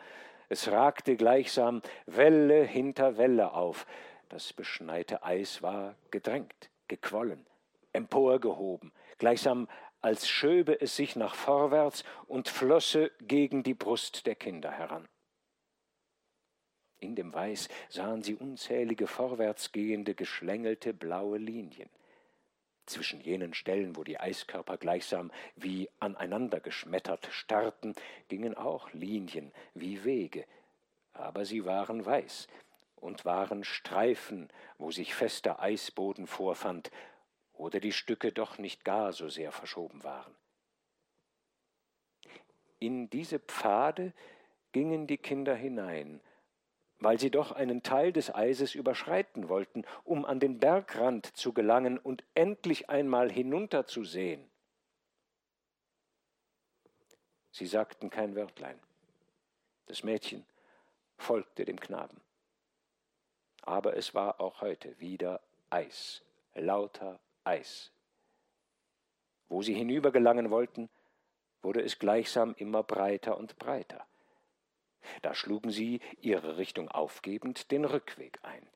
Es 0.49 0.69
ragte 0.69 1.17
gleichsam 1.17 1.83
Welle 2.07 2.65
hinter 2.65 3.19
Welle 3.19 3.53
auf. 3.53 3.87
Das 4.29 4.53
beschneite 4.53 5.23
Eis 5.23 5.63
war 5.63 5.95
gedrängt, 6.11 6.71
gequollen, 6.89 7.47
emporgehoben, 7.93 8.93
gleichsam 9.19 9.69
als 10.01 10.29
schöbe 10.29 10.81
es 10.81 10.97
sich 10.97 11.17
nach 11.17 11.35
vorwärts 11.35 12.05
und 12.27 12.49
flosse 12.49 13.11
gegen 13.21 13.63
die 13.63 13.75
Brust 13.75 14.27
der 14.27 14.35
Kinder 14.35 14.71
heran. 14.71 15.09
In 16.99 17.15
dem 17.15 17.33
Weiß 17.35 17.69
sahen 17.89 18.23
sie 18.23 18.35
unzählige 18.35 19.07
vorwärtsgehende, 19.07 20.15
geschlängelte 20.15 20.95
blaue 20.95 21.39
Linien. 21.39 21.91
Zwischen 22.87 23.21
jenen 23.21 23.53
Stellen, 23.53 23.97
wo 23.97 24.05
die 24.05 24.19
Eiskörper 24.19 24.77
gleichsam 24.77 25.33
wie 25.57 25.91
aneinander 25.99 26.61
geschmettert 26.61 27.29
starrten, 27.33 27.95
gingen 28.29 28.57
auch 28.57 28.93
Linien 28.93 29.53
wie 29.75 30.05
Wege, 30.05 30.45
aber 31.13 31.45
sie 31.45 31.65
waren 31.65 32.07
weiß 32.07 32.47
und 32.95 33.25
waren 33.25 33.65
Streifen, 33.65 34.49
wo 34.79 34.91
sich 34.91 35.15
fester 35.15 35.61
Eisboden 35.61 36.27
vorfand, 36.27 36.91
oder 37.59 37.81
die 37.81 37.93
Stücke 37.93 38.33
doch 38.33 38.59
nicht 38.59 38.85
gar 38.85 39.13
so 39.13 39.29
sehr 39.29 39.53
verschoben 39.53 40.05
waren. 40.05 40.35
In 42.79 43.09
diese 43.09 43.39
Pfade 43.39 44.13
gingen 44.73 45.07
die 45.07 45.19
Kinder 45.19 45.55
hinein, 45.55 46.21
weil 46.99 47.19
sie 47.19 47.31
doch 47.31 47.53
einen 47.53 47.83
Teil 47.83 48.13
des 48.13 48.35
Eises 48.35 48.75
überschreiten 48.75 49.49
wollten, 49.49 49.85
um 50.05 50.25
an 50.25 50.41
den 50.41 50.59
Bergrand 50.59 51.37
zu 51.37 51.53
gelangen 51.53 51.99
und 51.99 52.25
endlich 52.35 52.91
einmal 52.91 53.31
hinunterzusehen. 53.31 54.51
Sie 57.53 57.67
sagten 57.67 58.11
kein 58.11 58.37
Wörtlein. 58.37 58.79
Das 59.87 60.03
Mädchen 60.03 60.45
folgte 61.17 61.65
dem 61.65 61.81
Knaben. 61.81 62.21
Aber 63.63 63.97
es 63.97 64.15
war 64.15 64.41
auch 64.41 64.61
heute 64.61 64.99
wieder 65.01 65.41
Eis, 65.71 66.23
lauter 66.55 67.19
Eis. 67.47 67.93
Wo 69.49 69.63
sie 69.63 69.75
hinübergelangen 69.75 70.51
wollten, 70.51 70.89
wurde 71.63 71.81
es 71.81 71.99
gleichsam 71.99 72.55
immer 72.59 72.83
breiter 72.83 73.39
und 73.39 73.57
breiter. 73.59 74.05
Da 75.23 75.35
schlugen 75.35 75.71
sie, 75.71 76.01
ihre 76.21 76.57
Richtung 76.57 76.89
aufgebend, 76.89 77.71
den 77.71 77.85
Rückweg 77.85 78.41
ein. 78.43 78.67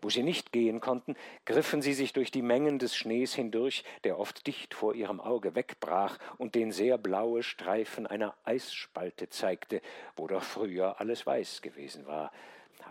Wo 0.00 0.10
sie 0.10 0.22
nicht 0.22 0.52
gehen 0.52 0.80
konnten, 0.80 1.16
griffen 1.44 1.82
sie 1.82 1.92
sich 1.92 2.12
durch 2.12 2.30
die 2.30 2.42
Mengen 2.42 2.78
des 2.78 2.96
Schnees 2.96 3.34
hindurch, 3.34 3.84
der 4.04 4.18
oft 4.18 4.46
dicht 4.46 4.74
vor 4.74 4.94
ihrem 4.94 5.20
Auge 5.20 5.54
wegbrach 5.54 6.18
und 6.38 6.54
den 6.54 6.70
sehr 6.70 6.98
blaue 6.98 7.42
Streifen 7.42 8.06
einer 8.06 8.36
Eisspalte 8.44 9.28
zeigte, 9.28 9.82
wo 10.16 10.28
doch 10.28 10.42
früher 10.42 11.00
alles 11.00 11.26
weiß 11.26 11.62
gewesen 11.62 12.06
war, 12.06 12.32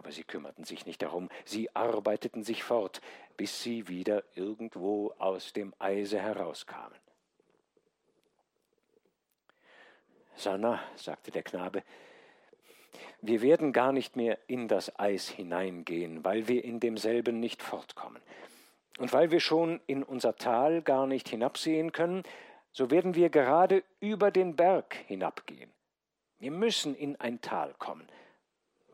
aber 0.01 0.11
sie 0.11 0.23
kümmerten 0.23 0.63
sich 0.63 0.87
nicht 0.87 1.03
darum, 1.03 1.29
sie 1.45 1.75
arbeiteten 1.75 2.43
sich 2.43 2.63
fort, 2.63 3.01
bis 3.37 3.61
sie 3.61 3.87
wieder 3.87 4.23
irgendwo 4.33 5.13
aus 5.19 5.53
dem 5.53 5.75
Eise 5.77 6.19
herauskamen. 6.19 6.97
Sanna, 10.33 10.81
sagte 10.95 11.29
der 11.29 11.43
Knabe, 11.43 11.83
wir 13.21 13.43
werden 13.43 13.73
gar 13.73 13.91
nicht 13.91 14.15
mehr 14.15 14.39
in 14.47 14.67
das 14.67 14.97
Eis 14.97 15.29
hineingehen, 15.29 16.25
weil 16.25 16.47
wir 16.47 16.63
in 16.63 16.79
demselben 16.79 17.39
nicht 17.39 17.61
fortkommen. 17.61 18.23
Und 18.97 19.13
weil 19.13 19.29
wir 19.29 19.39
schon 19.39 19.81
in 19.85 20.01
unser 20.01 20.35
Tal 20.35 20.81
gar 20.81 21.05
nicht 21.05 21.29
hinabsehen 21.29 21.91
können, 21.91 22.23
so 22.71 22.89
werden 22.89 23.13
wir 23.13 23.29
gerade 23.29 23.83
über 23.99 24.31
den 24.31 24.55
Berg 24.55 24.95
hinabgehen. 25.05 25.69
Wir 26.39 26.49
müssen 26.49 26.95
in 26.95 27.17
ein 27.17 27.39
Tal 27.39 27.75
kommen. 27.77 28.07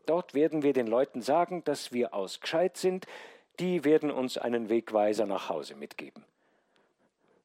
Dort 0.08 0.32
werden 0.32 0.62
wir 0.62 0.72
den 0.72 0.86
Leuten 0.86 1.20
sagen, 1.20 1.62
dass 1.64 1.92
wir 1.92 2.14
aus 2.14 2.40
Gscheid 2.40 2.78
sind, 2.78 3.06
die 3.58 3.84
werden 3.84 4.10
uns 4.10 4.38
einen 4.38 4.70
Wegweiser 4.70 5.26
nach 5.26 5.50
Hause 5.50 5.74
mitgeben. 5.74 6.24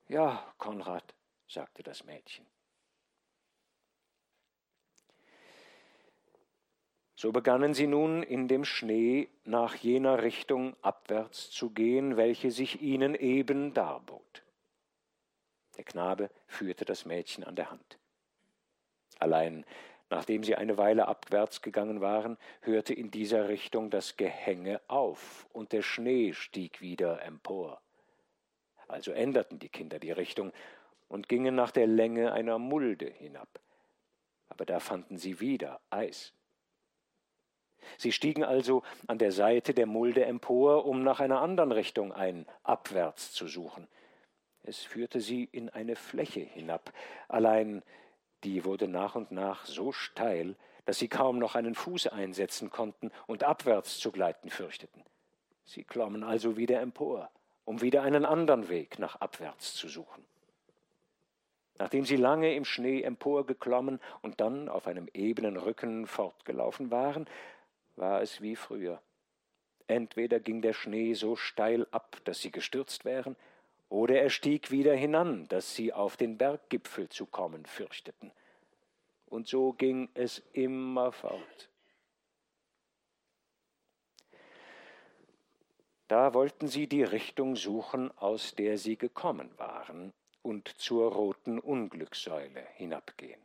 Ja, 0.08 0.42
Konrad, 0.58 1.14
sagte 1.46 1.84
das 1.84 2.06
Mädchen. 2.06 2.46
So 7.18 7.34
begannen 7.34 7.74
sie 7.74 7.88
nun 7.88 8.24
in 8.24 8.48
dem 8.48 8.64
Schnee 8.64 9.28
nach 9.44 9.76
jener 9.76 10.24
Richtung 10.24 10.78
abwärts 10.82 11.52
zu 11.52 11.70
gehen, 11.72 12.16
welche 12.16 12.50
sich 12.50 12.82
ihnen 12.82 13.14
eben 13.14 13.74
darbot. 13.74 14.44
Der 15.76 15.84
Knabe 15.84 16.30
führte 16.48 16.86
das 16.86 17.04
Mädchen 17.04 17.44
an 17.44 17.58
der 17.58 17.72
Hand. 17.72 18.00
Allein 19.20 19.66
Nachdem 20.14 20.44
sie 20.44 20.54
eine 20.54 20.78
Weile 20.78 21.08
abwärts 21.08 21.64
gegangen 21.64 22.00
waren, 22.00 22.38
hörte 22.62 22.94
in 22.94 23.10
dieser 23.10 23.50
Richtung 23.50 23.90
das 23.90 24.16
Gehänge 24.16 24.80
auf, 24.88 25.48
und 25.52 25.72
der 25.72 25.82
Schnee 25.82 26.34
stieg 26.34 26.82
wieder 26.82 27.24
empor. 27.24 27.82
Also 28.88 29.12
änderten 29.12 29.58
die 29.58 29.70
Kinder 29.70 29.98
die 29.98 30.12
Richtung 30.12 30.54
und 31.08 31.30
gingen 31.30 31.56
nach 31.56 31.72
der 31.72 31.88
Länge 31.88 32.32
einer 32.32 32.60
Mulde 32.60 33.08
hinab. 33.08 33.60
Aber 34.50 34.66
da 34.66 34.80
fanden 34.80 35.18
sie 35.18 35.40
wieder 35.40 35.82
Eis. 35.90 36.32
Sie 37.98 38.12
stiegen 38.12 38.44
also 38.44 38.84
an 39.08 39.18
der 39.18 39.32
Seite 39.32 39.74
der 39.74 39.88
Mulde 39.88 40.26
empor, 40.26 40.86
um 40.86 41.02
nach 41.02 41.22
einer 41.22 41.42
anderen 41.42 41.72
Richtung 41.72 42.12
ein 42.14 42.46
abwärts 42.62 43.34
zu 43.34 43.48
suchen. 43.48 43.88
Es 44.62 44.84
führte 44.84 45.22
sie 45.22 45.46
in 45.52 45.70
eine 45.70 45.96
Fläche 45.96 46.42
hinab, 46.42 46.94
allein 47.30 47.82
die 48.44 48.66
wurde 48.66 48.88
nach 48.88 49.16
und 49.16 49.32
nach 49.32 49.66
so 49.66 49.92
steil, 49.92 50.56
dass 50.86 51.00
sie 51.00 51.08
kaum 51.08 51.40
noch 51.40 51.56
einen 51.56 51.76
Fuß 51.76 52.08
einsetzen 52.08 52.70
konnten 52.70 53.12
und 53.28 53.44
abwärts 53.44 54.00
zu 54.00 54.12
gleiten 54.12 54.50
fürchteten. 54.50 55.04
Sie 55.66 55.84
klommen 55.84 56.24
also 56.24 56.58
wieder 56.58 56.82
empor, 56.82 57.30
um 57.66 57.82
wieder 57.82 58.04
einen 58.04 58.26
anderen 58.26 58.70
Weg 58.70 59.00
nach 59.00 59.16
abwärts 59.22 59.76
zu 59.76 59.88
suchen. 59.88 60.26
Nachdem 61.80 62.06
sie 62.06 62.18
lange 62.18 62.54
im 62.54 62.66
Schnee 62.66 63.02
emporgeklommen 63.02 64.00
und 64.22 64.42
dann 64.42 64.70
auf 64.70 64.88
einem 64.88 65.08
ebenen 65.14 65.58
Rücken 65.58 66.06
fortgelaufen 66.06 66.92
waren, 66.92 67.28
war 67.96 68.22
es 68.22 68.42
wie 68.42 68.56
früher. 68.56 69.02
Entweder 69.88 70.40
ging 70.40 70.62
der 70.62 70.74
Schnee 70.74 71.14
so 71.14 71.36
steil 71.36 71.88
ab, 71.92 72.18
dass 72.26 72.42
sie 72.42 72.52
gestürzt 72.52 73.06
wären, 73.06 73.36
oder 73.94 74.20
er 74.20 74.32
stieg 74.32 74.72
wieder 74.72 74.96
hinan, 74.96 75.48
dass 75.50 75.76
sie 75.76 75.94
auf 75.94 76.18
den 76.18 76.40
Berggipfel 76.40 77.10
zu 77.10 77.28
kommen 77.28 77.64
fürchteten. 77.68 78.32
Und 79.28 79.48
so 79.48 79.74
ging 79.74 80.10
es 80.16 80.40
immer 80.52 81.12
fort. 81.12 81.70
Da 86.08 86.34
wollten 86.34 86.68
sie 86.68 86.88
die 86.88 87.04
Richtung 87.04 87.56
suchen, 87.56 88.10
aus 88.18 88.56
der 88.56 88.80
sie 88.80 88.98
gekommen 88.98 89.52
waren, 89.58 90.12
und 90.42 90.70
zur 90.70 91.14
roten 91.14 91.60
Unglückssäule 91.60 92.66
hinabgehen. 92.74 93.42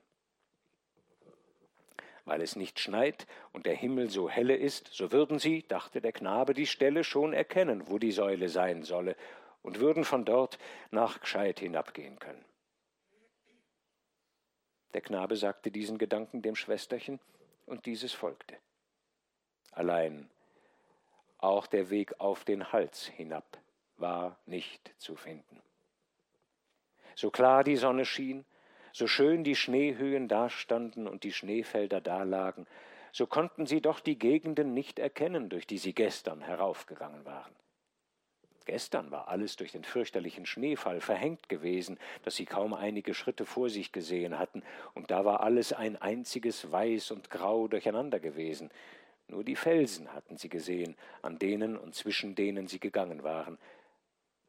Weil 2.24 2.40
es 2.40 2.56
nicht 2.56 2.80
schneit 2.80 3.26
und 3.52 3.66
der 3.66 3.74
Himmel 3.74 4.08
so 4.08 4.30
helle 4.30 4.56
ist, 4.56 4.88
so 4.94 5.12
würden 5.12 5.38
sie, 5.38 5.66
dachte 5.68 6.00
der 6.00 6.12
Knabe, 6.12 6.54
die 6.54 6.66
Stelle 6.66 7.04
schon 7.04 7.34
erkennen, 7.34 7.88
wo 7.88 7.98
die 7.98 8.12
Säule 8.12 8.48
sein 8.48 8.82
solle, 8.82 9.14
und 9.62 9.80
würden 9.80 10.04
von 10.04 10.24
dort 10.24 10.58
nach 10.90 11.20
Gscheid 11.20 11.60
hinabgehen 11.60 12.18
können. 12.18 12.44
Der 14.94 15.00
Knabe 15.02 15.36
sagte 15.36 15.70
diesen 15.70 15.98
Gedanken 15.98 16.42
dem 16.42 16.56
Schwesterchen, 16.56 17.20
und 17.68 17.86
dieses 17.86 18.12
folgte. 18.12 18.56
Allein 19.72 20.28
auch 21.38 21.66
der 21.66 21.90
Weg 21.90 22.18
auf 22.18 22.44
den 22.44 22.72
Hals 22.72 23.06
hinab 23.06 23.58
war 23.96 24.38
nicht 24.46 24.92
zu 24.98 25.14
finden. 25.14 25.62
So 27.14 27.30
klar 27.30 27.62
die 27.62 27.76
Sonne 27.76 28.04
schien, 28.04 28.44
so 28.92 29.06
schön 29.06 29.44
die 29.44 29.54
Schneehöhen 29.54 30.28
dastanden 30.28 31.06
und 31.06 31.22
die 31.22 31.32
Schneefelder 31.32 32.00
dalagen, 32.00 32.66
so 33.12 33.26
konnten 33.26 33.66
sie 33.66 33.80
doch 33.80 34.00
die 34.00 34.18
Gegenden 34.18 34.74
nicht 34.74 34.98
erkennen, 34.98 35.48
durch 35.48 35.66
die 35.66 35.78
sie 35.78 35.94
gestern 35.94 36.40
heraufgegangen 36.40 37.24
waren. 37.24 37.54
Gestern 38.68 39.10
war 39.10 39.28
alles 39.28 39.56
durch 39.56 39.72
den 39.72 39.82
fürchterlichen 39.82 40.44
Schneefall 40.44 41.00
verhängt 41.00 41.48
gewesen, 41.48 41.98
dass 42.22 42.36
sie 42.36 42.44
kaum 42.44 42.74
einige 42.74 43.14
Schritte 43.14 43.46
vor 43.46 43.70
sich 43.70 43.92
gesehen 43.92 44.38
hatten, 44.38 44.62
und 44.92 45.10
da 45.10 45.24
war 45.24 45.40
alles 45.40 45.72
ein 45.72 45.96
einziges 45.96 46.70
Weiß 46.70 47.10
und 47.10 47.30
Grau 47.30 47.66
durcheinander 47.66 48.20
gewesen. 48.20 48.70
Nur 49.26 49.42
die 49.42 49.56
Felsen 49.56 50.12
hatten 50.12 50.36
sie 50.36 50.50
gesehen, 50.50 50.96
an 51.22 51.38
denen 51.38 51.78
und 51.78 51.94
zwischen 51.94 52.34
denen 52.34 52.68
sie 52.68 52.78
gegangen 52.78 53.22
waren. 53.22 53.56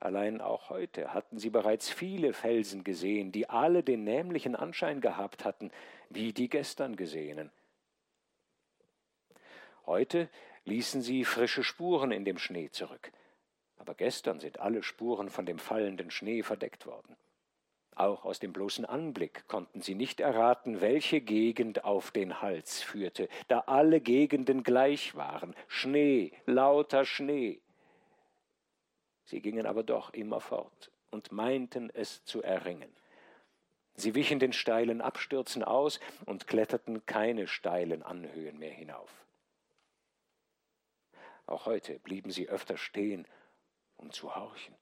Allein 0.02 0.42
auch 0.42 0.70
heute 0.70 1.14
hatten 1.14 1.40
sie 1.40 1.50
bereits 1.50 1.90
viele 1.90 2.34
Felsen 2.34 2.84
gesehen, 2.84 3.32
die 3.32 3.50
alle 3.50 3.84
den 3.84 4.04
nämlichen 4.04 4.58
Anschein 4.58 5.00
gehabt 5.00 5.46
hatten, 5.46 5.72
wie 6.10 6.34
die 6.34 6.50
gestern 6.50 6.98
gesehenen. 6.98 7.52
Heute 9.86 10.28
ließen 10.66 11.02
sie 11.02 11.24
frische 11.24 11.64
Spuren 11.64 12.12
in 12.12 12.26
dem 12.26 12.38
Schnee 12.38 12.70
zurück 12.70 13.14
aber 13.90 13.96
gestern 13.96 14.40
sind 14.40 14.60
alle 14.60 14.84
Spuren 14.84 15.32
von 15.32 15.48
dem 15.48 15.58
fallenden 15.58 16.12
Schnee 16.12 16.44
verdeckt 16.44 16.86
worden. 16.86 17.16
Auch 17.96 18.24
aus 18.24 18.38
dem 18.38 18.54
bloßen 18.54 18.86
Anblick 18.86 19.48
konnten 19.48 19.82
sie 19.82 19.96
nicht 19.96 20.20
erraten, 20.20 20.80
welche 20.80 21.22
Gegend 21.22 21.86
auf 21.86 22.12
den 22.12 22.40
Hals 22.40 22.84
führte, 22.84 23.28
da 23.48 23.62
alle 23.62 24.00
Gegenden 24.00 24.62
gleich 24.62 25.16
waren, 25.16 25.56
Schnee, 25.68 26.34
lauter 26.46 27.04
Schnee. 27.04 27.64
Sie 29.24 29.42
gingen 29.42 29.66
aber 29.66 29.82
doch 29.82 30.14
immer 30.14 30.40
fort 30.40 30.92
und 31.10 31.32
meinten 31.32 31.90
es 31.90 32.24
zu 32.26 32.44
erringen. 32.44 32.96
Sie 33.96 34.14
wichen 34.14 34.38
den 34.38 34.54
steilen 34.54 35.02
Abstürzen 35.02 35.64
aus 35.64 36.00
und 36.28 36.46
kletterten 36.46 37.08
keine 37.08 37.48
steilen 37.48 38.04
Anhöhen 38.04 38.60
mehr 38.60 38.72
hinauf. 38.72 39.26
Auch 41.48 41.66
heute 41.66 41.98
blieben 41.98 42.30
sie 42.30 42.50
öfter 42.50 42.78
stehen 42.78 43.26
um 44.00 44.12
zu 44.12 44.36
horchen. 44.36 44.76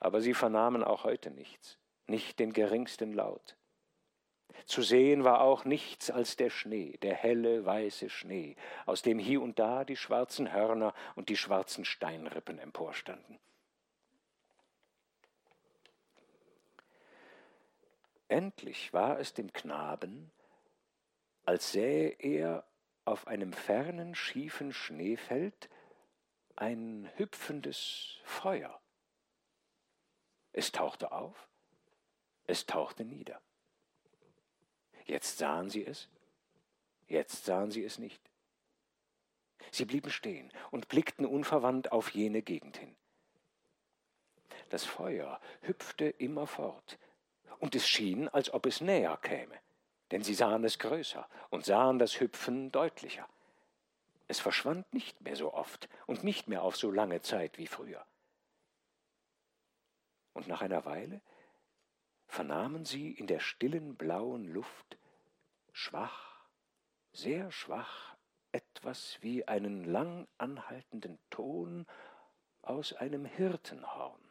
Aber 0.00 0.20
sie 0.20 0.34
vernahmen 0.34 0.82
auch 0.82 1.04
heute 1.04 1.30
nichts, 1.30 1.78
nicht 2.06 2.38
den 2.38 2.52
geringsten 2.52 3.12
Laut. 3.12 3.56
Zu 4.66 4.82
sehen 4.82 5.24
war 5.24 5.40
auch 5.40 5.64
nichts 5.64 6.10
als 6.10 6.36
der 6.36 6.50
Schnee, 6.50 6.98
der 7.02 7.14
helle 7.14 7.64
weiße 7.64 8.10
Schnee, 8.10 8.56
aus 8.86 9.02
dem 9.02 9.18
hier 9.18 9.42
und 9.42 9.58
da 9.58 9.84
die 9.84 9.96
schwarzen 9.96 10.52
Hörner 10.52 10.94
und 11.14 11.28
die 11.28 11.36
schwarzen 11.36 11.84
Steinrippen 11.84 12.58
emporstanden. 12.58 13.38
Endlich 18.28 18.92
war 18.92 19.18
es 19.18 19.34
dem 19.34 19.52
Knaben, 19.52 20.30
als 21.44 21.72
sähe 21.72 22.16
er 22.18 22.64
auf 23.04 23.26
einem 23.26 23.52
fernen, 23.52 24.14
schiefen 24.14 24.72
Schneefeld 24.72 25.68
ein 26.62 27.10
hüpfendes 27.16 28.20
Feuer. 28.22 28.80
Es 30.52 30.70
tauchte 30.70 31.10
auf, 31.10 31.48
es 32.44 32.66
tauchte 32.66 33.04
nieder. 33.04 33.40
Jetzt 35.04 35.38
sahen 35.38 35.70
sie 35.70 35.84
es, 35.84 36.08
jetzt 37.08 37.46
sahen 37.46 37.72
sie 37.72 37.82
es 37.82 37.98
nicht. 37.98 38.22
Sie 39.72 39.84
blieben 39.84 40.10
stehen 40.10 40.52
und 40.70 40.86
blickten 40.86 41.26
unverwandt 41.26 41.90
auf 41.90 42.10
jene 42.10 42.42
Gegend 42.42 42.76
hin. 42.76 42.94
Das 44.68 44.84
Feuer 44.84 45.40
hüpfte 45.62 46.10
immerfort, 46.10 46.96
und 47.58 47.74
es 47.74 47.88
schien, 47.88 48.28
als 48.28 48.54
ob 48.54 48.66
es 48.66 48.80
näher 48.80 49.16
käme, 49.16 49.58
denn 50.12 50.22
sie 50.22 50.34
sahen 50.34 50.62
es 50.62 50.78
größer 50.78 51.28
und 51.50 51.64
sahen 51.64 51.98
das 51.98 52.20
Hüpfen 52.20 52.70
deutlicher. 52.70 53.28
Es 54.32 54.40
verschwand 54.40 54.94
nicht 54.94 55.20
mehr 55.20 55.36
so 55.36 55.52
oft 55.52 55.90
und 56.06 56.24
nicht 56.24 56.48
mehr 56.48 56.62
auf 56.62 56.74
so 56.74 56.90
lange 56.90 57.20
Zeit 57.20 57.58
wie 57.58 57.66
früher. 57.66 58.02
Und 60.32 60.48
nach 60.48 60.62
einer 60.62 60.86
Weile 60.86 61.20
vernahmen 62.28 62.86
sie 62.86 63.10
in 63.10 63.26
der 63.26 63.40
stillen 63.40 63.94
blauen 63.94 64.46
Luft 64.46 64.96
schwach, 65.70 66.46
sehr 67.12 67.52
schwach 67.52 68.16
etwas 68.52 69.18
wie 69.20 69.46
einen 69.48 69.84
lang 69.84 70.26
anhaltenden 70.38 71.18
Ton 71.28 71.84
aus 72.62 72.94
einem 72.94 73.26
Hirtenhorn. 73.26 74.30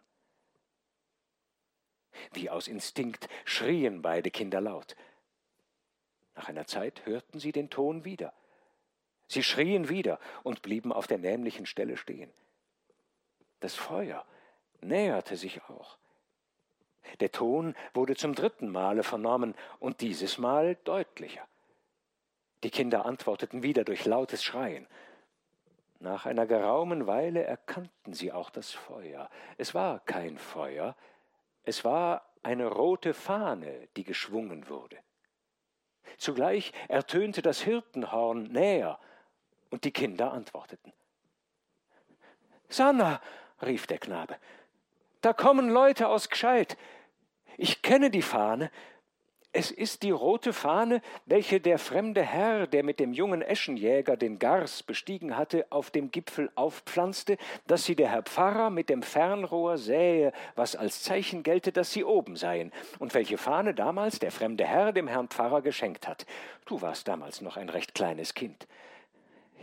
Wie 2.32 2.50
aus 2.50 2.68
Instinkt 2.68 3.30
schrien 3.46 4.02
beide 4.02 4.32
Kinder 4.32 4.62
laut. 4.62 4.96
Nach 6.34 6.50
einer 6.50 6.66
Zeit 6.66 7.06
hörten 7.06 7.40
sie 7.40 7.52
den 7.52 7.70
Ton 7.70 8.04
wieder. 8.04 8.34
Sie 9.32 9.44
schrien 9.44 9.88
wieder 9.88 10.20
und 10.44 10.62
blieben 10.62 10.92
auf 10.92 11.08
der 11.08 11.18
nämlichen 11.18 11.66
Stelle 11.66 11.96
stehen. 11.96 12.30
Das 13.62 13.76
Feuer 13.76 14.26
näherte 14.82 15.38
sich 15.38 15.62
auch. 15.70 15.98
Der 17.22 17.32
Ton 17.32 17.74
wurde 17.94 18.18
zum 18.18 18.36
dritten 18.36 18.68
Male 18.68 19.04
vernommen 19.04 19.56
und 19.80 20.02
dieses 20.02 20.38
Mal 20.38 20.76
deutlicher. 20.84 21.48
Die 22.66 22.72
Kinder 22.72 23.06
antworteten 23.06 23.64
wieder 23.64 23.86
durch 23.86 24.04
lautes 24.04 24.44
Schreien. 24.44 24.86
Nach 26.02 26.26
einer 26.26 26.46
geraumen 26.46 27.08
Weile 27.08 27.46
erkannten 27.46 28.14
sie 28.14 28.34
auch 28.34 28.50
das 28.50 28.72
Feuer. 28.72 29.30
Es 29.58 29.74
war 29.74 30.02
kein 30.02 30.38
Feuer, 30.38 30.94
es 31.64 31.86
war 31.86 32.30
eine 32.44 32.68
rote 32.68 33.14
Fahne, 33.14 33.88
die 33.96 34.04
geschwungen 34.04 34.68
wurde. 34.68 34.98
Zugleich 36.18 36.74
ertönte 36.90 37.42
das 37.42 37.62
Hirtenhorn 37.62 38.44
näher, 38.52 39.00
und 39.72 39.84
die 39.84 39.92
Kinder 39.92 40.32
antworteten. 40.32 40.94
Sanna, 42.70 43.20
rief 43.62 43.88
der 43.88 43.98
Knabe, 43.98 44.38
da 45.22 45.34
kommen 45.34 45.70
Leute 45.70 46.08
aus 46.08 46.30
Gscheid. 46.30 46.78
Ich 47.58 47.82
kenne 47.82 48.10
die 48.10 48.22
Fahne. 48.22 48.72
Es 49.54 49.70
ist 49.70 50.04
die 50.04 50.12
rote 50.12 50.54
Fahne, 50.54 51.02
welche 51.26 51.60
der 51.60 51.78
fremde 51.78 52.24
Herr, 52.24 52.68
der 52.68 52.84
mit 52.84 53.02
dem 53.02 53.12
jungen 53.12 53.42
Eschenjäger 53.42 54.16
den 54.16 54.40
Gars 54.40 54.82
bestiegen 54.82 55.36
hatte, 55.36 55.66
auf 55.70 55.92
dem 55.92 56.10
Gipfel 56.10 56.50
aufpflanzte, 56.56 57.38
dass 57.68 57.84
sie 57.84 57.98
der 57.98 58.10
Herr 58.10 58.24
Pfarrer 58.24 58.70
mit 58.70 58.90
dem 58.90 59.04
Fernrohr 59.04 59.78
sähe, 59.78 60.32
was 60.56 60.78
als 60.78 61.04
Zeichen 61.04 61.44
gelte, 61.44 61.74
dass 61.74 61.92
sie 61.92 62.06
oben 62.06 62.38
seien, 62.38 62.72
und 62.98 63.14
welche 63.14 63.38
Fahne 63.38 63.74
damals 63.74 64.20
der 64.20 64.32
fremde 64.32 64.66
Herr 64.66 64.94
dem 64.94 65.10
Herrn 65.10 65.28
Pfarrer 65.28 65.62
geschenkt 65.62 66.08
hat. 66.08 66.26
Du 66.66 66.82
warst 66.82 67.10
damals 67.10 67.42
noch 67.42 67.58
ein 67.58 67.68
recht 67.68 67.94
kleines 67.94 68.34
Kind. 68.34 68.68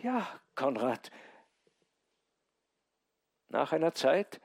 Ja, 0.02 0.28
Konrad. 0.54 1.10
Nach 3.48 3.72
einer 3.72 3.94
Zeit 3.94 4.40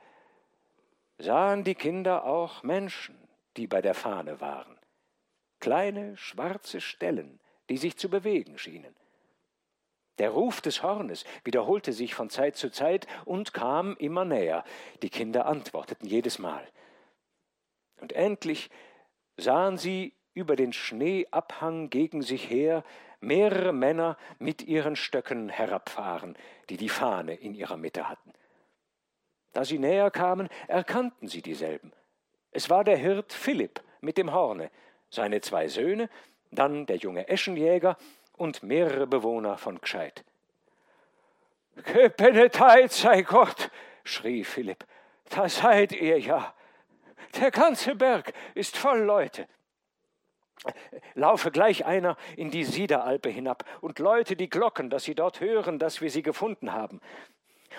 sahen 1.18 1.62
die 1.62 1.76
Kinder 1.76 2.24
auch 2.24 2.62
Menschen, 2.62 3.16
die 3.56 3.66
bei 3.66 3.80
der 3.80 3.94
Fahne 3.94 4.40
waren. 4.40 4.78
Kleine 5.60 6.16
schwarze 6.16 6.80
Stellen, 6.80 7.40
die 7.68 7.76
sich 7.76 7.96
zu 7.96 8.08
bewegen 8.08 8.58
schienen. 8.58 8.96
Der 10.18 10.30
Ruf 10.30 10.60
des 10.60 10.82
Hornes 10.82 11.24
wiederholte 11.44 11.92
sich 11.92 12.14
von 12.14 12.30
Zeit 12.30 12.56
zu 12.56 12.70
Zeit 12.70 13.06
und 13.24 13.52
kam 13.52 13.96
immer 13.96 14.24
näher. 14.24 14.64
Die 15.02 15.10
Kinder 15.10 15.46
antworteten 15.46 16.06
jedes 16.06 16.38
Mal. 16.38 16.66
Und 18.00 18.12
endlich 18.12 18.70
sahen 19.36 19.76
sie 19.76 20.14
über 20.34 20.56
den 20.56 20.72
Schneeabhang 20.72 21.90
gegen 21.90 22.22
sich 22.22 22.50
her 22.50 22.84
mehrere 23.24 23.72
Männer 23.72 24.16
mit 24.38 24.62
ihren 24.62 24.96
Stöcken 24.96 25.48
herabfahren, 25.48 26.36
die 26.68 26.76
die 26.76 26.88
Fahne 26.88 27.34
in 27.34 27.54
ihrer 27.54 27.76
Mitte 27.76 28.08
hatten. 28.08 28.32
Da 29.52 29.64
sie 29.64 29.78
näher 29.78 30.10
kamen, 30.10 30.48
erkannten 30.68 31.28
sie 31.28 31.42
dieselben. 31.42 31.92
Es 32.50 32.70
war 32.70 32.84
der 32.84 32.96
Hirt 32.96 33.32
Philipp 33.32 33.82
mit 34.00 34.18
dem 34.18 34.32
Horne, 34.32 34.70
seine 35.10 35.40
zwei 35.40 35.68
Söhne, 35.68 36.08
dann 36.50 36.86
der 36.86 36.96
junge 36.96 37.28
Eschenjäger 37.28 37.96
und 38.36 38.62
mehrere 38.62 39.06
Bewohner 39.06 39.58
von 39.58 39.80
Gscheid. 39.80 40.24
Gebenedeit 41.76 42.92
sei 42.92 43.22
Gott, 43.22 43.70
schrie 44.04 44.44
Philipp, 44.44 44.84
da 45.30 45.48
seid 45.48 45.92
ihr 45.92 46.18
ja. 46.20 46.54
Der 47.40 47.50
ganze 47.50 47.96
Berg 47.96 48.32
ist 48.54 48.76
voll 48.76 49.00
Leute. 49.00 49.48
Laufe 51.14 51.50
gleich 51.50 51.84
einer 51.84 52.16
in 52.36 52.50
die 52.50 52.64
Siederalpe 52.64 53.28
hinab 53.28 53.64
und 53.80 53.98
läute 53.98 54.36
die 54.36 54.50
Glocken, 54.50 54.90
dass 54.90 55.04
sie 55.04 55.14
dort 55.14 55.40
hören, 55.40 55.78
dass 55.78 56.00
wir 56.00 56.10
sie 56.10 56.22
gefunden 56.22 56.72
haben. 56.72 57.00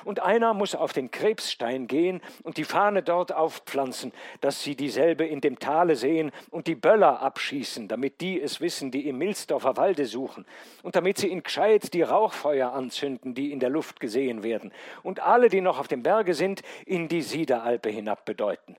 Und 0.04 0.22
einer 0.22 0.54
muss 0.54 0.76
auf 0.76 0.92
den 0.92 1.10
Krebsstein 1.10 1.88
gehen 1.88 2.22
und 2.44 2.58
die 2.58 2.64
Fahne 2.66 3.02
dort 3.02 3.32
aufpflanzen, 3.32 4.12
dass 4.42 4.62
sie 4.62 4.76
dieselbe 4.76 5.26
in 5.26 5.42
dem 5.42 5.60
Tale 5.60 5.96
sehen 5.96 6.32
und 6.52 6.68
die 6.68 6.76
Böller 6.76 7.22
abschießen, 7.22 7.88
damit 7.88 8.20
die 8.20 8.42
es 8.42 8.60
wissen, 8.60 8.92
die 8.92 9.08
im 9.08 9.18
Milsdorfer 9.18 9.78
Walde 9.78 10.06
suchen, 10.06 10.46
und 10.84 10.96
damit 10.96 11.18
sie 11.18 11.32
in 11.32 11.44
Gscheid 11.44 11.94
die 11.94 12.02
Rauchfeuer 12.02 12.74
anzünden, 12.74 13.36
die 13.36 13.52
in 13.52 13.60
der 13.60 13.70
Luft 13.70 14.00
gesehen 14.00 14.44
werden, 14.44 14.74
und 15.04 15.22
alle, 15.22 15.50
die 15.50 15.62
noch 15.62 15.80
auf 15.80 15.88
dem 15.88 16.04
Berge 16.04 16.34
sind, 16.34 16.62
in 16.86 17.08
die 17.08 17.22
Siederalpe 17.22 17.90
hinab 17.90 18.26
bedeuten. 18.26 18.76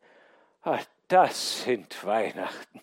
Ach, 0.62 0.84
das 1.08 1.62
sind 1.62 2.04
Weihnachten. 2.04 2.80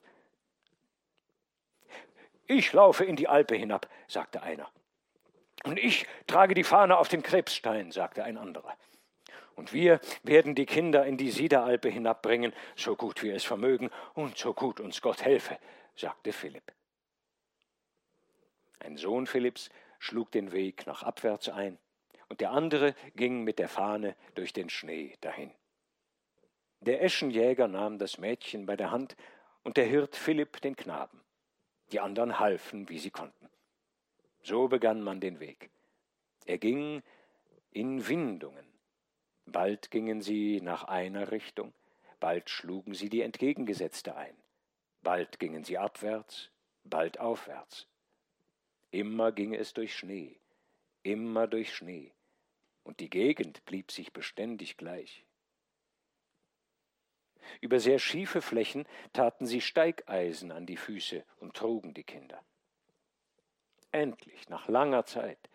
Ich 2.47 2.73
laufe 2.73 3.05
in 3.05 3.15
die 3.15 3.27
Alpe 3.27 3.55
hinab, 3.55 3.87
sagte 4.07 4.41
einer. 4.43 4.69
Und 5.63 5.79
ich 5.79 6.05
trage 6.27 6.53
die 6.53 6.63
Fahne 6.63 6.97
auf 6.97 7.07
den 7.07 7.23
Krebsstein, 7.23 7.91
sagte 7.91 8.23
ein 8.23 8.37
anderer. 8.37 8.75
Und 9.55 9.71
wir 9.71 9.99
werden 10.23 10.55
die 10.55 10.65
Kinder 10.65 11.05
in 11.05 11.17
die 11.17 11.31
Siederalpe 11.31 11.89
hinabbringen, 11.89 12.53
so 12.75 12.95
gut 12.95 13.21
wir 13.21 13.35
es 13.35 13.43
vermögen 13.43 13.89
und 14.13 14.37
so 14.37 14.53
gut 14.53 14.79
uns 14.79 15.01
Gott 15.01 15.23
helfe, 15.23 15.57
sagte 15.95 16.33
Philipp. 16.33 16.73
Ein 18.79 18.97
Sohn 18.97 19.27
Philipps 19.27 19.69
schlug 19.99 20.31
den 20.31 20.51
Weg 20.51 20.85
nach 20.87 21.03
abwärts 21.03 21.49
ein, 21.49 21.77
und 22.27 22.41
der 22.41 22.51
andere 22.51 22.95
ging 23.15 23.43
mit 23.43 23.59
der 23.59 23.69
Fahne 23.69 24.15
durch 24.35 24.53
den 24.53 24.69
Schnee 24.69 25.15
dahin. 25.21 25.51
Der 26.81 27.01
Eschenjäger 27.01 27.69
nahm 27.69 27.99
das 27.99 28.17
Mädchen 28.17 28.65
bei 28.65 28.75
der 28.75 28.91
Hand 28.91 29.15
und 29.63 29.77
der 29.77 29.85
Hirt 29.85 30.17
Philipp 30.17 30.59
den 30.61 30.75
Knaben. 30.75 31.22
Die 31.93 31.99
anderen 31.99 32.39
halfen, 32.39 32.89
wie 32.89 32.97
sie 32.97 33.11
konnten. 33.11 33.49
So 34.41 34.67
begann 34.67 35.01
man 35.01 35.21
den 35.21 35.39
Weg. 35.39 35.69
Er 36.45 36.57
ging 36.57 37.03
in 37.71 38.07
Windungen. 38.07 38.65
Bald 39.45 39.91
gingen 39.91 40.21
sie 40.21 40.59
nach 40.61 40.85
einer 40.85 41.31
Richtung, 41.31 41.71
bald 42.19 42.49
schlugen 42.49 42.93
sie 42.95 43.09
die 43.09 43.21
entgegengesetzte 43.21 44.15
ein, 44.15 44.35
bald 45.01 45.39
gingen 45.39 45.63
sie 45.63 45.77
abwärts, 45.77 46.49
bald 46.83 47.19
aufwärts. 47.19 47.87
Immer 48.89 49.31
ging 49.31 49.53
es 49.53 49.73
durch 49.73 49.95
Schnee, 49.95 50.39
immer 51.03 51.45
durch 51.47 51.75
Schnee, 51.75 52.11
und 52.83 53.01
die 53.01 53.09
Gegend 53.09 53.65
blieb 53.65 53.91
sich 53.91 54.13
beständig 54.13 54.77
gleich. 54.77 55.25
Über 57.61 57.79
sehr 57.79 57.99
schiefe 57.99 58.41
Flächen 58.41 58.85
taten 59.13 59.45
sie 59.45 59.61
Steigeisen 59.61 60.51
an 60.51 60.65
die 60.65 60.77
Füße 60.77 61.23
und 61.39 61.55
trugen 61.55 61.93
die 61.93 62.03
Kinder. 62.03 62.41
Endlich, 63.91 64.49
nach 64.49 64.67
langer 64.67 65.05
Zeit, 65.05 65.49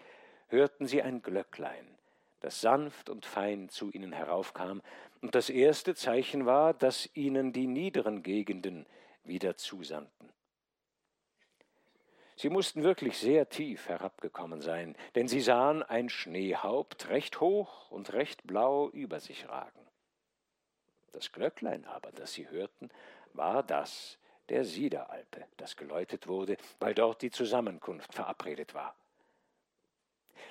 hörten 0.48 0.86
sie 0.86 1.02
ein 1.02 1.22
Glöcklein, 1.22 1.98
das 2.40 2.60
sanft 2.60 3.10
und 3.10 3.26
fein 3.26 3.68
zu 3.68 3.90
ihnen 3.90 4.12
heraufkam, 4.12 4.82
und 5.20 5.34
das 5.34 5.50
erste 5.50 5.94
Zeichen 5.94 6.46
war, 6.46 6.74
dass 6.74 7.10
ihnen 7.14 7.52
die 7.52 7.66
niederen 7.66 8.22
Gegenden 8.22 8.86
wieder 9.24 9.56
zusandten. 9.56 10.30
Sie 12.36 12.50
mussten 12.50 12.84
wirklich 12.84 13.18
sehr 13.18 13.48
tief 13.48 13.88
herabgekommen 13.88 14.60
sein, 14.60 14.94
denn 15.16 15.26
sie 15.26 15.40
sahen 15.40 15.82
ein 15.82 16.08
Schneehaupt 16.08 17.08
recht 17.08 17.40
hoch 17.40 17.90
und 17.90 18.12
recht 18.12 18.46
blau 18.46 18.88
über 18.90 19.18
sich 19.18 19.48
ragen. 19.48 19.77
Das 21.12 21.32
Glöcklein 21.32 21.84
aber, 21.86 22.10
das 22.12 22.32
sie 22.32 22.48
hörten, 22.48 22.90
war 23.32 23.62
das 23.62 24.18
der 24.48 24.64
Siederalpe, 24.64 25.44
das 25.56 25.76
geläutet 25.76 26.26
wurde, 26.26 26.56
weil 26.80 26.94
dort 26.94 27.22
die 27.22 27.30
Zusammenkunft 27.30 28.14
verabredet 28.14 28.74
war. 28.74 28.94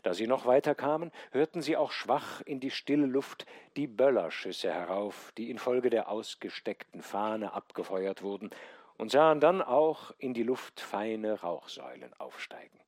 Da 0.03 0.13
sie 0.13 0.27
noch 0.27 0.45
weiter 0.45 0.75
kamen, 0.75 1.11
hörten 1.31 1.61
sie 1.61 1.75
auch 1.75 1.91
schwach 1.91 2.41
in 2.41 2.59
die 2.59 2.71
stille 2.71 3.07
Luft 3.07 3.45
die 3.75 3.87
Böllerschüsse 3.87 4.71
herauf, 4.71 5.31
die 5.37 5.49
infolge 5.49 5.89
der 5.89 6.09
ausgesteckten 6.09 7.01
Fahne 7.01 7.53
abgefeuert 7.53 8.21
wurden, 8.21 8.51
und 8.97 9.11
sahen 9.11 9.39
dann 9.39 9.61
auch 9.61 10.11
in 10.17 10.33
die 10.33 10.43
Luft 10.43 10.79
feine 10.79 11.41
Rauchsäulen 11.41 12.13
aufsteigen. 12.19 12.79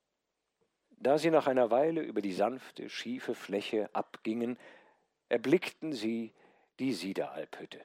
Da 0.90 1.18
sie 1.18 1.30
nach 1.30 1.48
einer 1.48 1.72
Weile 1.72 2.02
über 2.02 2.22
die 2.22 2.34
sanfte, 2.34 2.90
schiefe 2.90 3.36
Fläche 3.36 3.90
abgingen, 3.94 4.58
erblickten 5.30 5.94
sie 5.94 6.34
die 6.80 6.94
Siederalphütte. 6.94 7.82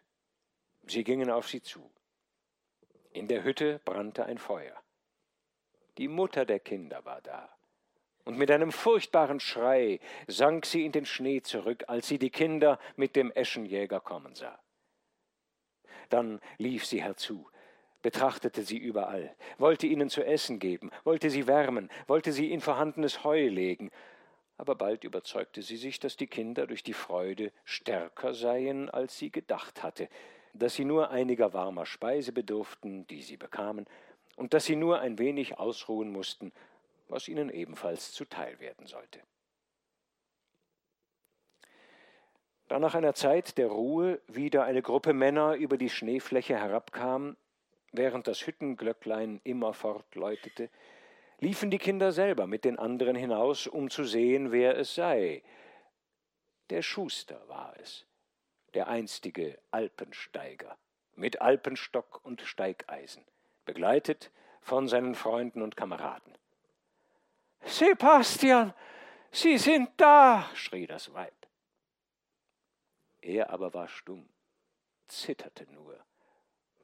Sie 0.87 1.05
gingen 1.05 1.31
auf 1.31 1.49
sie 1.49 1.63
zu. 1.63 1.91
In 3.13 3.29
der 3.29 3.43
Hütte 3.45 3.81
brannte 3.85 4.25
ein 4.25 4.39
Feuer. 4.39 4.77
Die 5.99 6.09
Mutter 6.09 6.45
der 6.45 6.61
Kinder 6.61 7.05
war 7.05 7.21
da. 7.21 7.49
Und 8.25 8.39
mit 8.39 8.51
einem 8.51 8.73
furchtbaren 8.73 9.39
Schrei 9.39 10.01
sank 10.27 10.65
sie 10.65 10.85
in 10.85 10.93
den 10.93 11.05
Schnee 11.05 11.43
zurück, 11.43 11.85
als 11.89 12.09
sie 12.09 12.19
die 12.19 12.31
Kinder 12.31 12.79
mit 12.97 13.17
dem 13.17 13.31
Eschenjäger 13.33 14.01
kommen 14.01 14.35
sah. 14.35 14.59
Dann 16.09 16.41
lief 16.59 16.87
sie 16.87 17.03
herzu, 17.03 17.49
betrachtete 18.03 18.63
sie 18.63 18.79
überall, 18.79 19.35
wollte 19.59 19.87
ihnen 19.87 20.09
zu 20.09 20.25
essen 20.25 20.59
geben, 20.59 20.91
wollte 21.05 21.31
sie 21.31 21.47
wärmen, 21.47 21.91
wollte 22.07 22.33
sie 22.33 22.51
in 22.51 22.61
vorhandenes 22.61 23.25
Heu 23.25 23.49
legen, 23.49 23.91
aber 24.57 24.75
bald 24.75 25.05
überzeugte 25.05 25.63
sie 25.63 25.77
sich, 25.77 25.99
dass 25.99 26.17
die 26.17 26.27
Kinder 26.27 26.67
durch 26.67 26.83
die 26.83 26.93
Freude 26.93 27.53
stärker 27.65 28.35
seien, 28.35 28.89
als 28.89 29.19
sie 29.19 29.31
gedacht 29.31 29.83
hatte, 29.83 30.09
dass 30.53 30.75
sie 30.75 30.85
nur 30.85 31.11
einiger 31.11 31.53
warmer 31.53 31.87
Speise 31.87 32.33
bedurften, 32.33 33.07
die 33.09 33.23
sie 33.23 33.37
bekamen, 33.37 33.87
und 34.37 34.55
dass 34.55 34.65
sie 34.65 34.77
nur 34.77 35.01
ein 35.01 35.19
wenig 35.19 35.59
ausruhen 35.59 36.11
mussten, 36.11 36.53
was 37.09 37.29
ihnen 37.29 37.51
ebenfalls 37.51 38.13
zuteil 38.13 38.59
werden 38.61 38.87
sollte. 38.87 39.21
Da 42.69 42.79
nach 42.79 42.95
einer 42.95 43.15
Zeit 43.15 43.59
der 43.59 43.69
Ruhe 43.69 44.21
wieder 44.27 44.65
eine 44.65 44.83
Gruppe 44.83 45.13
Männer 45.13 45.55
über 45.55 45.77
die 45.77 45.91
Schneefläche 45.91 46.57
herabkam, 46.57 47.37
während 47.93 48.27
das 48.27 48.47
Hüttenglöcklein 48.47 49.41
immerfort 49.45 50.15
läutete, 50.15 50.71
liefen 51.45 51.71
die 51.71 51.79
Kinder 51.79 52.11
selber 52.11 52.47
mit 52.47 52.65
den 52.65 52.79
anderen 52.79 53.15
hinaus, 53.15 53.67
um 53.67 53.91
zu 53.91 54.05
sehen, 54.05 54.51
wer 54.51 54.79
es 54.79 54.95
sei. 54.95 55.43
Der 56.71 56.81
Schuster 56.81 57.47
war 57.49 57.75
es, 57.79 58.07
der 58.73 58.89
einstige 58.89 59.59
Alpensteiger, 59.71 60.79
mit 61.17 61.43
Alpenstock 61.43 62.25
und 62.25 62.41
Steigeisen, 62.41 63.27
begleitet 63.67 64.31
von 64.63 64.89
seinen 64.89 65.15
Freunden 65.15 65.61
und 65.61 65.77
Kameraden. 65.77 66.33
Sebastian, 67.67 68.73
Sie 69.31 69.59
sind 69.59 69.91
da, 69.99 70.49
schrie 70.55 70.87
das 70.87 71.13
Weib. 71.13 71.47
Er 73.21 73.51
aber 73.51 73.75
war 73.75 73.89
stumm, 73.89 74.31
zitterte 75.09 75.71
nur 75.73 76.03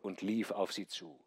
und 0.03 0.21
lief 0.21 0.51
auf 0.51 0.73
sie 0.73 0.87
zu. 0.87 1.19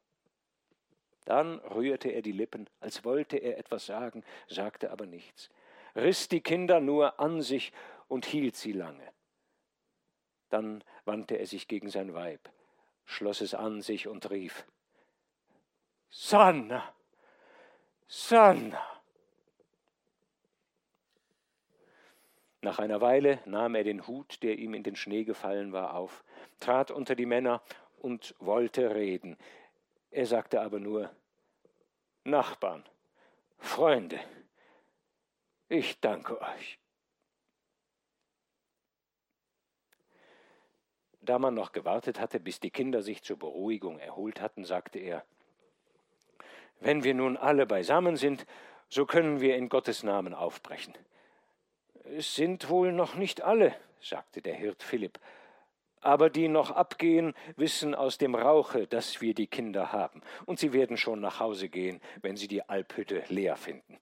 Dann 1.26 1.59
rührte 1.59 2.09
er 2.09 2.21
die 2.21 2.32
Lippen, 2.32 2.69
als 2.80 3.05
wollte 3.05 3.38
er 3.38 3.57
etwas 3.57 3.86
sagen, 3.86 4.24
sagte 4.47 4.91
aber 4.91 5.05
nichts, 5.05 5.49
riß 5.95 6.28
die 6.28 6.41
Kinder 6.41 6.80
nur 6.80 7.19
an 7.19 7.41
sich 7.41 7.71
und 8.07 8.26
hielt 8.26 8.55
sie 8.55 8.74
lange. 8.74 9.11
Dann 10.49 10.84
wandte 11.05 11.36
er 11.36 11.47
sich 11.47 11.67
gegen 11.67 11.89
sein 11.89 12.13
Weib, 12.13 12.49
schloss 13.05 13.41
es 13.41 13.53
an 13.53 13.82
sich 13.82 14.07
und 14.07 14.30
rief 14.30 14.65
Sanna, 16.09 16.93
Sanna. 18.07 18.80
Nach 22.61 22.80
einer 22.80 23.01
Weile 23.01 23.39
nahm 23.45 23.76
er 23.76 23.84
den 23.84 24.07
Hut, 24.07 24.41
der 24.43 24.57
ihm 24.57 24.74
in 24.74 24.84
den 24.84 24.95
Schnee 24.95 25.24
gefallen 25.24 25.74
war, 25.74 25.95
auf, 25.95 26.24
trat 26.59 26.91
unter 26.91 27.15
die 27.15 27.26
Männer 27.26 27.61
und 27.97 28.36
wollte 28.39 28.93
reden. 28.93 29.38
Er 30.14 30.28
sagte 30.28 30.61
aber 30.61 30.80
nur 30.80 31.09
Nachbarn, 32.24 32.84
Freunde, 33.57 34.20
ich 35.70 35.99
danke 35.99 36.39
euch. 36.39 36.78
Da 41.22 41.39
man 41.39 41.55
noch 41.55 41.72
gewartet 41.72 42.20
hatte, 42.20 42.39
bis 42.39 42.59
die 42.59 42.70
Kinder 42.70 43.01
sich 43.01 43.24
zur 43.24 43.39
Beruhigung 43.39 43.97
erholt 43.97 44.39
hatten, 44.39 44.66
sagte 44.66 44.99
er, 44.99 45.26
wenn 46.80 47.03
wir 47.03 47.16
nun 47.16 47.36
alle 47.36 47.66
beisammen 47.66 48.16
sind, 48.16 48.45
so 48.89 49.07
können 49.07 49.41
wir 49.41 49.55
in 49.55 49.68
Gottes 49.68 50.03
Namen 50.03 50.36
aufbrechen. 50.36 50.93
Es 52.03 52.36
sind 52.36 52.70
wohl 52.70 52.91
noch 52.91 53.16
nicht 53.16 53.41
alle, 53.41 53.76
sagte 53.99 54.43
der 54.43 54.53
Hirt 54.53 54.84
Philipp, 54.84 55.20
aber 56.03 56.29
die 56.29 56.47
noch 56.47 56.71
abgehen, 56.71 57.33
wissen 57.55 57.95
aus 57.95 58.17
dem 58.17 58.35
Rauche, 58.35 58.87
dass 58.87 59.21
wir 59.21 59.33
die 59.33 59.47
Kinder 59.47 59.91
haben, 59.91 60.21
und 60.45 60.59
sie 60.59 60.73
werden 60.73 60.97
schon 60.97 61.21
nach 61.21 61.39
Hause 61.39 61.69
gehen, 61.69 62.01
wenn 62.21 62.35
sie 62.35 62.47
die 62.47 62.67
Alphütte 62.67 63.23
leer 63.29 63.55
finden. 63.55 63.97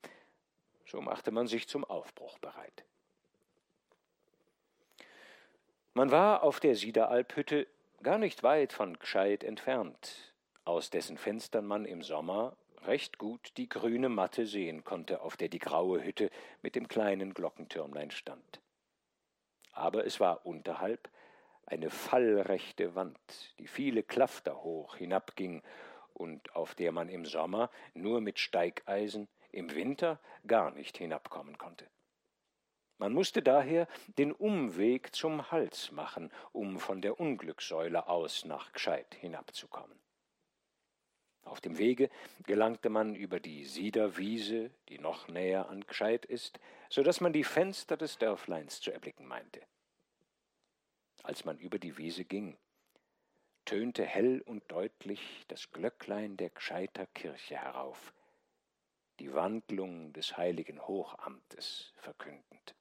So 0.85 1.01
machte 1.01 1.31
man 1.31 1.47
sich 1.47 1.67
zum 1.67 1.85
Aufbruch 1.85 2.37
bereit. 2.39 2.85
Man 5.93 6.11
war 6.11 6.43
auf 6.43 6.59
der 6.59 6.75
Siederalphütte 6.75 7.67
gar 8.01 8.17
nicht 8.17 8.43
weit 8.43 8.73
von 8.73 8.97
Gscheid 8.97 9.43
entfernt, 9.43 10.33
aus 10.63 10.89
dessen 10.89 11.17
Fenstern 11.17 11.65
man 11.65 11.85
im 11.85 12.01
Sommer 12.01 12.55
recht 12.83 13.17
gut 13.17 13.53
die 13.57 13.69
grüne 13.69 14.09
Matte 14.09 14.45
sehen 14.45 14.83
konnte, 14.83 15.21
auf 15.21 15.37
der 15.37 15.49
die 15.49 15.59
graue 15.59 16.03
Hütte 16.03 16.29
mit 16.61 16.75
dem 16.75 16.87
kleinen 16.87 17.33
Glockentürmlein 17.33 18.11
stand. 18.11 18.61
Aber 19.73 20.05
es 20.05 20.19
war 20.19 20.45
unterhalb 20.45 21.09
eine 21.65 21.89
fallrechte 21.89 22.95
Wand, 22.95 23.17
die 23.59 23.67
viele 23.67 24.03
Klafter 24.03 24.63
hoch 24.63 24.95
hinabging 24.95 25.61
und 26.13 26.55
auf 26.55 26.75
der 26.75 26.91
man 26.91 27.09
im 27.09 27.25
Sommer 27.25 27.69
nur 27.93 28.21
mit 28.21 28.39
Steigeisen, 28.39 29.27
im 29.51 29.73
Winter 29.73 30.19
gar 30.47 30.71
nicht 30.71 30.97
hinabkommen 30.97 31.57
konnte. 31.57 31.87
Man 32.97 33.13
musste 33.13 33.41
daher 33.41 33.87
den 34.19 34.31
Umweg 34.31 35.15
zum 35.15 35.51
Hals 35.51 35.91
machen, 35.91 36.31
um 36.51 36.79
von 36.79 37.01
der 37.01 37.19
Unglückssäule 37.19 38.07
aus 38.07 38.45
nach 38.45 38.71
Gscheid 38.73 39.15
hinabzukommen. 39.15 39.99
Auf 41.43 41.59
dem 41.59 41.79
Wege 41.79 42.09
gelangte 42.45 42.89
man 42.89 43.15
über 43.15 43.39
die 43.39 43.65
Siederwiese, 43.65 44.69
die 44.89 44.99
noch 44.99 45.27
näher 45.27 45.67
an 45.69 45.85
Gscheid 45.87 46.25
ist, 46.25 46.59
so 46.89 47.01
dass 47.01 47.21
man 47.21 47.33
die 47.33 47.43
Fenster 47.43 47.97
des 47.97 48.19
Dörfleins 48.19 48.79
zu 48.79 48.91
erblicken 48.91 49.25
meinte. 49.25 49.61
Als 51.23 51.45
man 51.45 51.57
über 51.57 51.79
die 51.79 51.97
Wiese 51.97 52.25
ging, 52.25 52.57
tönte 53.65 54.05
hell 54.05 54.41
und 54.41 54.63
deutlich 54.71 55.45
das 55.47 55.71
Glöcklein 55.71 56.37
der 56.37 56.49
Gscheiter 56.49 57.05
Kirche 57.07 57.55
herauf, 57.55 58.13
die 59.19 59.33
Wandlung 59.33 60.13
des 60.13 60.35
heiligen 60.37 60.85
Hochamtes 60.87 61.93
verkündend. 61.97 62.75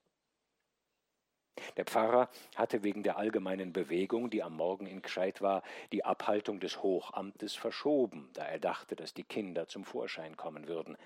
Der 1.77 1.85
Pfarrer 1.85 2.29
hatte 2.55 2.83
wegen 2.83 3.03
der 3.03 3.17
allgemeinen 3.17 3.71
Bewegung, 3.73 4.29
die 4.29 4.41
am 4.41 4.55
Morgen 4.55 4.87
in 4.87 5.01
Gscheid 5.01 5.41
war, 5.41 5.63
die 5.91 6.03
Abhaltung 6.03 6.59
des 6.59 6.81
Hochamtes 6.81 7.55
verschoben, 7.55 8.29
da 8.33 8.45
er 8.45 8.59
dachte, 8.59 8.95
dass 8.95 9.13
die 9.13 9.23
Kinder 9.23 9.67
zum 9.67 9.85
Vorschein 9.85 10.35
kommen 10.37 10.67
würden. 10.67 10.97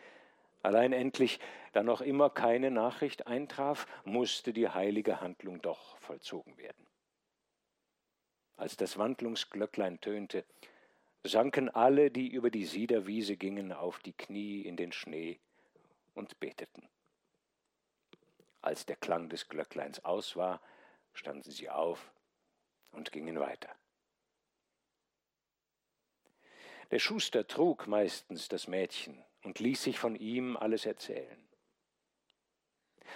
Allein 0.64 0.94
endlich, 0.94 1.40
da 1.74 1.84
noch 1.84 2.02
immer 2.02 2.30
keine 2.30 2.72
Nachricht 2.72 3.28
eintraf, 3.28 3.86
musste 4.04 4.54
die 4.54 4.70
heilige 4.70 5.22
Handlung 5.22 5.62
doch 5.62 5.98
vollzogen 5.98 6.58
werden. 6.58 6.85
Als 8.58 8.78
das 8.78 8.97
Wandlungsglöcklein 8.97 9.99
tönte, 9.99 10.45
sanken 11.24 11.70
alle, 11.70 12.12
die 12.12 12.28
über 12.28 12.49
die 12.49 12.66
Siederwiese 12.66 13.36
gingen, 13.36 13.72
auf 13.72 13.99
die 13.99 14.14
Knie 14.14 14.62
in 14.62 14.78
den 14.78 14.91
Schnee 14.91 15.39
und 16.14 16.39
beteten. 16.39 16.88
Als 18.62 18.86
der 18.86 18.95
Klang 18.95 19.30
des 19.30 19.47
Glöckleins 19.47 20.03
aus 20.03 20.36
war, 20.36 20.62
standen 21.14 21.51
sie 21.51 21.70
auf 21.70 22.12
und 22.91 23.12
gingen 23.12 23.39
weiter. 23.39 23.76
Der 26.91 26.99
Schuster 26.99 27.47
trug 27.47 27.88
meistens 27.88 28.47
das 28.47 28.68
Mädchen 28.68 29.24
und 29.43 29.60
ließ 29.60 29.84
sich 29.84 29.99
von 29.99 30.16
ihm 30.16 30.56
alles 30.56 30.86
erzählen. 30.86 31.45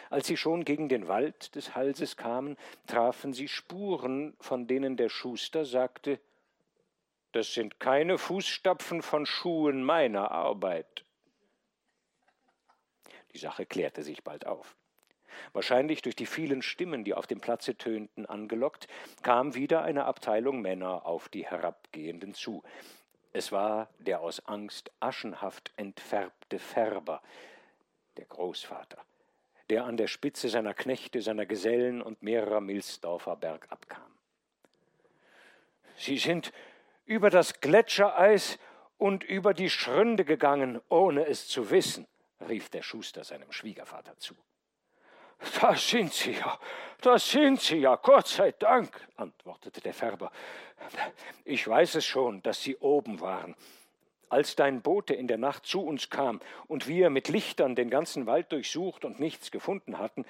Als 0.10 0.28
sie 0.28 0.38
schon 0.38 0.66
gegen 0.66 0.90
den 0.90 1.08
Wald 1.08 1.56
des 1.56 1.76
Halses 1.76 2.18
kamen, 2.18 2.58
trafen 2.88 3.34
sie 3.34 3.48
Spuren, 3.48 4.36
von 4.40 4.68
denen 4.68 4.98
der 4.98 5.10
Schuster 5.10 5.66
sagte, 5.66 6.20
das 7.32 7.54
sind 7.54 7.80
keine 7.80 8.18
Fußstapfen 8.18 9.04
von 9.04 9.26
Schuhen 9.26 9.84
meiner 9.84 10.32
Arbeit. 10.32 11.06
Die 13.34 13.38
Sache 13.38 13.66
klärte 13.66 14.02
sich 14.02 14.24
bald 14.24 14.48
auf. 14.48 14.76
Wahrscheinlich 15.54 16.02
durch 16.02 16.16
die 16.16 16.26
vielen 16.26 16.62
Stimmen, 16.62 17.04
die 17.04 17.14
auf 17.14 17.28
dem 17.28 17.40
Platze 17.40 17.76
tönten, 17.76 18.26
angelockt, 18.26 18.88
kam 19.22 19.54
wieder 19.56 19.84
eine 19.84 20.06
Abteilung 20.06 20.62
Männer 20.62 21.06
auf 21.06 21.30
die 21.30 21.46
Herabgehenden 21.46 22.34
zu. 22.34 22.64
Es 23.32 23.52
war 23.52 23.90
der 24.00 24.22
aus 24.22 24.46
Angst 24.48 24.92
aschenhaft 25.00 25.72
entfärbte 25.78 26.58
Färber, 26.58 27.22
der 28.18 28.26
Großvater, 28.26 28.98
der 29.70 29.86
an 29.86 29.98
der 29.98 30.08
Spitze 30.08 30.50
seiner 30.50 30.74
Knechte, 30.74 31.22
seiner 31.22 31.46
Gesellen 31.46 32.02
und 32.02 32.24
mehrerer 32.24 32.62
Milsdorfer 32.62 33.36
bergab 33.36 33.88
kam. 33.88 34.02
Sie 35.96 36.18
sind 36.18 36.52
über 37.06 37.30
das 37.30 37.60
Gletschereis 37.60 38.58
und 38.98 39.24
über 39.24 39.54
die 39.54 39.70
Schründe 39.70 40.26
gegangen, 40.26 40.82
ohne 40.90 41.26
es 41.26 41.48
zu 41.48 41.72
wissen, 41.72 42.08
rief 42.48 42.70
der 42.70 42.84
Schuster 42.84 43.24
seinem 43.24 43.52
Schwiegervater 43.52 44.18
zu. 44.18 44.36
Da 45.62 45.76
sind 45.76 46.14
Sie 46.14 46.34
ja, 46.34 46.60
da 47.02 47.18
sind 47.18 47.62
Sie 47.62 47.78
ja, 47.78 47.96
Gott 47.96 48.28
sei 48.28 48.52
Dank, 48.52 49.08
antwortete 49.16 49.80
der 49.80 49.94
Färber. 49.94 50.32
Ich 51.46 51.66
weiß 51.66 51.96
es 51.96 52.06
schon, 52.06 52.42
dass 52.44 52.62
Sie 52.62 52.76
oben 52.78 53.22
waren. 53.22 53.56
Als 54.30 54.56
dein 54.56 54.82
Bote 54.82 55.14
in 55.14 55.28
der 55.28 55.38
Nacht 55.38 55.66
zu 55.66 55.82
uns 55.82 56.10
kam 56.10 56.40
und 56.68 56.88
wir 56.88 57.10
mit 57.10 57.28
Lichtern 57.28 57.76
den 57.76 57.90
ganzen 57.90 58.26
Wald 58.26 58.52
durchsucht 58.52 59.04
und 59.06 59.20
nichts 59.20 59.52
gefunden 59.52 59.98
hatten, 59.98 60.26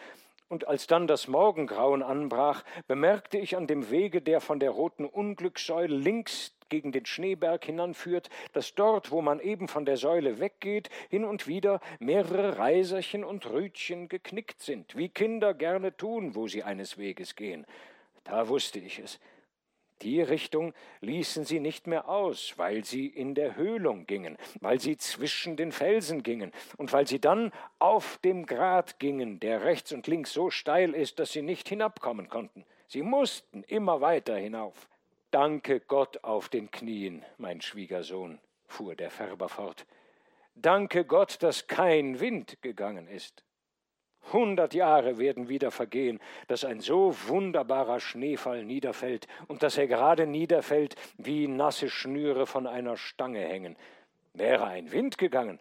und 0.50 0.68
als 0.68 0.88
dann 0.88 1.06
das 1.06 1.28
Morgengrauen 1.28 2.02
anbrach, 2.02 2.64
bemerkte 2.88 3.38
ich 3.38 3.56
an 3.56 3.68
dem 3.68 3.92
Wege, 3.92 4.20
der 4.20 4.42
von 4.42 4.60
der 4.60 4.72
roten 4.72 5.06
Unglückssäule 5.06 5.96
links 5.96 6.56
gegen 6.70 6.92
den 6.92 7.06
Schneeberg 7.06 7.64
hinanführt, 7.64 8.30
dass 8.54 8.74
dort, 8.74 9.12
wo 9.12 9.22
man 9.22 9.40
eben 9.40 9.68
von 9.68 9.86
der 9.86 9.98
Säule 9.98 10.40
weggeht, 10.40 10.90
hin 11.10 11.24
und 11.24 11.48
wieder 11.48 11.82
mehrere 12.00 12.58
Reiserchen 12.58 13.24
und 13.24 13.48
Rütchen 13.48 14.10
geknickt 14.10 14.62
sind, 14.62 14.98
wie 14.98 15.10
Kinder 15.10 15.54
gerne 15.54 15.96
tun, 15.96 16.34
wo 16.34 16.48
sie 16.48 16.64
eines 16.64 16.98
Weges 16.98 17.36
gehen. 17.36 17.66
Da 18.24 18.48
wusste 18.48 18.80
ich 18.80 19.00
es. 19.00 19.20
Die 20.02 20.22
Richtung 20.22 20.74
ließen 21.02 21.44
sie 21.44 21.60
nicht 21.60 21.86
mehr 21.86 22.08
aus, 22.08 22.54
weil 22.58 22.86
sie 22.86 23.08
in 23.08 23.36
der 23.36 23.56
Höhlung 23.56 24.06
gingen, 24.06 24.38
weil 24.62 24.80
sie 24.80 24.98
zwischen 24.98 25.58
den 25.58 25.72
Felsen 25.72 26.24
gingen 26.24 26.54
und 26.78 26.94
weil 26.94 27.06
sie 27.06 27.20
dann 27.20 27.52
auf 27.80 28.18
dem 28.24 28.46
Grat 28.46 29.00
gingen, 29.00 29.40
der 29.40 29.64
rechts 29.64 29.92
und 29.92 30.08
links 30.08 30.32
so 30.32 30.50
steil 30.50 30.94
ist, 30.94 31.20
dass 31.20 31.34
sie 31.34 31.42
nicht 31.42 31.68
hinabkommen 31.68 32.30
konnten. 32.30 32.66
Sie 32.88 33.04
mussten 33.04 33.64
immer 33.64 34.00
weiter 34.00 34.36
hinauf. 34.36 34.88
Danke 35.32 35.80
Gott 35.82 36.24
auf 36.24 36.50
den 36.50 36.72
Knien, 36.72 37.24
mein 37.38 37.62
Schwiegersohn, 37.62 38.40
fuhr 38.68 38.96
der 38.96 39.12
Färber 39.12 39.50
fort. 39.50 39.86
Danke 40.56 41.06
Gott, 41.06 41.44
dass 41.44 41.68
kein 41.68 42.20
Wind 42.20 42.62
gegangen 42.62 43.08
ist. 43.08 43.44
Hundert 44.32 44.74
Jahre 44.74 45.18
werden 45.18 45.50
wieder 45.50 45.72
vergehen, 45.72 46.20
dass 46.48 46.64
ein 46.64 46.82
so 46.82 47.16
wunderbarer 47.28 48.00
Schneefall 48.00 48.64
niederfällt 48.64 49.28
und 49.48 49.64
dass 49.64 49.78
er 49.78 49.88
gerade 49.88 50.28
niederfällt, 50.28 50.96
wie 51.18 51.48
nasse 51.48 51.90
Schnüre 51.90 52.46
von 52.46 52.68
einer 52.68 52.96
Stange 52.98 53.42
hängen. 53.42 53.76
Wäre 54.34 54.66
ein 54.66 54.92
Wind 54.92 55.18
gegangen, 55.18 55.60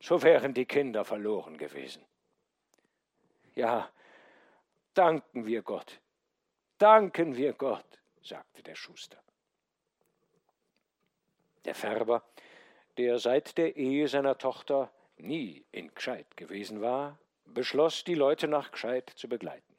so 0.00 0.22
wären 0.22 0.54
die 0.54 0.64
Kinder 0.64 1.04
verloren 1.04 1.58
gewesen. 1.58 2.02
Ja, 3.54 3.90
danken 4.94 5.44
wir 5.44 5.62
Gott, 5.62 6.00
danken 6.78 7.36
wir 7.36 7.52
Gott 7.52 7.84
sagte 8.28 8.62
der 8.62 8.74
Schuster. 8.74 9.18
Der 11.64 11.74
Färber, 11.74 12.22
der 12.96 13.18
seit 13.18 13.58
der 13.58 13.76
Ehe 13.76 14.06
seiner 14.08 14.38
Tochter 14.38 14.90
nie 15.16 15.64
in 15.72 15.92
Gscheid 15.94 16.36
gewesen 16.36 16.80
war, 16.80 17.18
beschloss, 17.54 18.04
die 18.04 18.14
Leute 18.14 18.48
nach 18.48 18.70
Gscheid 18.72 19.10
zu 19.10 19.28
begleiten. 19.28 19.74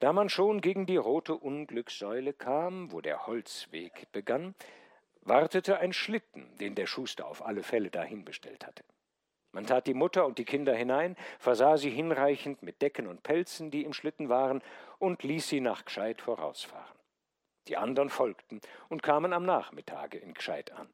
Da 0.00 0.12
man 0.12 0.28
schon 0.28 0.60
gegen 0.60 0.86
die 0.86 0.96
rote 0.96 1.34
Unglückssäule 1.34 2.32
kam, 2.32 2.92
wo 2.92 3.00
der 3.00 3.26
Holzweg 3.26 4.10
begann, 4.12 4.54
wartete 5.22 5.78
ein 5.78 5.92
Schlitten, 5.92 6.56
den 6.58 6.74
der 6.74 6.86
Schuster 6.86 7.26
auf 7.26 7.44
alle 7.44 7.62
Fälle 7.62 7.90
dahin 7.90 8.24
bestellt 8.24 8.66
hatte. 8.66 8.84
Man 9.52 9.66
tat 9.66 9.86
die 9.86 9.94
Mutter 9.94 10.26
und 10.26 10.38
die 10.38 10.44
Kinder 10.44 10.74
hinein, 10.74 11.16
versah 11.38 11.76
sie 11.76 11.90
hinreichend 11.90 12.62
mit 12.62 12.80
Decken 12.82 13.06
und 13.06 13.22
Pelzen, 13.22 13.70
die 13.70 13.82
im 13.82 13.92
Schlitten 13.92 14.28
waren, 14.28 14.62
und 14.98 15.22
ließ 15.22 15.48
sie 15.48 15.60
nach 15.60 15.84
Gscheid 15.84 16.20
vorausfahren. 16.20 16.96
Die 17.66 17.76
anderen 17.76 18.10
folgten 18.10 18.60
und 18.88 19.02
kamen 19.02 19.32
am 19.32 19.44
Nachmittage 19.44 20.18
in 20.18 20.34
Gscheid 20.34 20.72
an. 20.72 20.88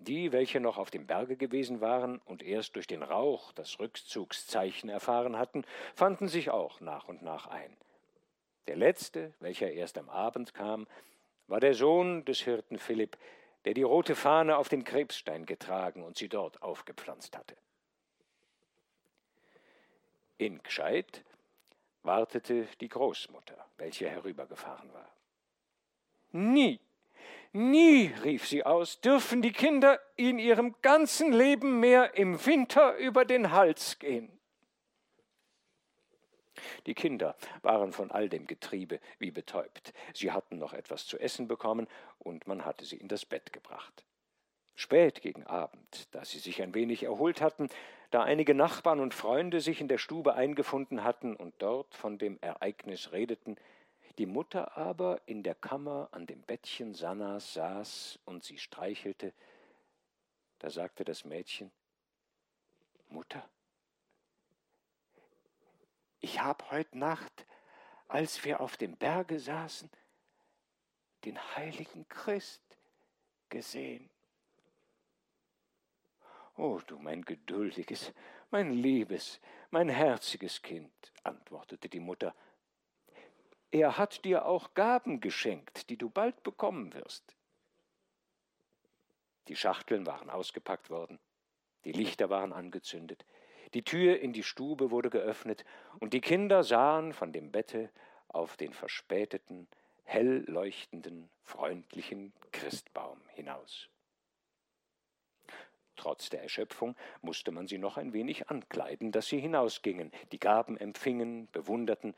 Die, 0.00 0.32
welche 0.32 0.60
noch 0.60 0.78
auf 0.78 0.90
dem 0.90 1.06
Berge 1.06 1.36
gewesen 1.36 1.82
waren 1.82 2.22
und 2.24 2.42
erst 2.42 2.74
durch 2.74 2.86
den 2.86 3.02
Rauch 3.02 3.52
das 3.52 3.78
Rückzugszeichen 3.78 4.88
erfahren 4.88 5.36
hatten, 5.36 5.62
fanden 5.94 6.26
sich 6.26 6.50
auch 6.50 6.80
nach 6.80 7.06
und 7.06 7.20
nach 7.20 7.46
ein. 7.48 7.76
Der 8.66 8.76
letzte, 8.76 9.34
welcher 9.40 9.70
erst 9.70 9.98
am 9.98 10.08
Abend 10.08 10.54
kam, 10.54 10.86
war 11.48 11.60
der 11.60 11.74
Sohn 11.74 12.24
des 12.24 12.40
Hirten 12.40 12.78
Philipp, 12.78 13.18
der 13.66 13.74
die 13.74 13.82
rote 13.82 14.16
Fahne 14.16 14.56
auf 14.56 14.70
den 14.70 14.84
Krebsstein 14.84 15.44
getragen 15.44 16.02
und 16.02 16.16
sie 16.16 16.30
dort 16.30 16.62
aufgepflanzt 16.62 17.36
hatte. 17.36 17.56
In 20.38 20.62
Gscheid 20.62 21.22
wartete 22.02 22.66
die 22.80 22.88
Großmutter, 22.88 23.66
welche 23.76 24.08
herübergefahren 24.08 24.90
war. 24.94 25.12
Nie, 26.32 26.80
nie, 27.52 28.12
rief 28.24 28.46
sie 28.46 28.64
aus, 28.64 29.00
dürfen 29.00 29.42
die 29.42 29.52
Kinder 29.52 30.00
in 30.16 30.38
ihrem 30.38 30.74
ganzen 30.82 31.32
Leben 31.32 31.80
mehr 31.80 32.16
im 32.16 32.44
Winter 32.46 32.96
über 32.96 33.24
den 33.24 33.52
Hals 33.52 33.98
gehen. 33.98 34.40
Die 36.86 36.94
Kinder 36.94 37.36
waren 37.62 37.92
von 37.92 38.10
all 38.10 38.28
dem 38.28 38.46
Getriebe 38.46 39.00
wie 39.18 39.30
betäubt. 39.30 39.92
Sie 40.12 40.32
hatten 40.32 40.58
noch 40.58 40.72
etwas 40.72 41.06
zu 41.06 41.18
essen 41.18 41.48
bekommen, 41.48 41.86
und 42.18 42.46
man 42.46 42.64
hatte 42.64 42.84
sie 42.84 42.96
in 42.96 43.08
das 43.08 43.24
Bett 43.24 43.52
gebracht. 43.52 44.04
Spät 44.74 45.20
gegen 45.20 45.46
Abend, 45.46 46.08
da 46.12 46.24
sie 46.24 46.38
sich 46.38 46.62
ein 46.62 46.74
wenig 46.74 47.02
erholt 47.02 47.40
hatten, 47.40 47.68
da 48.10 48.22
einige 48.22 48.54
Nachbarn 48.54 49.00
und 49.00 49.14
Freunde 49.14 49.60
sich 49.60 49.80
in 49.80 49.88
der 49.88 49.98
Stube 49.98 50.34
eingefunden 50.34 51.04
hatten 51.04 51.36
und 51.36 51.54
dort 51.58 51.94
von 51.94 52.18
dem 52.18 52.38
Ereignis 52.40 53.12
redeten, 53.12 53.56
die 54.20 54.26
Mutter 54.26 54.76
aber 54.76 55.22
in 55.24 55.42
der 55.42 55.54
Kammer 55.54 56.10
an 56.12 56.26
dem 56.26 56.42
Bettchen 56.42 56.92
Sannas 56.92 57.54
saß 57.54 58.18
und 58.26 58.44
sie 58.44 58.58
streichelte, 58.58 59.32
da 60.58 60.68
sagte 60.68 61.06
das 61.06 61.24
Mädchen 61.24 61.72
Mutter, 63.08 63.42
ich 66.18 66.38
habe 66.38 66.70
heute 66.70 66.98
Nacht, 66.98 67.46
als 68.08 68.44
wir 68.44 68.60
auf 68.60 68.76
dem 68.76 68.94
Berge 68.94 69.40
saßen, 69.40 69.88
den 71.24 71.38
heiligen 71.56 72.06
Christ 72.10 72.76
gesehen. 73.48 74.10
Oh, 76.58 76.78
du 76.86 76.98
mein 76.98 77.24
geduldiges, 77.24 78.12
mein 78.50 78.74
liebes, 78.74 79.40
mein 79.70 79.88
herziges 79.88 80.60
Kind, 80.60 80.92
antwortete 81.24 81.88
die 81.88 82.00
Mutter, 82.00 82.34
er 83.70 83.98
hat 83.98 84.24
dir 84.24 84.46
auch 84.46 84.74
Gaben 84.74 85.20
geschenkt, 85.20 85.90
die 85.90 85.96
du 85.96 86.10
bald 86.10 86.42
bekommen 86.42 86.92
wirst. 86.94 87.36
Die 89.48 89.56
Schachteln 89.56 90.06
waren 90.06 90.30
ausgepackt 90.30 90.90
worden, 90.90 91.18
die 91.84 91.92
Lichter 91.92 92.30
waren 92.30 92.52
angezündet, 92.52 93.24
die 93.74 93.82
Tür 93.82 94.20
in 94.20 94.32
die 94.32 94.42
Stube 94.42 94.90
wurde 94.90 95.10
geöffnet, 95.10 95.64
und 96.00 96.12
die 96.12 96.20
Kinder 96.20 96.64
sahen 96.64 97.12
von 97.12 97.32
dem 97.32 97.52
Bette 97.52 97.90
auf 98.28 98.56
den 98.56 98.72
verspäteten, 98.72 99.68
hell 100.04 100.44
leuchtenden, 100.48 101.30
freundlichen 101.42 102.32
Christbaum 102.52 103.20
hinaus. 103.28 103.88
Trotz 105.94 106.30
der 106.30 106.42
Erschöpfung 106.42 106.96
musste 107.20 107.50
man 107.50 107.66
sie 107.66 107.78
noch 107.78 107.96
ein 107.96 108.12
wenig 108.12 108.48
ankleiden, 108.48 109.12
dass 109.12 109.26
sie 109.26 109.38
hinausgingen, 109.38 110.10
die 110.32 110.40
Gaben 110.40 110.76
empfingen, 110.76 111.48
bewunderten 111.52 112.14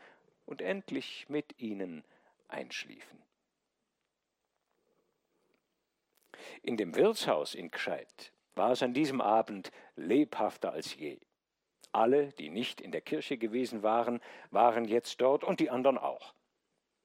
und 0.52 0.60
endlich 0.60 1.24
mit 1.30 1.58
ihnen 1.58 2.04
einschliefen. 2.46 3.22
In 6.60 6.76
dem 6.76 6.94
Wirtshaus 6.94 7.54
in 7.54 7.70
Gscheid 7.70 8.34
war 8.54 8.72
es 8.72 8.82
an 8.82 8.92
diesem 8.92 9.22
Abend 9.22 9.72
lebhafter 9.96 10.70
als 10.72 10.94
je. 10.94 11.18
Alle, 11.90 12.34
die 12.34 12.50
nicht 12.50 12.82
in 12.82 12.92
der 12.92 13.00
Kirche 13.00 13.38
gewesen 13.38 13.82
waren, 13.82 14.20
waren 14.50 14.84
jetzt 14.84 15.22
dort 15.22 15.42
und 15.42 15.58
die 15.58 15.70
anderen 15.70 15.96
auch. 15.96 16.34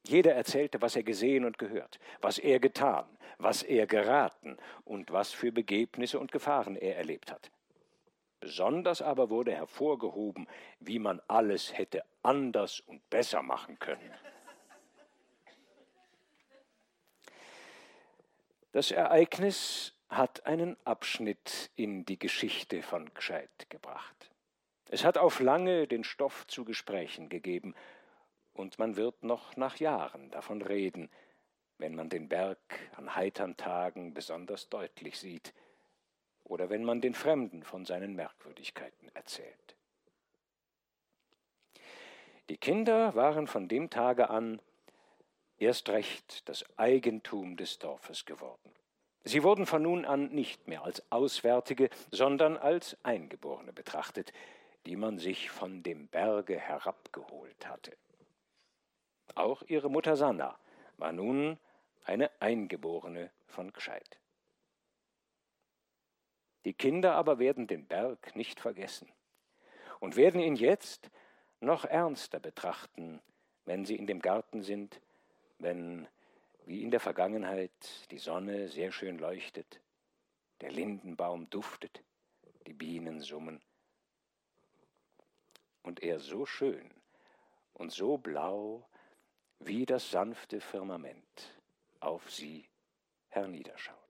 Jeder 0.05 0.33
erzählte, 0.35 0.81
was 0.81 0.97
er 0.97 1.03
gesehen 1.03 1.45
und 1.45 1.57
gehört, 1.57 1.99
was 2.19 2.39
er 2.39 2.59
getan, 2.59 3.05
was 3.37 3.63
er 3.63 3.87
geraten 3.87 4.57
und 4.83 5.13
was 5.13 5.31
für 5.31 5.53
Begebnisse 5.53 6.19
und 6.19 6.33
Gefahren 6.33 6.75
er 6.75 6.97
erlebt 6.97 7.31
hat. 7.31 7.49
Besonders 8.39 9.01
aber 9.01 9.29
wurde 9.29 9.51
hervorgehoben, 9.53 10.47
wie 10.79 10.99
man 10.99 11.21
alles 11.27 11.75
hätte 11.77 12.03
anders 12.21 12.79
und 12.81 13.09
besser 13.09 13.41
machen 13.41 13.79
können. 13.79 14.13
Das 18.71 18.91
Ereignis 18.91 19.95
hat 20.09 20.45
einen 20.45 20.77
Abschnitt 20.85 21.71
in 21.75 22.05
die 22.05 22.19
Geschichte 22.19 22.83
von 22.83 23.11
Gscheid 23.15 23.69
gebracht. 23.69 24.31
Es 24.89 25.03
hat 25.03 25.17
auf 25.17 25.39
lange 25.39 25.87
den 25.87 26.03
Stoff 26.03 26.45
zu 26.47 26.63
Gesprächen 26.63 27.29
gegeben, 27.29 27.75
und 28.53 28.79
man 28.79 28.95
wird 28.95 29.23
noch 29.23 29.55
nach 29.55 29.77
Jahren 29.77 30.31
davon 30.31 30.61
reden, 30.61 31.09
wenn 31.77 31.93
man 31.93 32.09
den 32.09 32.27
Berg 32.27 32.57
an 32.95 33.15
heitern 33.15 33.55
Tagen 33.55 34.13
besonders 34.13 34.69
deutlich 34.69 35.19
sieht 35.19 35.53
oder 36.47 36.69
wenn 36.69 36.83
man 36.83 37.01
den 37.01 37.13
Fremden 37.13 37.63
von 37.63 37.85
seinen 37.85 38.15
Merkwürdigkeiten 38.15 39.09
erzählt. 39.13 39.75
Die 42.49 42.57
Kinder 42.57 43.13
waren 43.15 43.47
von 43.47 43.67
dem 43.67 43.89
Tage 43.89 44.29
an 44.29 44.61
erst 45.57 45.89
recht 45.89 46.47
das 46.47 46.65
Eigentum 46.77 47.57
des 47.57 47.79
Dorfes 47.79 48.25
geworden. 48.25 48.71
Sie 49.23 49.43
wurden 49.43 49.65
von 49.65 49.81
nun 49.81 50.05
an 50.05 50.29
nicht 50.29 50.69
mehr 50.69 50.83
als 50.83 51.03
Auswärtige, 51.11 51.89
sondern 52.11 52.55
als 52.55 52.95
Eingeborene 53.03 53.73
betrachtet, 53.73 54.31
die 54.85 54.95
man 54.95 55.17
sich 55.17 55.49
von 55.49 55.83
dem 55.83 56.07
Berge 56.07 56.57
herabgeholt 56.57 57.67
hatte. 57.67 57.91
Auch 59.35 59.63
ihre 59.67 59.89
Mutter 59.89 60.15
Sanna 60.15 60.57
war 60.95 61.11
nun 61.11 61.59
eine 62.05 62.31
Eingeborene 62.39 63.29
von 63.47 63.73
Gscheid. 63.73 64.17
Die 66.67 66.73
Kinder 66.73 67.15
aber 67.15 67.39
werden 67.39 67.65
den 67.65 67.85
Berg 67.85 68.35
nicht 68.35 68.59
vergessen 68.59 69.09
und 70.01 70.17
werden 70.17 70.41
ihn 70.41 70.57
jetzt 70.57 71.09
noch 71.61 71.85
ernster 71.85 72.41
betrachten, 72.41 73.21
wenn 73.63 73.85
sie 73.85 73.95
in 73.95 74.05
dem 74.05 74.19
Garten 74.19 74.61
sind, 74.63 74.99
wenn, 75.59 76.09
wie 76.65 76.83
in 76.83 76.91
der 76.91 76.99
Vergangenheit, 76.99 77.71
die 78.11 78.17
Sonne 78.17 78.67
sehr 78.67 78.91
schön 78.91 79.17
leuchtet, 79.17 79.79
der 80.59 80.69
Lindenbaum 80.69 81.49
duftet, 81.49 82.03
die 82.67 82.73
Bienen 82.73 83.21
summen 83.21 83.61
und 85.83 86.03
er 86.03 86.19
so 86.19 86.45
schön 86.45 86.91
und 87.75 87.93
so 87.93 88.17
blau 88.17 88.85
wie 89.59 89.85
das 89.85 90.11
sanfte 90.11 90.59
Firmament 90.59 91.61
auf 92.01 92.29
sie 92.29 92.67
herniederschaut. 93.29 94.06